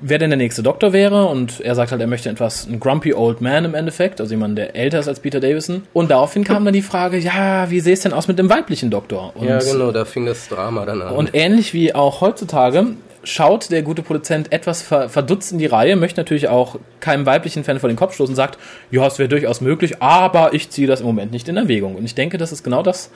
wer 0.01 0.17
denn 0.17 0.29
der 0.29 0.37
nächste 0.37 0.63
Doktor 0.63 0.93
wäre. 0.93 1.25
Und 1.25 1.59
er 1.61 1.75
sagt 1.75 1.91
halt, 1.91 2.01
er 2.01 2.07
möchte 2.07 2.29
etwas, 2.29 2.67
ein 2.67 2.79
grumpy 2.79 3.13
old 3.13 3.41
man 3.41 3.65
im 3.65 3.75
Endeffekt, 3.75 4.21
also 4.21 4.33
jemand, 4.33 4.57
der 4.57 4.75
älter 4.75 4.99
ist 4.99 5.07
als 5.07 5.19
Peter 5.19 5.39
Davison. 5.39 5.83
Und 5.93 6.11
daraufhin 6.11 6.43
kam 6.43 6.65
dann 6.65 6.73
die 6.73 6.81
Frage, 6.81 7.17
ja, 7.17 7.69
wie 7.69 7.79
sähe 7.79 7.93
es 7.93 8.01
denn 8.01 8.13
aus 8.13 8.27
mit 8.27 8.39
dem 8.39 8.49
weiblichen 8.49 8.89
Doktor? 8.89 9.33
Und 9.35 9.47
Ja, 9.47 9.59
genau, 9.59 9.91
da 9.91 10.05
fing 10.05 10.25
das 10.25 10.47
Drama 10.47 10.85
dann 10.85 11.01
an. 11.01 11.13
und 11.15 11.31
ähnlich 11.33 11.73
wie 11.73 11.93
auch 11.93 12.21
heutzutage 12.21 12.87
schaut 13.23 13.69
der 13.69 13.81
gute 13.81 14.01
Produzent 14.01 14.51
etwas 14.53 14.81
ver 14.81 15.09
verdutzt 15.09 15.51
in 15.51 15.57
die 15.57 15.65
Reihe, 15.65 15.97
möchte 15.97 16.21
natürlich 16.21 16.47
auch 16.47 16.77
keinem 17.01 17.25
weiblichen 17.25 17.65
Fan 17.65 17.79
vor 17.79 17.89
den 17.89 17.97
Kopf 17.97 18.13
stoßen 18.13 18.31
und 18.31 18.37
sagt, 18.37 18.57
ja, 18.91 19.05
es 19.05 19.19
wäre 19.19 19.27
durchaus 19.27 19.59
möglich, 19.59 20.01
aber 20.01 20.53
ich 20.53 20.69
ziehe 20.69 20.87
das 20.87 21.01
im 21.01 21.07
Moment 21.07 21.31
nicht 21.33 21.47
in 21.49 21.57
Erwägung. 21.57 21.95
Und 21.95 22.05
ich 22.05 22.15
denke, 22.15 22.37
das 22.37 22.53
ist 22.53 22.63
genau 22.63 22.81
das, 22.81 23.11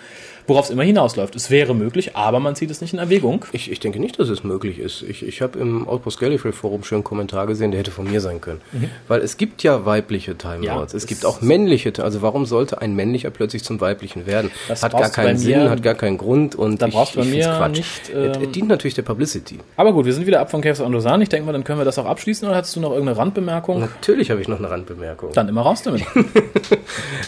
worauf 0.47 0.65
es 0.65 0.71
immer 0.71 0.83
hinausläuft. 0.83 1.35
Es 1.35 1.49
wäre 1.49 1.73
möglich, 1.75 2.15
aber 2.15 2.39
man 2.39 2.55
zieht 2.55 2.71
es 2.71 2.81
nicht 2.81 2.93
in 2.93 2.99
Erwägung. 2.99 3.45
Ich, 3.51 3.71
ich 3.71 3.79
denke 3.79 3.99
nicht, 3.99 4.19
dass 4.19 4.29
es 4.29 4.43
möglich 4.43 4.79
ist. 4.79 5.01
Ich, 5.03 5.25
ich 5.25 5.41
habe 5.41 5.59
im 5.59 5.87
Outpost 5.87 6.19
Gallifrey 6.19 6.51
Forum 6.51 6.83
schon 6.83 6.97
einen 6.97 7.03
Kommentar 7.03 7.47
gesehen, 7.47 7.71
der 7.71 7.79
hätte 7.79 7.91
von 7.91 8.09
mir 8.09 8.21
sein 8.21 8.41
können. 8.41 8.61
Weil 9.07 9.21
es 9.21 9.37
gibt 9.37 9.63
ja 9.63 9.85
weibliche 9.85 10.37
Time 10.37 10.57
Mhm. 10.57 10.63
Ja, 10.63 10.75
Lords. 10.75 10.93
es 10.93 11.03
es- 11.03 11.07
gibt 11.07 11.25
auch 11.25 11.41
männliche. 11.41 11.91
Also 12.03 12.21
warum 12.21 12.45
sollte 12.45 12.81
ein 12.81 12.95
männlicher 12.95 13.29
plötzlich 13.29 13.63
zum 13.63 13.79
weiblichen 13.81 14.25
werden? 14.25 14.51
Das 14.67 14.83
hat 14.83 14.91
gar 14.93 15.09
keinen 15.09 15.25
bei 15.33 15.35
Sinn, 15.35 15.69
hat 15.69 15.81
gar 15.83 15.95
keinen 15.95 16.17
Grund 16.17 16.55
und 16.55 16.81
Da 16.81 16.87
brauchst 16.87 17.15
bei 17.15 17.21
ich 17.21 17.29
find's 17.29 17.47
mir 17.47 17.53
Quatsch. 17.57 17.77
nicht, 17.77 18.09
er, 18.13 18.23
er 18.35 18.41
ähm, 18.41 18.51
dient 18.51 18.67
natürlich 18.67 18.93
der 18.95 19.01
Publicity. 19.03 19.59
Aber 19.77 19.93
gut, 19.93 20.05
wir 20.05 20.13
sind 20.13 20.25
wieder 20.27 20.39
ab 20.41 20.51
von 20.51 20.61
Caves 20.61 20.79
of 20.79 20.85
Andosan. 20.85 21.21
Ich 21.21 21.29
denke 21.29 21.45
mal, 21.45 21.51
dann 21.53 21.63
können 21.63 21.79
wir 21.79 21.85
das 21.85 21.97
auch 21.99 22.05
abschließen. 22.05 22.47
Oder 22.47 22.57
hast 22.57 22.75
du 22.75 22.79
noch 22.79 22.91
irgendeine 22.91 23.17
Randbemerkung? 23.17 23.79
Natürlich 23.79 24.29
habe 24.31 24.41
ich 24.41 24.47
noch 24.47 24.59
eine 24.59 24.69
Randbemerkung. 24.69 25.31
Dann 25.33 25.47
immer 25.49 25.61
raus 25.61 25.81
damit. 25.83 26.03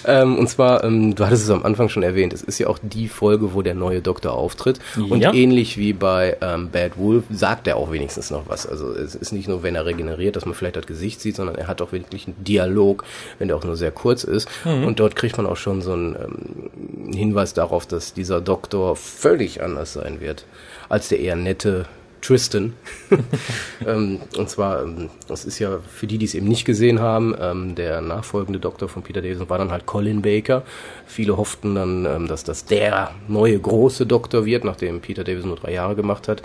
Ähm, 0.06 0.38
und 0.38 0.48
zwar, 0.50 0.84
ähm, 0.84 1.16
du 1.16 1.26
hattest 1.26 1.44
es 1.44 1.50
am 1.50 1.64
Anfang 1.64 1.90
schon 1.90 2.04
erwähnt, 2.04 2.34
es 2.34 2.44
ist 2.44 2.60
ja 2.60 2.68
auch 2.68 2.78
die 2.82 3.05
Folge, 3.08 3.54
wo 3.54 3.62
der 3.62 3.74
neue 3.76 4.02
Doktor 4.02 4.34
auftritt. 4.34 4.80
Und 4.96 5.22
Ja. 5.22 5.34
ähnlich 5.34 5.78
wie 5.78 5.94
bei 5.94 6.38
ähm, 6.42 6.70
Bad 6.72 6.98
Wolf 6.98 7.24
sagt 7.30 7.68
er 7.68 7.78
auch 7.78 7.92
wenigstens 7.92 8.32
noch 8.32 8.48
was. 8.48 8.66
Also 8.68 8.92
es 8.92 9.16
ist 9.16 9.32
nicht 9.32 9.48
nur, 9.48 9.64
wenn 9.64 9.76
er 9.76 9.86
regeneriert, 9.86 10.36
dass 10.36 10.46
man 10.46 10.54
vielleicht 10.56 10.76
das 10.76 10.86
Gesicht 10.86 11.22
sieht, 11.22 11.36
sondern 11.36 11.56
er 11.56 11.68
hat 11.68 11.82
auch 11.82 11.92
wirklich 11.92 12.28
einen 12.28 12.44
Dialog, 12.44 13.04
wenn 13.40 13.48
der 13.48 13.58
auch 13.58 13.64
nur 13.64 13.76
sehr 13.78 13.92
kurz 13.92 14.24
ist. 14.24 14.48
Und 14.66 15.00
dort 15.00 15.16
kriegt 15.16 15.38
man 15.38 15.46
auch 15.46 15.58
schon 15.58 15.82
so 15.82 15.94
einen 15.94 16.16
ähm, 16.16 17.14
Hinweis 17.14 17.54
darauf, 17.54 17.86
dass 17.86 18.14
dieser 18.14 18.42
Doktor 18.42 18.96
völlig 18.96 19.62
anders 19.62 19.94
sein 19.94 20.20
wird 20.22 20.46
als 20.90 21.10
der 21.10 21.20
eher 21.20 21.36
nette 21.36 21.86
Tristan. 22.26 22.74
ähm, 23.86 24.20
und 24.36 24.50
zwar, 24.50 24.84
ähm, 24.84 25.10
das 25.28 25.46
ist 25.46 25.60
ja 25.60 25.80
für 25.88 26.08
die, 26.08 26.18
die 26.18 26.26
es 26.26 26.34
eben 26.34 26.48
nicht 26.48 26.66
gesehen 26.66 27.00
haben, 27.00 27.36
ähm, 27.40 27.76
der 27.76 28.02
nachfolgende 28.02 28.60
Doktor 28.60 28.90
von 28.90 29.04
Peter 29.04 29.22
Davison 29.22 29.50
war 29.50 29.60
dann 29.60 29.72
halt 29.72 29.86
Colin 29.86 30.22
Baker. 30.22 30.64
Viele 31.06 31.38
hofften 31.38 31.76
dann, 31.76 32.06
ähm, 32.06 32.28
dass 32.28 32.44
das 32.44 32.66
der 32.66 33.12
neue 33.28 33.60
große 33.60 34.08
Doktor 34.08 34.46
wird, 34.46 34.64
nachdem 34.64 35.02
Peter 35.02 35.24
Davison 35.24 35.50
nur 35.50 35.60
drei 35.60 35.74
Jahre 35.74 35.96
gemacht 35.96 36.28
hat. 36.28 36.42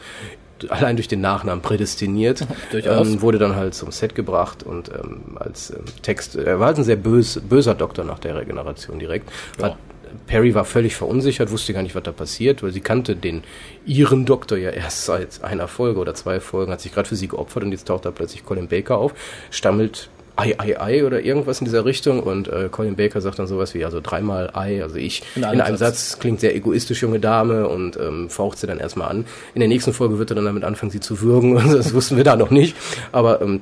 Allein 0.69 0.97
durch 0.97 1.09
den 1.09 1.23
Nachnamen 1.23 1.62
prädestiniert, 1.62 2.47
ähm, 2.75 3.23
wurde 3.23 3.38
dann 3.38 3.57
halt 3.57 3.75
zum 3.75 3.90
Set 3.90 4.14
gebracht 4.14 4.62
und 4.62 4.90
ähm, 4.90 5.38
als 5.38 5.71
ähm, 5.71 5.85
Text, 6.03 6.37
er 6.37 6.61
war 6.61 6.66
halt 6.66 6.77
ein 6.77 6.85
sehr 6.85 6.97
bös, 6.97 7.40
böser 7.40 7.75
Doktor 7.75 8.05
nach 8.05 8.19
der 8.19 8.37
Regeneration 8.37 8.99
direkt. 8.99 9.31
Hat, 9.62 9.79
Perry 10.27 10.55
war 10.55 10.64
völlig 10.64 10.96
verunsichert, 10.96 11.51
wusste 11.51 11.73
gar 11.73 11.83
nicht, 11.83 11.94
was 11.94 12.03
da 12.03 12.12
passiert, 12.12 12.62
weil 12.62 12.73
sie 12.73 12.81
kannte 12.81 13.16
den 13.16 13.42
ihren 13.87 14.27
Doktor 14.27 14.59
ja 14.59 14.70
erst 14.70 15.05
seit 15.05 15.42
einer 15.42 15.68
Folge 15.68 16.01
oder 16.01 16.14
zwei 16.14 16.40
Folgen, 16.40 16.73
hat 16.73 16.81
sich 16.81 16.92
gerade 16.92 17.09
für 17.09 17.16
sie 17.16 17.29
geopfert 17.29 17.64
und 17.64 17.73
jetzt 17.73 17.87
taucht 17.87 18.05
da 18.05 18.11
plötzlich 18.11 18.44
Colin 18.44 18.68
Baker 18.68 18.99
auf, 18.99 19.14
stammelt 19.51 20.11
Ei, 20.37 20.55
Ei, 20.59 20.81
Ei 20.81 21.05
oder 21.05 21.20
irgendwas 21.20 21.61
in 21.61 21.66
dieser 21.66 21.85
Richtung 21.85 22.23
und 22.23 22.49
äh, 22.49 22.68
Colin 22.70 22.96
Baker 22.96 23.20
sagt 23.20 23.38
dann 23.38 23.46
sowas 23.46 23.75
wie, 23.75 23.85
also 23.85 24.01
dreimal 24.03 24.51
Ei, 24.55 24.83
also 24.83 24.96
ich 24.96 25.23
In 25.35 25.42
in 25.42 25.49
einem 25.49 25.61
einem, 25.61 25.77
Satz. 25.77 26.11
Satz. 26.11 26.18
klingt 26.18 26.40
sehr 26.40 26.55
egoistisch, 26.57 27.03
junge 27.03 27.20
Dame 27.20 27.68
und 27.68 27.99
ähm, 27.99 28.31
faucht 28.31 28.57
sie 28.59 28.66
dann 28.66 28.79
erstmal 28.79 29.09
an. 29.11 29.27
In 29.55 29.61
der 29.61 29.68
nächsten 29.68 29.92
Folge 29.92 30.18
wird 30.18 30.31
er 30.31 30.37
dann 30.37 30.46
damit 30.46 30.64
anfangen, 30.64 30.90
sie 30.90 31.01
zu 31.01 31.20
würgen, 31.20 31.55
das 31.73 31.92
wussten 31.92 32.16
wir 32.16 32.25
da 32.25 32.37
noch 32.37 32.51
nicht, 32.51 32.75
aber 33.12 33.42
ähm, 33.42 33.57
äh, 33.57 33.61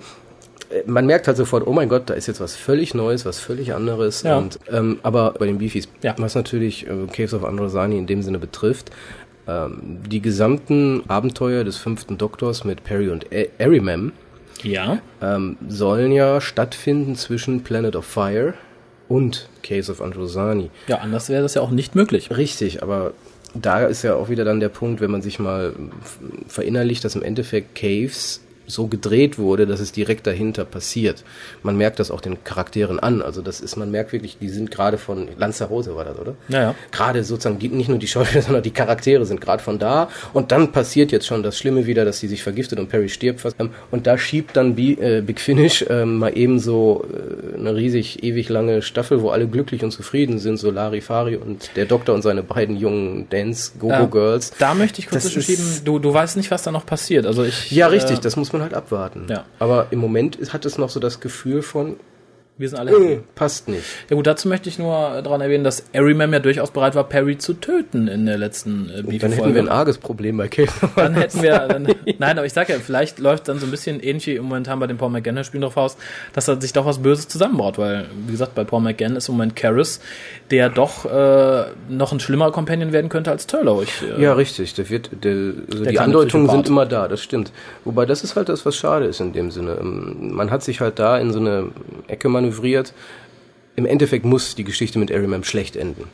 man 0.87 1.07
merkt 1.07 1.27
halt 1.27 1.37
sofort, 1.37 1.67
oh 1.67 1.73
mein 1.73 1.89
Gott, 1.89 2.11
da 2.11 2.15
ist 2.15 2.27
jetzt 2.27 2.41
was 2.41 2.55
völlig 2.57 2.95
Neues, 2.95 3.25
was 3.25 3.41
völlig 3.41 3.73
anderes. 3.75 4.23
Ja. 4.23 4.37
Und, 4.39 4.59
ähm, 4.71 4.99
aber 5.03 5.33
bei 5.39 5.47
den 5.47 5.59
Beefies, 5.59 5.89
Ja. 6.03 6.15
was 6.19 6.35
natürlich 6.35 6.87
äh, 6.87 6.91
Caves 7.13 7.35
of 7.35 7.45
Androsani 7.45 7.97
in 7.99 8.07
dem 8.07 8.23
Sinne 8.23 8.39
betrifft, 8.39 8.91
ähm, 9.47 10.01
die 10.07 10.21
gesamten 10.21 11.03
Abenteuer 11.09 11.65
des 11.65 11.77
fünften 11.79 12.19
Doktors 12.19 12.65
mit 12.65 12.85
Perry 12.85 13.09
und 13.09 13.27
A- 13.33 13.47
Arimem 13.65 14.13
Ja. 14.63 14.99
ähm, 15.23 15.57
sollen 15.69 16.13
ja 16.13 16.41
stattfinden 16.41 17.17
zwischen 17.17 17.63
Planet 17.63 17.97
of 17.97 18.05
Fire 18.05 18.53
und 19.09 19.49
Caves 19.63 19.89
of 19.89 20.03
Androsani. 20.03 20.71
Ja, 20.87 20.99
anders 20.99 21.31
wäre 21.31 21.43
das 21.43 21.55
ja 21.55 21.63
auch 21.63 21.71
nicht 21.71 21.95
möglich. 21.95 22.31
Richtig, 22.37 22.83
aber 22.83 23.15
da 23.55 23.87
ist 23.87 24.03
ja 24.03 24.15
auch 24.17 24.29
wieder 24.29 24.45
dann 24.45 24.61
der 24.61 24.69
Punkt, 24.69 25.01
wenn 25.01 25.11
man 25.11 25.23
sich 25.23 25.39
mal 25.39 25.73
f- 26.03 26.19
verinnerlicht, 26.49 27.03
dass 27.05 27.17
im 27.17 27.23
Endeffekt 27.23 27.75
Caves 27.75 28.43
so 28.69 28.87
gedreht 28.87 29.39
wurde, 29.39 29.67
dass 29.67 29.81
es 29.81 29.91
direkt 29.93 30.27
dahinter 30.27 30.65
passiert. 30.65 31.25
Man 31.63 31.77
merkt 31.77 31.99
das 31.99 32.11
auch 32.11 32.21
den 32.21 32.45
Charakteren 32.45 33.01
an. 33.01 33.23
Also 33.23 33.43
das 33.43 33.61
ist, 33.61 33.77
man 33.77 33.91
merkt 33.91 34.13
wirklich, 34.13 34.39
die 34.39 34.49
sind 34.49 34.71
gerade 34.71 34.99
von 34.99 35.27
Lanzarote 35.37 35.97
war 35.97 36.05
das, 36.05 36.19
oder? 36.19 36.35
Ja, 36.49 36.61
ja. 36.63 36.75
Gerade 36.93 37.25
sozusagen 37.25 37.59
die, 37.59 37.69
nicht 37.69 37.89
nur 37.89 37.99
die 37.99 38.07
Schauspieler, 38.07 38.43
sondern 38.49 38.63
die 38.63 38.71
Charaktere 38.71 39.25
sind 39.27 39.41
gerade 39.41 39.63
von 39.63 39.79
da. 39.79 40.09
Und 40.33 40.53
dann 40.53 40.71
passiert 40.73 41.11
jetzt 41.13 41.27
schon 41.27 41.43
das 41.43 41.59
Schlimme 41.59 41.87
wieder, 41.87 42.05
dass 42.05 42.21
sie 42.21 42.29
sich 42.29 42.43
vergiftet 42.43 42.79
und 42.79 42.89
Perry 42.89 43.09
stirbt 43.09 43.41
fast. 43.41 43.57
Ähm, 43.59 43.71
Und 43.91 44.07
da 44.07 44.19
schiebt 44.19 44.57
dann 44.57 44.75
B, 44.75 44.93
äh, 44.93 45.23
Big 45.23 45.41
Finish 45.41 45.85
ähm, 45.89 46.19
mal 46.19 46.37
eben 46.37 46.59
so 46.61 47.05
äh, 47.13 47.59
eine 47.59 47.75
riesig, 47.75 48.23
ewig 48.23 48.49
lange 48.49 48.83
Staffel, 48.83 49.23
wo 49.23 49.31
alle 49.31 49.47
glücklich 49.49 49.83
und 49.83 49.91
zufrieden 49.91 50.39
sind, 50.39 50.59
so 50.59 50.71
Larifari 50.71 51.37
und 51.37 51.71
der 51.77 51.87
Doktor 51.87 52.15
und 52.15 52.23
seine 52.23 52.43
beiden 52.43 52.77
jungen 52.77 53.29
Dance-Go-Go-Girls. 53.31 54.53
Da 54.59 54.75
möchte 54.75 55.01
ich 55.01 55.09
kurz 55.09 55.25
Das 55.25 55.37
ist- 55.37 55.87
du, 55.87 55.99
du 55.99 56.13
weißt 56.13 56.37
nicht, 56.37 56.51
was 56.51 56.63
da 56.63 56.71
noch 56.71 56.87
passiert. 56.87 57.27
Also 57.27 57.45
ich. 57.45 57.71
Ja, 57.71 57.87
richtig, 57.89 58.19
Äh, 58.19 58.21
das 58.21 58.37
muss 58.37 58.53
man 58.53 58.58
halt 58.63 58.75
abwarten. 58.75 59.27
Ja. 59.29 59.45
Aber 59.59 59.89
im 59.91 59.99
Moment 59.99 60.53
hat 60.53 60.65
es 60.65 60.79
noch 60.79 60.91
so 60.91 61.01
das 61.01 61.21
Gefühl 61.21 61.63
von, 61.63 61.97
wir 62.59 62.69
sind 62.69 62.79
alle. 62.79 62.91
äh, 62.93 63.21
passt 63.35 63.69
nicht. 63.69 63.85
Ja 64.11 64.17
gut, 64.17 64.27
dazu 64.27 64.49
möchte 64.49 64.69
ich 64.69 64.79
nur 64.79 65.23
daran 65.23 65.41
erwähnen, 65.41 65.65
dass 65.65 65.85
Arimem 65.95 66.33
ja 66.33 66.39
durchaus 66.41 66.71
bereit 66.71 66.95
war, 66.95 67.05
Perry 67.05 67.39
zu 67.39 67.55
töten 67.55 68.09
in 68.09 68.27
der 68.27 68.37
letzten 68.37 68.91
äh, 68.91 69.19
Dann 69.19 69.33
hätten 69.33 69.55
wir 69.55 69.63
ein 69.63 69.69
arges 69.69 69.99
Problem 69.99 70.37
bei 70.37 70.49
Cave. 70.49 70.69
Dann 70.97 71.15
hätten 71.15 71.43
wir, 71.43 71.59
dann, 71.69 71.87
nein, 72.19 72.37
aber 72.39 72.47
ich 72.47 72.53
sag 72.53 72.69
ja, 72.69 72.77
vielleicht 72.85 73.19
läuft 73.19 73.49
dann 73.49 73.59
so 73.59 73.67
ein 73.67 73.71
bisschen 73.71 74.01
ähnlich 74.01 74.27
wie 74.27 74.39
momentan 74.39 74.79
bei 74.81 74.87
den 74.87 74.97
Paul 74.97 75.11
McGann 75.11 75.43
Spielen 75.45 75.63
drauf 75.63 75.77
aus, 75.77 75.97
dass 76.33 76.47
da 76.47 76.61
sich 76.61 76.73
doch 76.73 76.85
was 76.85 76.99
Böses 76.99 77.29
zusammenbaut, 77.29 77.79
weil, 77.79 78.07
wie 78.27 78.33
gesagt, 78.33 78.55
bei 78.55 78.65
Paul 78.65 78.81
McGann 78.81 79.17
ist 79.17 79.29
im 79.29 79.35
Moment 79.37 79.55
Karras, 79.57 80.01
der 80.51 80.69
doch 80.69 81.05
äh, 81.05 81.65
noch 81.89 82.13
ein 82.13 82.21
schlimmerer 82.21 82.51
Companion 82.51 82.93
werden 82.93 83.09
könnte 83.09 83.31
als 83.31 83.47
Turlow. 83.47 83.83
Ich, 83.83 84.03
äh, 84.03 84.21
Ja, 84.21 84.33
richtig. 84.35 84.75
Der 84.75 84.91
wird, 84.91 85.11
der, 85.23 85.33
also 85.33 85.85
die 85.85 85.91
kleine 85.91 86.01
Andeutungen 86.01 86.47
Psychopath. 86.47 86.67
sind 86.67 86.69
immer 86.73 86.87
da, 86.87 87.07
das 87.09 87.23
stimmt. 87.23 87.53
Wobei 87.85 88.05
das 88.05 88.25
ist 88.25 88.35
halt 88.35 88.49
das, 88.49 88.67
was 88.67 88.77
schade 88.77 89.07
ist 89.07 89.21
in 89.21 89.33
dem 89.33 89.51
Sinne. 89.51 89.77
Ähm, 89.81 90.33
Man 90.35 90.51
hat 90.51 90.63
sich 90.65 90.81
halt 90.81 90.99
da 90.99 91.19
in 91.19 91.33
so 91.33 91.39
eine 91.39 91.69
Ecke 92.09 92.29
manövriert. 92.29 92.48
Im 93.77 93.87
Endeffekt 93.87 94.25
muss 94.25 94.55
die 94.57 94.65
Geschichte 94.65 94.99
mit 94.99 95.13
Arimam 95.13 95.45
schlecht 95.45 95.77
enden. 95.77 96.05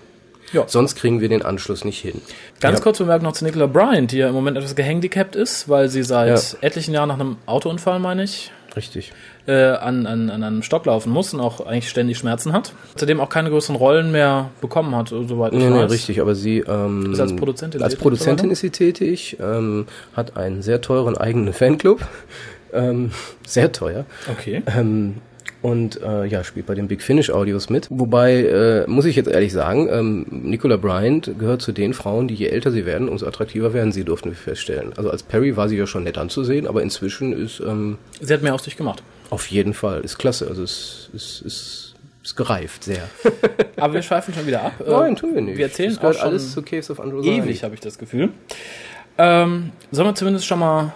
Ja. 0.53 0.65
Sonst 0.67 0.95
kriegen 0.97 1.21
wir 1.21 1.29
den 1.29 1.43
Anschluss 1.43 1.85
nicht 1.85 2.01
hin. 2.01 2.21
Ganz 2.61 2.79
Ja. 2.79 2.83
kurz 2.85 2.99
Bemerkung 2.99 3.25
noch 3.25 3.33
zu 3.33 3.45
Nicola 3.45 3.67
Bryant, 3.67 4.13
die 4.13 4.19
ja 4.19 4.29
im 4.29 4.35
Moment 4.35 4.57
etwas 4.57 4.77
gehandicapt 4.77 5.35
ist, 5.35 5.69
weil 5.69 5.89
sie 5.89 6.03
seit 6.03 6.29
Ja. 6.53 6.59
etlichen 6.61 6.93
Jahren 6.95 7.09
nach 7.09 7.19
einem 7.19 7.37
Autounfall, 7.47 7.99
meine 7.99 8.23
ich, 8.23 8.53
Richtig. 8.77 9.13
äh, 9.47 9.53
an, 9.55 10.07
an, 10.07 10.31
an 10.31 10.43
einem 10.45 10.63
Stock 10.63 10.85
laufen 10.87 11.11
muss 11.11 11.33
und 11.35 11.41
auch 11.41 11.65
eigentlich 11.67 11.89
ständig 11.89 12.19
Schmerzen 12.19 12.53
hat. 12.53 12.73
Zudem 12.95 13.21
auch 13.21 13.31
keine 13.31 13.49
größeren 13.51 13.75
Rollen 13.75 14.13
mehr 14.13 14.51
bekommen 14.61 14.95
hat, 14.95 15.09
soweit 15.09 15.55
ich 15.55 15.59
Nee, 15.59 15.71
nee, 15.71 15.79
weiß. 15.85 15.91
richtig, 15.91 16.21
aber 16.21 16.35
sie 16.37 16.59
ähm, 16.59 17.13
Ist 17.15 17.21
als 17.21 17.35
Produzentin 17.35 17.83
als 17.83 17.97
Produzentin 17.97 18.51
ist 18.51 18.61
sie 18.61 18.71
tätig, 18.71 19.39
ähm, 19.41 19.87
hat 20.15 20.37
einen 20.37 20.61
sehr 20.63 20.81
teuren 20.83 21.17
eigenen 21.17 21.53
Fanclub, 21.55 22.07
ähm, 22.73 23.11
sehr 23.47 23.73
teuer. 23.73 24.05
Okay. 24.31 24.63
Ähm, 24.67 25.17
und 25.65 26.03
äh, 26.03 26.27
ja, 26.27 26.45
spielt 26.45 26.67
bei 26.67 26.75
den 26.75 26.89
Big 26.89 27.01
Finish 27.01 27.31
Audios 27.31 27.71
mit. 27.71 27.87
Wobei, 27.89 28.35
äh, 28.35 28.87
muss 28.87 29.07
ich 29.07 29.17
jetzt 29.17 29.31
ehrlich 29.31 29.51
sagen, 29.55 29.89
ähm, 29.91 30.27
Nicola 30.29 30.77
Bryant 30.77 31.39
gehört 31.39 31.63
zu 31.63 31.73
den 31.73 31.95
Frauen, 31.95 32.29
die 32.29 32.35
je 32.35 32.49
älter 32.49 32.71
sie 32.71 32.85
werden, 32.85 33.09
umso 33.09 33.27
attraktiver 33.27 33.73
werden 33.73 33.91
sie, 33.91 34.05
durften 34.05 34.29
wir 34.29 34.37
feststellen. 34.37 34.93
Also 34.95 35.09
als 35.09 35.23
Perry 35.23 35.57
war 35.57 35.71
sie 35.71 35.79
ja 35.79 35.87
schon 35.87 36.05
nett 36.05 36.19
anzusehen, 36.19 36.67
aber 36.67 36.83
inzwischen 36.83 37.33
ist 37.33 37.61
ähm, 37.61 37.97
Sie 38.21 38.35
hat 38.35 38.43
mehr 38.43 38.53
aus 38.55 38.65
dich 38.65 38.77
gemacht. 38.77 39.03
auf 39.31 39.47
jeden 39.47 39.73
Fall, 39.73 40.03
ist 40.03 40.19
klasse. 40.19 40.49
Also 40.49 40.63
es 40.63 41.09
ist, 41.15 41.41
ist, 41.41 41.95
ist 42.23 42.37
gereift, 42.37 42.85
sehr. 42.85 43.09
Aber 43.77 43.95
wir 43.95 44.03
schweifen 44.03 44.35
schon 44.35 44.47
wieder 44.47 44.65
ab. 44.65 44.73
Nein, 44.87 45.17
tun 45.17 45.35
wir 45.35 45.41
nicht. 45.41 45.57
Wir 45.57 45.65
erzählen 45.65 45.97
auch 45.97 46.13
schon 46.13 46.21
alles 46.21 46.53
zu 46.53 46.61
Caves 46.61 46.91
of 46.91 47.01
Androsani. 47.01 47.39
ewig, 47.39 47.65
habe 47.65 47.73
ich 47.73 47.81
das 47.81 47.97
Gefühl. 47.97 48.29
Ähm, 49.17 49.73
sollen 49.91 50.09
wir 50.09 50.15
zumindest 50.15 50.45
schon 50.45 50.59
mal 50.59 50.93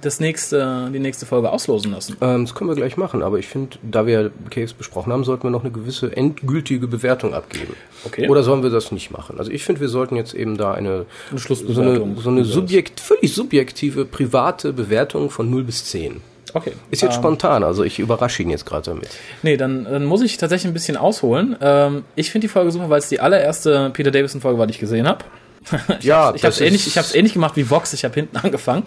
das 0.00 0.20
nächste, 0.20 0.90
die 0.92 0.98
nächste 0.98 1.26
Folge 1.26 1.50
auslosen 1.50 1.92
lassen? 1.92 2.16
Ähm, 2.20 2.44
das 2.44 2.54
können 2.54 2.68
wir 2.70 2.74
gleich 2.76 2.96
machen, 2.96 3.22
aber 3.22 3.38
ich 3.38 3.46
finde, 3.48 3.78
da 3.82 4.06
wir 4.06 4.30
Caves 4.50 4.72
besprochen 4.72 5.12
haben, 5.12 5.24
sollten 5.24 5.44
wir 5.44 5.50
noch 5.50 5.62
eine 5.64 5.70
gewisse 5.72 6.14
endgültige 6.16 6.86
Bewertung 6.86 7.34
abgeben. 7.34 7.74
Okay. 8.04 8.28
Oder 8.28 8.42
sollen 8.42 8.62
wir 8.62 8.70
das 8.70 8.92
nicht 8.92 9.10
machen? 9.10 9.36
Also 9.38 9.50
ich 9.50 9.64
finde, 9.64 9.80
wir 9.80 9.88
sollten 9.88 10.16
jetzt 10.16 10.34
eben 10.34 10.56
da 10.56 10.72
eine, 10.72 10.88
Eine 10.90 11.04
so 11.04 11.30
eine, 11.30 11.40
Schlussbewertung. 11.40 12.20
so 12.20 12.30
eine 12.30 12.44
subjekt, 12.44 13.00
völlig 13.00 13.34
subjektive, 13.34 14.04
private 14.04 14.72
Bewertung 14.72 15.30
von 15.30 15.50
0 15.50 15.64
bis 15.64 15.84
10. 15.86 16.20
Okay. 16.54 16.72
Ist 16.90 17.02
jetzt 17.02 17.16
Ähm, 17.16 17.20
spontan, 17.20 17.62
also 17.62 17.84
ich 17.84 17.98
überrasche 17.98 18.42
ihn 18.42 18.48
jetzt 18.50 18.64
gerade 18.64 18.90
damit. 18.90 19.08
Nee, 19.42 19.56
dann, 19.58 19.84
dann 19.84 20.04
muss 20.06 20.22
ich 20.22 20.38
tatsächlich 20.38 20.70
ein 20.70 20.72
bisschen 20.74 20.96
ausholen. 20.96 21.56
Ähm, 21.60 22.04
ich 22.16 22.30
finde 22.30 22.46
die 22.46 22.52
Folge 22.52 22.70
super, 22.70 22.88
weil 22.88 23.00
es 23.00 23.08
die 23.08 23.20
allererste 23.20 23.90
Peter 23.92 24.10
Davison-Folge 24.10 24.58
war, 24.58 24.66
die 24.66 24.72
ich 24.72 24.78
gesehen 24.80 25.06
habe. 25.06 25.24
Ja, 26.00 26.32
Ich 26.34 26.44
habe 26.44 26.52
es 26.54 26.60
ähnlich, 26.62 26.86
ich 26.86 26.96
hab's 26.96 27.14
ähnlich 27.14 27.34
gemacht 27.34 27.56
wie 27.56 27.68
Vox, 27.68 27.92
ich 27.92 28.04
habe 28.04 28.14
hinten 28.14 28.36
angefangen. 28.42 28.84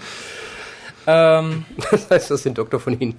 Ähm, 1.07 1.65
Das 1.91 2.09
heißt, 2.09 2.31
das 2.31 2.43
sind 2.43 2.57
Doktor 2.57 2.79
von 2.79 2.99
Ihnen. 2.99 3.15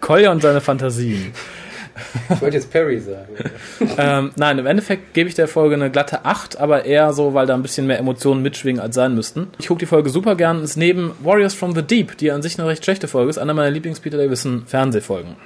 Kolja 0.00 0.32
und 0.32 0.42
seine 0.42 0.60
Fantasien. 0.60 1.32
Ich 2.30 2.40
wollte 2.40 2.56
jetzt 2.56 2.70
Perry 2.70 2.98
sagen. 2.98 3.28
ähm, 3.98 4.30
nein, 4.36 4.58
im 4.58 4.66
Endeffekt 4.66 5.14
gebe 5.14 5.28
ich 5.28 5.34
der 5.34 5.48
Folge 5.48 5.74
eine 5.74 5.90
glatte 5.90 6.24
8, 6.24 6.58
aber 6.58 6.84
eher 6.84 7.12
so, 7.12 7.34
weil 7.34 7.46
da 7.46 7.54
ein 7.54 7.62
bisschen 7.62 7.86
mehr 7.86 7.98
Emotionen 7.98 8.42
mitschwingen 8.42 8.80
als 8.80 8.94
sein 8.94 9.14
müssten. 9.14 9.48
Ich 9.58 9.68
gucke 9.68 9.80
die 9.80 9.86
Folge 9.86 10.10
super 10.10 10.34
gern. 10.34 10.62
Ist 10.62 10.76
neben 10.76 11.12
Warriors 11.22 11.54
from 11.54 11.74
the 11.74 11.82
Deep, 11.82 12.16
die 12.18 12.30
an 12.30 12.42
sich 12.42 12.58
eine 12.58 12.68
recht 12.68 12.84
schlechte 12.84 13.06
Folge 13.08 13.30
ist, 13.30 13.38
einer 13.38 13.54
meiner 13.54 13.70
Lieblings-Peter 13.70 14.16
Davison 14.18 14.64
Fernsehfolgen. 14.66 15.36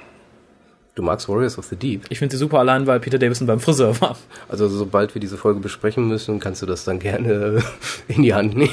Du 0.95 1.03
magst 1.03 1.27
Warriors 1.27 1.57
of 1.57 1.65
the 1.65 1.75
Deep. 1.75 2.05
Ich 2.07 2.19
finde 2.19 2.33
sie 2.33 2.39
super 2.39 2.59
allein, 2.59 2.87
weil 2.87 3.01
Peter 3.01 3.19
Davison 3.19 3.45
beim 3.45 3.59
Friseur 3.59 3.99
war. 3.99 4.15
Also 4.47 4.69
sobald 4.69 5.13
wir 5.13 5.19
diese 5.19 5.35
Folge 5.35 5.59
besprechen 5.59 6.07
müssen, 6.07 6.39
kannst 6.39 6.61
du 6.61 6.65
das 6.65 6.85
dann 6.85 6.99
gerne 6.99 7.61
in 8.07 8.23
die 8.23 8.33
Hand 8.33 8.55
nehmen. 8.55 8.71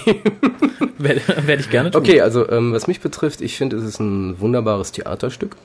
Werde 0.99 1.21
werd 1.45 1.61
ich 1.61 1.69
gerne 1.69 1.91
tun. 1.91 2.01
Okay, 2.01 2.21
also 2.21 2.49
ähm, 2.49 2.73
was 2.73 2.87
mich 2.87 3.01
betrifft, 3.01 3.41
ich 3.41 3.57
finde, 3.57 3.77
es 3.77 3.83
ist 3.83 3.99
ein 3.99 4.39
wunderbares 4.39 4.93
Theaterstück. 4.93 5.57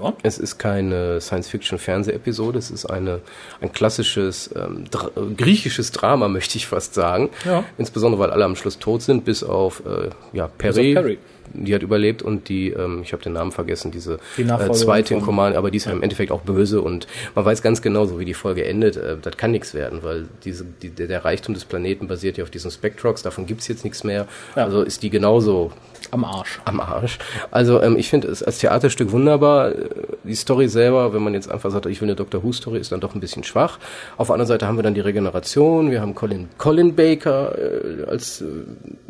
Ja. 0.00 0.12
Es 0.22 0.38
ist 0.38 0.58
keine 0.58 1.20
Science-Fiction-Fernseh-Episode, 1.20 2.60
es 2.60 2.70
ist 2.70 2.86
eine, 2.86 3.20
ein 3.60 3.72
klassisches 3.72 4.50
ähm, 4.54 4.84
dra 4.90 5.10
griechisches 5.36 5.90
Drama, 5.90 6.28
möchte 6.28 6.58
ich 6.58 6.68
fast 6.68 6.94
sagen. 6.94 7.30
Ja. 7.44 7.64
Insbesondere, 7.76 8.20
weil 8.20 8.30
alle 8.30 8.44
am 8.44 8.54
Schluss 8.54 8.78
tot 8.78 9.02
sind, 9.02 9.24
bis 9.24 9.42
auf 9.42 9.82
äh, 9.84 10.10
ja, 10.32 10.46
Perry. 10.46 11.18
Die 11.52 11.74
hat 11.74 11.82
überlebt 11.82 12.22
und 12.22 12.48
die, 12.48 12.70
ähm, 12.70 13.00
ich 13.02 13.12
habe 13.12 13.22
den 13.22 13.34
Namen 13.34 13.52
vergessen, 13.52 13.90
diese 13.90 14.18
Die 14.36 14.42
äh, 14.42 14.72
zweite 14.72 15.14
in 15.14 15.20
Command, 15.20 15.56
aber 15.56 15.70
die 15.70 15.76
ist 15.76 15.86
ja 15.86 15.92
im 15.92 16.02
Endeffekt 16.02 16.32
auch 16.32 16.42
böse 16.42 16.80
und 16.80 17.06
man 17.34 17.44
weiß 17.44 17.62
ganz 17.62 17.82
genau, 17.82 18.06
so 18.06 18.18
wie 18.18 18.24
die 18.24 18.34
Folge 18.34 18.64
endet, 18.64 18.96
äh, 18.96 19.16
das 19.20 19.36
kann 19.36 19.50
nichts 19.50 19.74
werden, 19.74 20.00
weil 20.02 20.26
diese, 20.44 20.64
die, 20.82 20.90
der 20.90 21.06
der 21.06 21.24
Reichtum 21.24 21.54
des 21.54 21.64
Planeten 21.64 22.08
basiert 22.08 22.38
ja 22.38 22.44
auf 22.44 22.50
diesen 22.50 22.70
Spectrox, 22.70 23.22
davon 23.22 23.46
gibt's 23.46 23.68
jetzt 23.68 23.84
nichts 23.84 24.04
mehr. 24.04 24.26
Ja. 24.56 24.64
Also 24.64 24.82
ist 24.82 25.02
die 25.02 25.10
genauso 25.10 25.72
Am 26.14 26.24
Arsch. 26.24 26.60
am 26.64 26.78
Arsch. 26.80 27.18
Also 27.50 27.82
ähm, 27.82 27.96
ich 27.96 28.08
finde 28.08 28.28
es 28.28 28.42
als 28.42 28.58
Theaterstück 28.58 29.10
wunderbar. 29.10 29.72
Äh, 29.72 29.88
Die 30.22 30.34
Story 30.36 30.68
selber, 30.68 31.12
wenn 31.12 31.22
man 31.24 31.34
jetzt 31.34 31.50
einfach 31.50 31.70
sagt, 31.72 31.86
ich 31.86 32.00
will 32.00 32.06
eine 32.08 32.14
Doctor 32.14 32.42
Who 32.44 32.52
Story, 32.52 32.78
ist 32.78 32.92
dann 32.92 33.00
doch 33.00 33.14
ein 33.14 33.20
bisschen 33.20 33.42
schwach. 33.42 33.78
Auf 34.16 34.28
der 34.28 34.34
anderen 34.34 34.46
Seite 34.48 34.66
haben 34.68 34.76
wir 34.78 34.82
dann 34.84 34.94
die 34.94 35.00
Regeneration. 35.00 35.90
Wir 35.90 36.00
haben 36.00 36.14
Colin, 36.14 36.48
Colin 36.56 36.94
Baker 36.94 37.58
äh, 37.58 38.04
als 38.08 38.40
äh, 38.42 38.44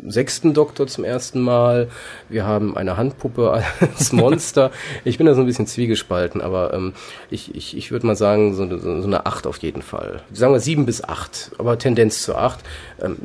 sechsten 0.07 0.53
Doktor 0.55 0.87
zum 0.87 1.03
ersten 1.03 1.41
Mal. 1.41 1.89
Wir 2.27 2.45
haben 2.45 2.75
eine 2.75 2.97
Handpuppe 2.97 3.51
als 3.79 4.11
Monster. 4.11 4.71
ich 5.03 5.17
bin 5.19 5.27
da 5.27 5.35
so 5.35 5.41
ein 5.41 5.45
bisschen 5.47 5.67
zwiegespalten, 5.67 6.41
aber 6.41 6.73
ähm, 6.73 6.93
ich, 7.29 7.53
ich, 7.53 7.77
ich 7.77 7.91
würde 7.91 8.07
mal 8.07 8.15
sagen, 8.15 8.55
so, 8.55 8.63
eine- 8.63 8.79
so 8.79 8.89
eine 9.07 9.25
acht 9.27 9.45
auf 9.45 9.57
jeden 9.59 9.83
Fall. 9.83 10.23
Sagen 10.33 10.53
wir 10.53 10.59
sieben 10.59 10.85
bis 10.87 11.03
acht, 11.03 11.51
aber 11.59 11.77
Tendenz 11.77 12.23
zu 12.23 12.35
acht. 12.35 12.59
Ähm, 13.01 13.17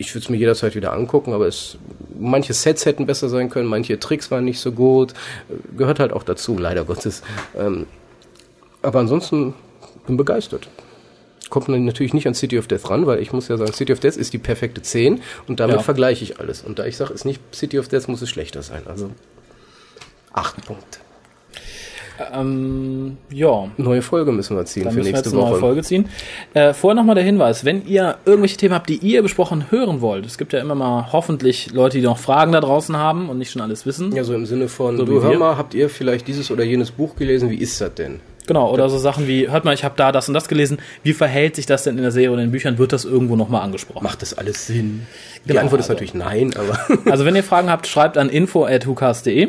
ich 0.00 0.14
würde 0.14 0.24
es 0.24 0.30
mir 0.30 0.38
jederzeit 0.38 0.74
wieder 0.74 0.94
angucken, 0.94 1.34
aber 1.34 1.46
es, 1.46 1.76
manche 2.18 2.54
Sets 2.54 2.86
hätten 2.86 3.04
besser 3.04 3.28
sein 3.28 3.50
können, 3.50 3.68
manche 3.68 4.00
Tricks 4.00 4.30
waren 4.30 4.46
nicht 4.46 4.58
so 4.58 4.72
gut. 4.72 5.12
Gehört 5.76 6.00
halt 6.00 6.12
auch 6.14 6.22
dazu, 6.22 6.56
leider 6.56 6.84
Gottes. 6.86 7.22
Ähm, 7.54 7.86
aber 8.80 9.00
ansonsten 9.00 9.52
bin 10.06 10.16
begeistert. 10.16 10.68
Kommt 11.50 11.68
man 11.68 11.84
natürlich 11.84 12.14
nicht 12.14 12.26
an 12.26 12.32
City 12.34 12.58
of 12.58 12.66
Death 12.66 12.88
ran, 12.88 13.06
weil 13.06 13.20
ich 13.20 13.32
muss 13.32 13.48
ja 13.48 13.58
sagen, 13.58 13.72
City 13.74 13.92
of 13.92 14.00
Death 14.00 14.16
ist 14.16 14.32
die 14.32 14.38
perfekte 14.38 14.80
10 14.80 15.20
und 15.48 15.60
damit 15.60 15.76
Ja. 15.76 15.82
vergleiche 15.82 16.24
ich 16.24 16.40
alles. 16.40 16.62
Und 16.62 16.78
da 16.78 16.86
ich 16.86 16.96
sage, 16.96 17.10
es 17.12 17.20
ist 17.20 17.24
nicht 17.26 17.42
City 17.54 17.78
of 17.78 17.88
Death, 17.88 18.08
muss 18.08 18.22
es 18.22 18.30
schlechter 18.30 18.62
sein. 18.62 18.82
Also 18.86 19.10
acht 20.32 20.64
Punkte. 20.64 21.00
Ähm, 22.34 23.16
ja, 23.32 23.68
Neue 23.76 24.02
Folge 24.02 24.32
müssen 24.32 24.56
wir 24.56 24.64
ziehen 24.64 24.84
dann 24.84 24.92
für 24.92 24.98
müssen 24.98 25.12
wir 25.12 25.16
jetzt 25.16 25.24
nächste 25.26 25.36
eine 25.38 25.44
neue 25.44 25.52
Woche. 25.52 25.60
Folge 25.60 25.82
ziehen. 25.82 26.06
Äh, 26.54 26.74
vorher 26.74 26.94
nochmal 26.94 27.14
der 27.14 27.24
Hinweis, 27.24 27.64
wenn 27.64 27.86
ihr 27.86 28.16
irgendwelche 28.24 28.56
Themen 28.56 28.74
habt, 28.74 28.88
die 28.88 28.96
ihr 28.96 29.22
besprochen 29.22 29.70
hören 29.70 30.00
wollt, 30.00 30.26
es 30.26 30.38
gibt 30.38 30.52
ja 30.52 30.60
immer 30.60 30.74
mal 30.74 31.12
hoffentlich 31.12 31.72
Leute, 31.72 31.98
die 31.98 32.04
noch 32.04 32.18
Fragen 32.18 32.52
da 32.52 32.60
draußen 32.60 32.96
haben 32.96 33.28
und 33.28 33.38
nicht 33.38 33.50
schon 33.50 33.62
alles 33.62 33.86
wissen. 33.86 34.14
Ja, 34.14 34.24
so 34.24 34.34
im 34.34 34.46
Sinne 34.46 34.68
von, 34.68 34.96
So 34.96 35.04
du 35.04 35.22
hör 35.22 35.30
wir. 35.32 35.38
mal, 35.38 35.56
habt 35.56 35.74
ihr 35.74 35.88
vielleicht 35.88 36.28
dieses 36.28 36.50
oder 36.50 36.64
jenes 36.64 36.90
Buch 36.90 37.16
gelesen? 37.16 37.50
Wie 37.50 37.56
ist 37.56 37.80
das 37.80 37.94
denn? 37.94 38.20
Genau, 38.46 38.72
oder 38.72 38.88
so 38.88 38.98
Sachen 38.98 39.28
wie, 39.28 39.48
hört 39.48 39.64
mal, 39.64 39.74
ich 39.74 39.84
habe 39.84 39.94
da 39.96 40.10
das 40.10 40.26
und 40.26 40.34
das 40.34 40.48
gelesen, 40.48 40.78
wie 41.04 41.12
verhält 41.12 41.54
sich 41.54 41.66
das 41.66 41.84
denn 41.84 41.96
in 41.96 42.02
der 42.02 42.10
Serie 42.10 42.32
oder 42.32 42.40
in 42.42 42.48
den 42.48 42.52
Büchern, 42.52 42.78
wird 42.78 42.92
das 42.92 43.04
irgendwo 43.04 43.36
nochmal 43.36 43.62
angesprochen? 43.62 44.02
Macht 44.02 44.22
das 44.22 44.36
alles 44.36 44.66
Sinn? 44.66 45.06
Die 45.44 45.48
Genau, 45.48 45.60
Antwort 45.60 45.80
ist 45.80 45.84
also- 45.88 45.92
natürlich 45.92 46.14
nein, 46.14 46.52
aber 46.56 46.98
Also 47.12 47.24
wenn 47.24 47.36
ihr 47.36 47.44
Fragen 47.44 47.70
habt, 47.70 47.86
schreibt 47.86 48.18
an 48.18 48.28
info.hucast.de. 48.28 49.48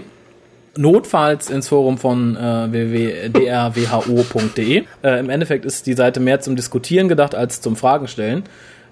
Notfalls 0.78 1.49
ins 1.49 1.67
Forum 1.67 1.97
von 1.97 2.38
äh, 2.38 2.72
www.drwho.de. 2.72 4.84
Äh, 5.03 5.19
Im 5.19 5.30
Endeffekt 5.30 5.65
ist 5.65 5.88
die 5.88 5.93
Seite 5.93 6.19
mehr 6.19 6.39
zum 6.39 6.55
Diskutieren 6.55 7.09
gedacht 7.09 7.36
als 7.36 7.61
zum 7.61 7.76
Fragen 7.76 8.07
stellen. 8.07 8.43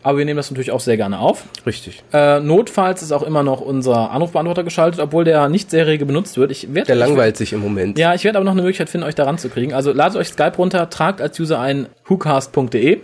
Aber 0.01 0.17
wir 0.17 0.25
nehmen 0.25 0.37
das 0.37 0.49
natürlich 0.49 0.71
auch 0.71 0.79
sehr 0.79 0.95
gerne 0.95 1.19
auf. 1.19 1.43
richtig. 1.65 2.03
Äh, 2.13 2.39
notfalls 2.39 3.01
ist 3.01 3.11
auch 3.11 3.23
immer 3.23 3.43
noch 3.43 3.59
unser 3.59 4.11
Anrufbeantworter 4.11 4.63
geschaltet, 4.63 5.01
obwohl 5.01 5.25
der 5.25 5.49
nicht 5.49 5.71
sehr 5.71 5.87
rege 5.87 6.05
benutzt 6.05 6.37
wird. 6.37 6.51
Ich 6.51 6.73
werd, 6.73 6.87
Der 6.87 6.95
langweilt 6.95 7.35
sich 7.35 7.51
im 7.51 7.59
Moment. 7.59 7.99
Ja, 7.99 8.13
ich 8.13 8.23
werde 8.23 8.37
aber 8.37 8.45
noch 8.45 8.53
eine 8.53 8.61
Möglichkeit 8.61 8.89
finden, 8.89 9.05
euch 9.05 9.15
da 9.15 9.25
ranzukriegen. 9.25 9.73
Also 9.73 9.91
ladet 9.91 10.17
euch 10.17 10.29
Skype 10.29 10.55
runter, 10.57 10.89
tragt 10.89 11.21
als 11.21 11.37
User 11.39 11.59
ein 11.59 11.87
whocast.de 12.05 12.99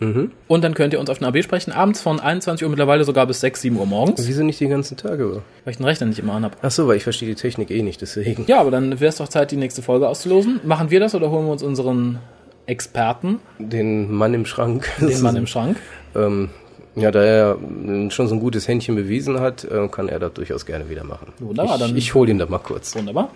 und 0.00 0.62
dann 0.64 0.74
könnt 0.74 0.92
ihr 0.92 1.00
uns 1.00 1.08
auf 1.10 1.18
den 1.18 1.26
AB 1.26 1.42
sprechen, 1.42 1.72
abends 1.72 2.02
von 2.02 2.20
21 2.20 2.64
Uhr 2.64 2.70
mittlerweile 2.70 3.04
sogar 3.04 3.26
bis 3.26 3.40
6, 3.40 3.62
7 3.62 3.76
Uhr 3.78 3.86
morgens, 3.86 4.26
Wieso 4.26 4.42
nicht 4.44 4.60
die 4.60 4.68
ganzen 4.68 4.96
Tage 4.96 5.24
über? 5.24 5.42
weil 5.64 5.70
ich 5.72 5.76
den 5.78 5.86
Rechner 5.86 6.06
nicht 6.06 6.18
immer 6.18 6.34
anhab. 6.34 6.56
Ach 6.62 6.70
so, 6.70 6.86
weil 6.88 6.96
ich 6.96 7.02
verstehe 7.04 7.28
die 7.28 7.34
Technik 7.34 7.70
eh 7.70 7.82
nicht, 7.82 8.00
deswegen. 8.02 8.44
Ja, 8.46 8.60
aber 8.60 8.70
dann 8.70 9.00
wäre 9.00 9.08
es 9.08 9.16
doch 9.16 9.28
Zeit, 9.28 9.50
die 9.50 9.56
nächste 9.56 9.80
Folge 9.82 10.08
auszulosen. 10.08 10.60
Machen 10.64 10.90
wir 10.90 11.00
das 11.00 11.14
oder 11.14 11.30
holen 11.30 11.46
wir 11.46 11.52
uns 11.52 11.62
unseren 11.62 12.18
Experten, 12.66 13.38
Den 13.58 14.12
Mann 14.12 14.34
im 14.34 14.44
Schrank. 14.44 14.88
den 15.00 15.22
Mann 15.22 15.36
im 15.36 15.46
Schrank? 15.46 15.76
Ähm, 16.14 16.50
ja, 16.94 17.10
da 17.10 17.22
er 17.22 17.58
schon 18.10 18.26
so 18.28 18.34
ein 18.34 18.40
gutes 18.40 18.66
Händchen 18.68 18.96
bewiesen 18.96 19.38
hat, 19.40 19.64
äh, 19.64 19.86
kann 19.88 20.08
er 20.08 20.18
das 20.18 20.32
durchaus 20.32 20.66
gerne 20.66 20.88
wieder 20.90 21.04
machen. 21.04 21.28
Wunderbar, 21.38 21.74
ich, 21.76 21.80
dann- 21.80 21.96
ich 21.96 22.14
hole 22.14 22.30
ihn 22.30 22.38
da 22.38 22.46
mal 22.46 22.58
kurz. 22.58 22.96
Wunderbar. 22.96 23.30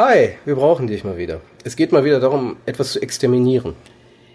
Hi, 0.00 0.36
wir 0.44 0.54
brauchen 0.54 0.86
dich 0.86 1.02
mal 1.02 1.18
wieder. 1.18 1.40
Es 1.64 1.74
geht 1.74 1.90
mal 1.90 2.04
wieder 2.04 2.20
darum, 2.20 2.56
etwas 2.66 2.92
zu 2.92 3.02
exterminieren. 3.02 3.74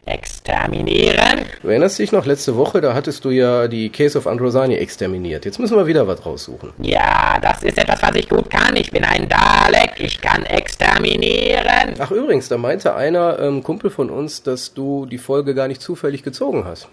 Exterminieren? 0.04 1.46
Du 1.62 1.70
erinnerst 1.70 1.98
dich 2.00 2.12
noch, 2.12 2.26
letzte 2.26 2.58
Woche, 2.58 2.82
da 2.82 2.94
hattest 2.94 3.24
du 3.24 3.30
ja 3.30 3.70
die 3.70 3.90
Case 3.90 4.18
of 4.18 4.28
Androsani 4.28 4.76
exterminiert. 4.76 5.46
Jetzt 5.46 5.60
müssen 5.60 5.78
wir 5.78 5.88
wieder 5.88 6.06
was 6.06 6.26
raussuchen. 6.26 6.74
Ja, 6.80 7.40
das 7.42 7.64
ist 7.64 7.78
etwas, 7.78 8.02
was 8.02 8.14
ich 8.16 8.28
gut 8.28 8.50
kann. 8.50 8.76
Ich 8.76 8.92
bin 8.92 9.06
ein 9.06 9.30
Dalek. 9.30 9.94
Ich 10.00 10.20
kann 10.20 10.44
exterminieren. 10.44 11.94
Ach 11.98 12.12
übrigens, 12.12 12.50
da 12.50 12.58
meinte 12.58 12.96
einer 12.96 13.40
ähm, 13.40 13.64
Kumpel 13.64 13.90
von 13.90 14.10
uns, 14.10 14.44
dass 14.44 14.74
du 14.74 15.06
die 15.06 15.18
Folge 15.18 15.56
gar 15.56 15.70
nicht 15.70 15.82
zufällig 15.82 16.24
gezogen 16.24 16.66
hast, 16.66 16.90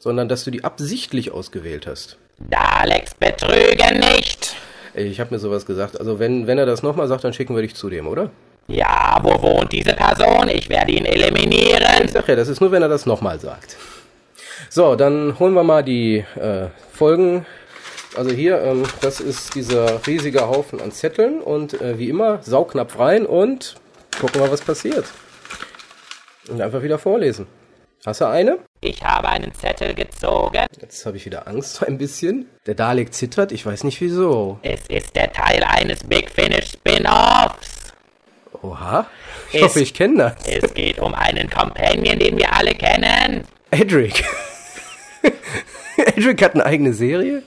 sondern 0.00 0.28
dass 0.28 0.42
du 0.42 0.50
die 0.50 0.64
absichtlich 0.64 1.30
ausgewählt 1.30 1.86
hast. 1.86 2.18
Daleks 2.50 3.14
betrügen 3.14 4.00
nicht. 4.00 4.41
Ich 4.94 5.20
habe 5.20 5.34
mir 5.34 5.38
sowas 5.38 5.66
gesagt. 5.66 5.98
Also 5.98 6.18
wenn, 6.18 6.46
wenn 6.46 6.58
er 6.58 6.66
das 6.66 6.82
nochmal 6.82 7.08
sagt, 7.08 7.24
dann 7.24 7.32
schicken 7.32 7.54
wir 7.54 7.62
dich 7.62 7.74
zu 7.74 7.88
dem, 7.88 8.06
oder? 8.06 8.30
Ja, 8.68 9.18
wo 9.22 9.42
wohnt 9.42 9.72
diese 9.72 9.94
Person? 9.94 10.48
Ich 10.48 10.68
werde 10.68 10.92
ihn 10.92 11.04
eliminieren. 11.04 12.04
Ich 12.04 12.12
sag 12.12 12.28
ja, 12.28 12.36
das 12.36 12.48
ist 12.48 12.60
nur, 12.60 12.70
wenn 12.70 12.82
er 12.82 12.88
das 12.88 13.06
nochmal 13.06 13.40
sagt. 13.40 13.76
So, 14.68 14.94
dann 14.94 15.38
holen 15.38 15.54
wir 15.54 15.64
mal 15.64 15.82
die 15.82 16.24
äh, 16.36 16.68
Folgen. 16.92 17.46
Also 18.16 18.30
hier, 18.30 18.60
ähm, 18.62 18.84
das 19.00 19.20
ist 19.20 19.54
dieser 19.54 20.06
riesige 20.06 20.46
Haufen 20.46 20.80
an 20.80 20.92
Zetteln 20.92 21.40
und 21.40 21.80
äh, 21.80 21.98
wie 21.98 22.10
immer, 22.10 22.42
Saugnapf 22.42 22.98
rein 22.98 23.24
und 23.24 23.74
gucken 24.20 24.40
wir, 24.40 24.50
was 24.50 24.60
passiert. 24.60 25.06
Und 26.48 26.60
einfach 26.60 26.82
wieder 26.82 26.98
vorlesen. 26.98 27.46
Hast 28.04 28.20
du 28.20 28.24
eine? 28.26 28.58
Ich 28.80 29.02
habe 29.04 29.28
einen 29.28 29.54
Zettel 29.54 29.94
gezogen. 29.94 30.66
Jetzt 30.80 31.06
habe 31.06 31.16
ich 31.16 31.24
wieder 31.24 31.46
Angst 31.46 31.74
so 31.76 31.86
ein 31.86 31.98
bisschen. 31.98 32.48
Der 32.66 32.74
Dalek 32.74 33.14
zittert, 33.14 33.52
ich 33.52 33.64
weiß 33.64 33.84
nicht 33.84 34.00
wieso. 34.00 34.58
Es 34.62 34.80
ist 34.88 35.14
der 35.14 35.32
Teil 35.32 35.62
eines 35.62 36.02
Big 36.04 36.30
Finish 36.30 36.72
Spin-Offs. 36.72 37.92
Oha. 38.62 39.06
Ich 39.50 39.56
Es- 39.58 39.62
hoffe, 39.62 39.80
ich 39.80 39.94
kenne 39.94 40.34
das. 40.36 40.46
Es 40.48 40.74
geht 40.74 40.98
um 40.98 41.14
einen 41.14 41.48
Companion, 41.48 42.18
den 42.18 42.36
wir 42.38 42.52
alle 42.52 42.74
kennen. 42.74 43.44
Edric. 43.70 44.24
Edric 45.96 46.42
hat 46.42 46.54
eine 46.54 46.64
eigene 46.66 46.92
Serie? 46.92 47.42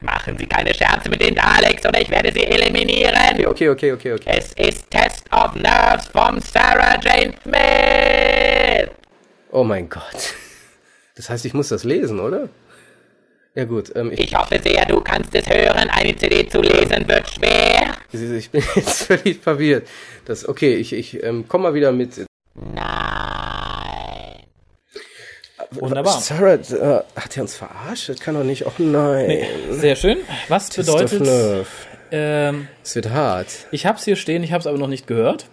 Machen 0.00 0.36
Sie 0.36 0.46
keine 0.46 0.74
Scherze 0.74 1.08
mit 1.10 1.20
den 1.22 1.34
Daleks 1.36 1.86
oder 1.86 2.00
ich 2.00 2.10
werde 2.10 2.32
sie 2.32 2.44
eliminieren. 2.44 3.14
Okay, 3.46 3.68
okay, 3.68 3.92
okay, 3.92 4.12
okay. 4.14 4.24
Es 4.36 4.52
ist 4.54 4.90
Test 4.90 5.24
of 5.32 5.54
Nerves 5.54 6.08
vom 6.08 6.40
Sarah 6.40 6.98
Jane 7.00 7.34
Smith. 7.42 8.51
Oh 9.52 9.64
mein 9.64 9.90
Gott. 9.90 10.34
Das 11.14 11.28
heißt, 11.28 11.44
ich 11.44 11.52
muss 11.52 11.68
das 11.68 11.84
lesen, 11.84 12.18
oder? 12.20 12.48
Ja 13.54 13.64
gut, 13.64 13.94
ähm, 13.94 14.10
ich, 14.10 14.20
Ich 14.20 14.34
hoffe 14.34 14.58
sehr, 14.62 14.86
du 14.86 15.02
kannst 15.02 15.34
es 15.34 15.46
hören. 15.46 15.90
Eine 15.90 16.16
CD 16.16 16.48
zu 16.48 16.62
lesen 16.62 17.06
wird 17.06 17.28
schwer. 17.28 17.94
ich 18.12 18.50
bin 18.50 18.64
jetzt 18.74 19.02
völlig 19.04 19.38
verwirrt. 19.40 19.86
Das, 20.24 20.48
okay, 20.48 20.76
ich, 20.76 20.94
ich 20.94 21.22
ähm, 21.22 21.44
komm 21.46 21.62
mal 21.62 21.74
wieder 21.74 21.92
mit. 21.92 22.24
Nein. 22.54 22.82
Wunderbar. 25.72 26.18
Sarah, 26.20 26.54
äh, 26.54 27.02
hat 27.14 27.36
er 27.36 27.42
uns 27.42 27.54
verarscht? 27.54 28.08
Das 28.08 28.20
kann 28.20 28.34
doch 28.34 28.44
nicht. 28.44 28.64
Oh 28.66 28.72
nein. 28.78 29.44
Sehr 29.70 29.96
schön. 29.96 30.18
Was 30.48 30.70
Test 30.70 30.86
bedeutet, 30.88 31.66
ähm, 32.10 32.68
Es 32.82 32.94
wird 32.94 33.10
hart. 33.10 33.48
ich 33.70 33.84
habe 33.84 33.98
es 33.98 34.04
hier 34.04 34.16
stehen, 34.16 34.42
ich 34.42 34.52
habe 34.52 34.60
es 34.60 34.66
aber 34.66 34.78
noch 34.78 34.88
nicht 34.88 35.06
gehört. 35.06 35.46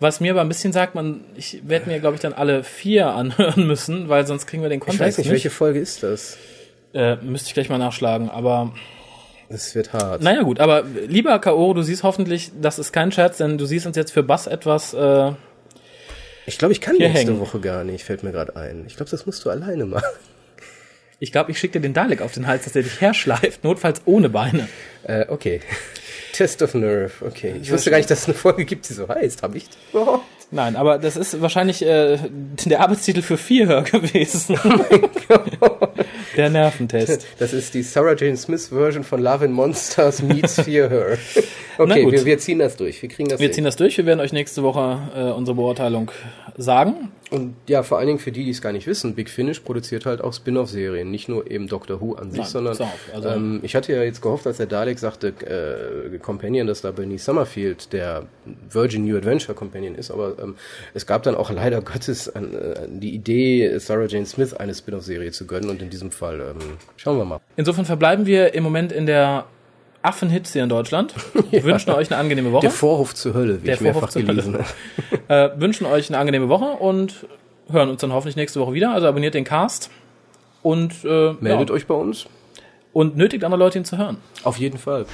Was 0.00 0.20
mir 0.20 0.32
aber 0.32 0.40
ein 0.40 0.48
bisschen 0.48 0.72
sagt, 0.72 0.94
man, 0.94 1.20
ich 1.36 1.60
werde 1.66 1.88
mir, 1.88 2.00
glaube 2.00 2.16
ich, 2.16 2.20
dann 2.20 2.32
alle 2.32 2.64
vier 2.64 3.08
anhören 3.08 3.66
müssen, 3.66 4.08
weil 4.08 4.26
sonst 4.26 4.46
kriegen 4.46 4.62
wir 4.62 4.68
den 4.68 4.78
Ich 4.80 4.84
Kontext 4.84 5.00
weiß 5.00 5.18
nicht, 5.18 5.30
welche 5.30 5.50
Folge 5.50 5.78
ist 5.78 6.02
das? 6.02 6.36
Äh, 6.92 7.16
müsste 7.16 7.48
ich 7.48 7.54
gleich 7.54 7.68
mal 7.68 7.78
nachschlagen, 7.78 8.28
aber 8.30 8.72
Es 9.48 9.74
wird 9.74 9.92
hart. 9.92 10.22
naja 10.22 10.42
gut, 10.42 10.60
aber 10.60 10.82
lieber 11.08 11.38
K.O., 11.38 11.74
du 11.74 11.82
siehst 11.82 12.02
hoffentlich, 12.02 12.50
das 12.60 12.78
ist 12.78 12.92
kein 12.92 13.12
Scherz, 13.12 13.38
denn 13.38 13.58
du 13.58 13.66
siehst 13.66 13.86
uns 13.86 13.96
jetzt 13.96 14.12
für 14.12 14.22
Bass 14.22 14.46
etwas, 14.46 14.94
äh, 14.94 15.32
Ich 16.46 16.58
glaube, 16.58 16.72
ich 16.72 16.80
kann 16.80 16.96
nächste 16.96 17.18
hängen. 17.18 17.40
Woche 17.40 17.60
gar 17.60 17.84
nicht, 17.84 18.04
fällt 18.04 18.22
mir 18.22 18.32
gerade 18.32 18.54
ein. 18.56 18.84
Ich 18.86 18.96
glaube, 18.96 19.10
das 19.10 19.26
musst 19.26 19.44
du 19.44 19.50
alleine 19.50 19.86
machen. 19.86 20.04
ich 21.20 21.32
glaube, 21.32 21.50
ich 21.52 21.58
schicke 21.58 21.74
dir 21.74 21.80
den 21.82 21.94
Dalek 21.94 22.20
auf 22.20 22.32
den 22.32 22.46
Hals, 22.46 22.64
dass 22.64 22.76
er 22.76 22.82
dich 22.82 23.00
herschleift, 23.00 23.64
notfalls 23.64 24.02
ohne 24.04 24.28
Beine. 24.28 24.68
Äh, 25.04 25.26
okay. 25.28 25.60
Test 26.34 26.62
of 26.62 26.74
Nerve, 26.74 27.12
okay. 27.26 27.54
Ich 27.62 27.70
wusste 27.72 27.90
gar 27.90 27.96
nicht, 27.98 28.10
dass 28.10 28.20
es 28.22 28.24
eine 28.26 28.34
Folge 28.34 28.64
gibt, 28.64 28.88
die 28.88 28.92
so 28.92 29.08
heißt. 29.08 29.42
Habe 29.42 29.56
ich 29.58 29.66
überhaupt? 29.92 30.24
Nein, 30.50 30.76
aber 30.76 30.98
das 30.98 31.16
ist 31.16 31.40
wahrscheinlich 31.40 31.82
äh, 31.84 32.18
der 32.66 32.80
Arbeitstitel 32.80 33.22
für 33.22 33.38
Vierhör 33.38 33.82
gewesen. 33.90 34.56
der 36.36 36.50
Nerventest. 36.50 37.26
Das 37.38 37.52
ist 37.52 37.74
die 37.74 37.82
Sarah 37.82 38.14
Jane 38.16 38.36
Smith 38.36 38.68
Version 38.68 39.04
von 39.04 39.22
Love 39.22 39.44
and 39.46 39.54
Monsters 39.54 40.22
meets 40.22 40.60
Fear 40.60 40.88
Her. 40.90 41.18
Na 41.78 41.84
Okay, 41.84 42.10
wir, 42.10 42.24
wir 42.24 42.38
ziehen 42.38 42.58
das 42.60 42.76
durch. 42.76 43.00
Wir 43.02 43.08
kriegen 43.08 43.28
das 43.28 43.40
Wir 43.40 43.46
hin. 43.48 43.54
ziehen 43.54 43.64
das 43.64 43.76
durch, 43.76 43.96
wir 43.96 44.06
werden 44.06 44.20
euch 44.20 44.32
nächste 44.32 44.62
Woche 44.62 44.98
äh, 45.16 45.20
unsere 45.32 45.56
Beurteilung 45.56 46.10
sagen. 46.56 47.10
Und 47.34 47.54
ja, 47.68 47.82
vor 47.82 47.98
allen 47.98 48.06
Dingen 48.06 48.18
für 48.18 48.32
die, 48.32 48.44
die 48.44 48.50
es 48.50 48.62
gar 48.62 48.72
nicht 48.72 48.86
wissen, 48.86 49.14
Big 49.14 49.28
Finish 49.28 49.60
produziert 49.60 50.06
halt 50.06 50.20
auch 50.20 50.32
Spin-off-Serien, 50.32 51.10
nicht 51.10 51.28
nur 51.28 51.50
eben 51.50 51.66
Doctor 51.68 52.00
Who 52.00 52.14
an 52.14 52.30
sich, 52.30 52.40
Nein, 52.40 52.48
sondern 52.48 52.76
also- 53.12 53.28
ähm, 53.28 53.60
ich 53.62 53.74
hatte 53.74 53.92
ja 53.92 54.02
jetzt 54.02 54.22
gehofft, 54.22 54.46
als 54.46 54.58
der 54.58 54.66
Dalek 54.66 54.98
sagte, 54.98 55.28
äh, 55.28 56.18
Companion, 56.18 56.66
dass 56.66 56.80
da 56.82 56.90
Bernice 56.90 57.24
Summerfield 57.24 57.92
der 57.92 58.26
Virgin 58.70 59.04
New 59.04 59.16
Adventure 59.16 59.54
Companion 59.54 59.94
ist, 59.94 60.10
aber 60.10 60.36
ähm, 60.42 60.54
es 60.94 61.06
gab 61.06 61.22
dann 61.24 61.34
auch 61.34 61.50
leider 61.50 61.80
Gottes 61.82 62.34
an, 62.34 62.54
äh, 62.54 62.86
die 62.88 63.14
Idee, 63.14 63.78
Sarah 63.78 64.06
Jane 64.06 64.26
Smith 64.26 64.54
eine 64.54 64.74
Spin-off-Serie 64.74 65.32
zu 65.32 65.46
gönnen 65.46 65.70
und 65.70 65.82
in 65.82 65.90
diesem 65.90 66.10
Fall 66.10 66.40
ähm, 66.40 66.56
schauen 66.96 67.18
wir 67.18 67.24
mal. 67.24 67.40
Insofern 67.56 67.84
verbleiben 67.84 68.26
wir 68.26 68.54
im 68.54 68.62
Moment 68.62 68.92
in 68.92 69.06
der 69.06 69.46
Affenhitze 70.04 70.54
hier 70.54 70.62
in 70.64 70.68
Deutschland. 70.68 71.14
Wünschen 71.50 71.90
euch 71.90 72.10
eine 72.10 72.20
angenehme 72.20 72.52
Woche. 72.52 72.62
Der 72.62 72.70
Vorhof 72.70 73.14
zur 73.14 73.34
Hölle, 73.34 73.62
wie 73.62 73.66
Der 73.66 73.74
ich 73.76 73.80
mehrfach 73.80 74.00
Vorhof 74.00 74.12
zur 74.12 74.22
gelesen 74.22 74.54
Hölle. 74.54 74.64
habe. 75.28 75.54
äh, 75.56 75.60
wünschen 75.60 75.86
euch 75.86 76.08
eine 76.10 76.18
angenehme 76.18 76.48
Woche 76.48 76.64
und 76.66 77.26
hören 77.70 77.88
uns 77.88 78.00
dann 78.00 78.12
hoffentlich 78.12 78.36
nächste 78.36 78.60
Woche 78.60 78.72
wieder. 78.74 78.92
Also 78.92 79.06
abonniert 79.06 79.34
den 79.34 79.44
Cast 79.44 79.90
und, 80.62 80.92
äh, 81.04 81.32
Meldet 81.40 81.70
ja, 81.70 81.74
euch 81.74 81.86
bei 81.86 81.94
uns. 81.94 82.26
und 82.92 83.16
nötigt 83.16 83.44
andere 83.44 83.58
Leute 83.58 83.78
ihn 83.78 83.84
zu 83.84 83.96
hören. 83.98 84.18
Auf 84.44 84.58
jeden 84.58 84.78
Fall. 84.78 85.06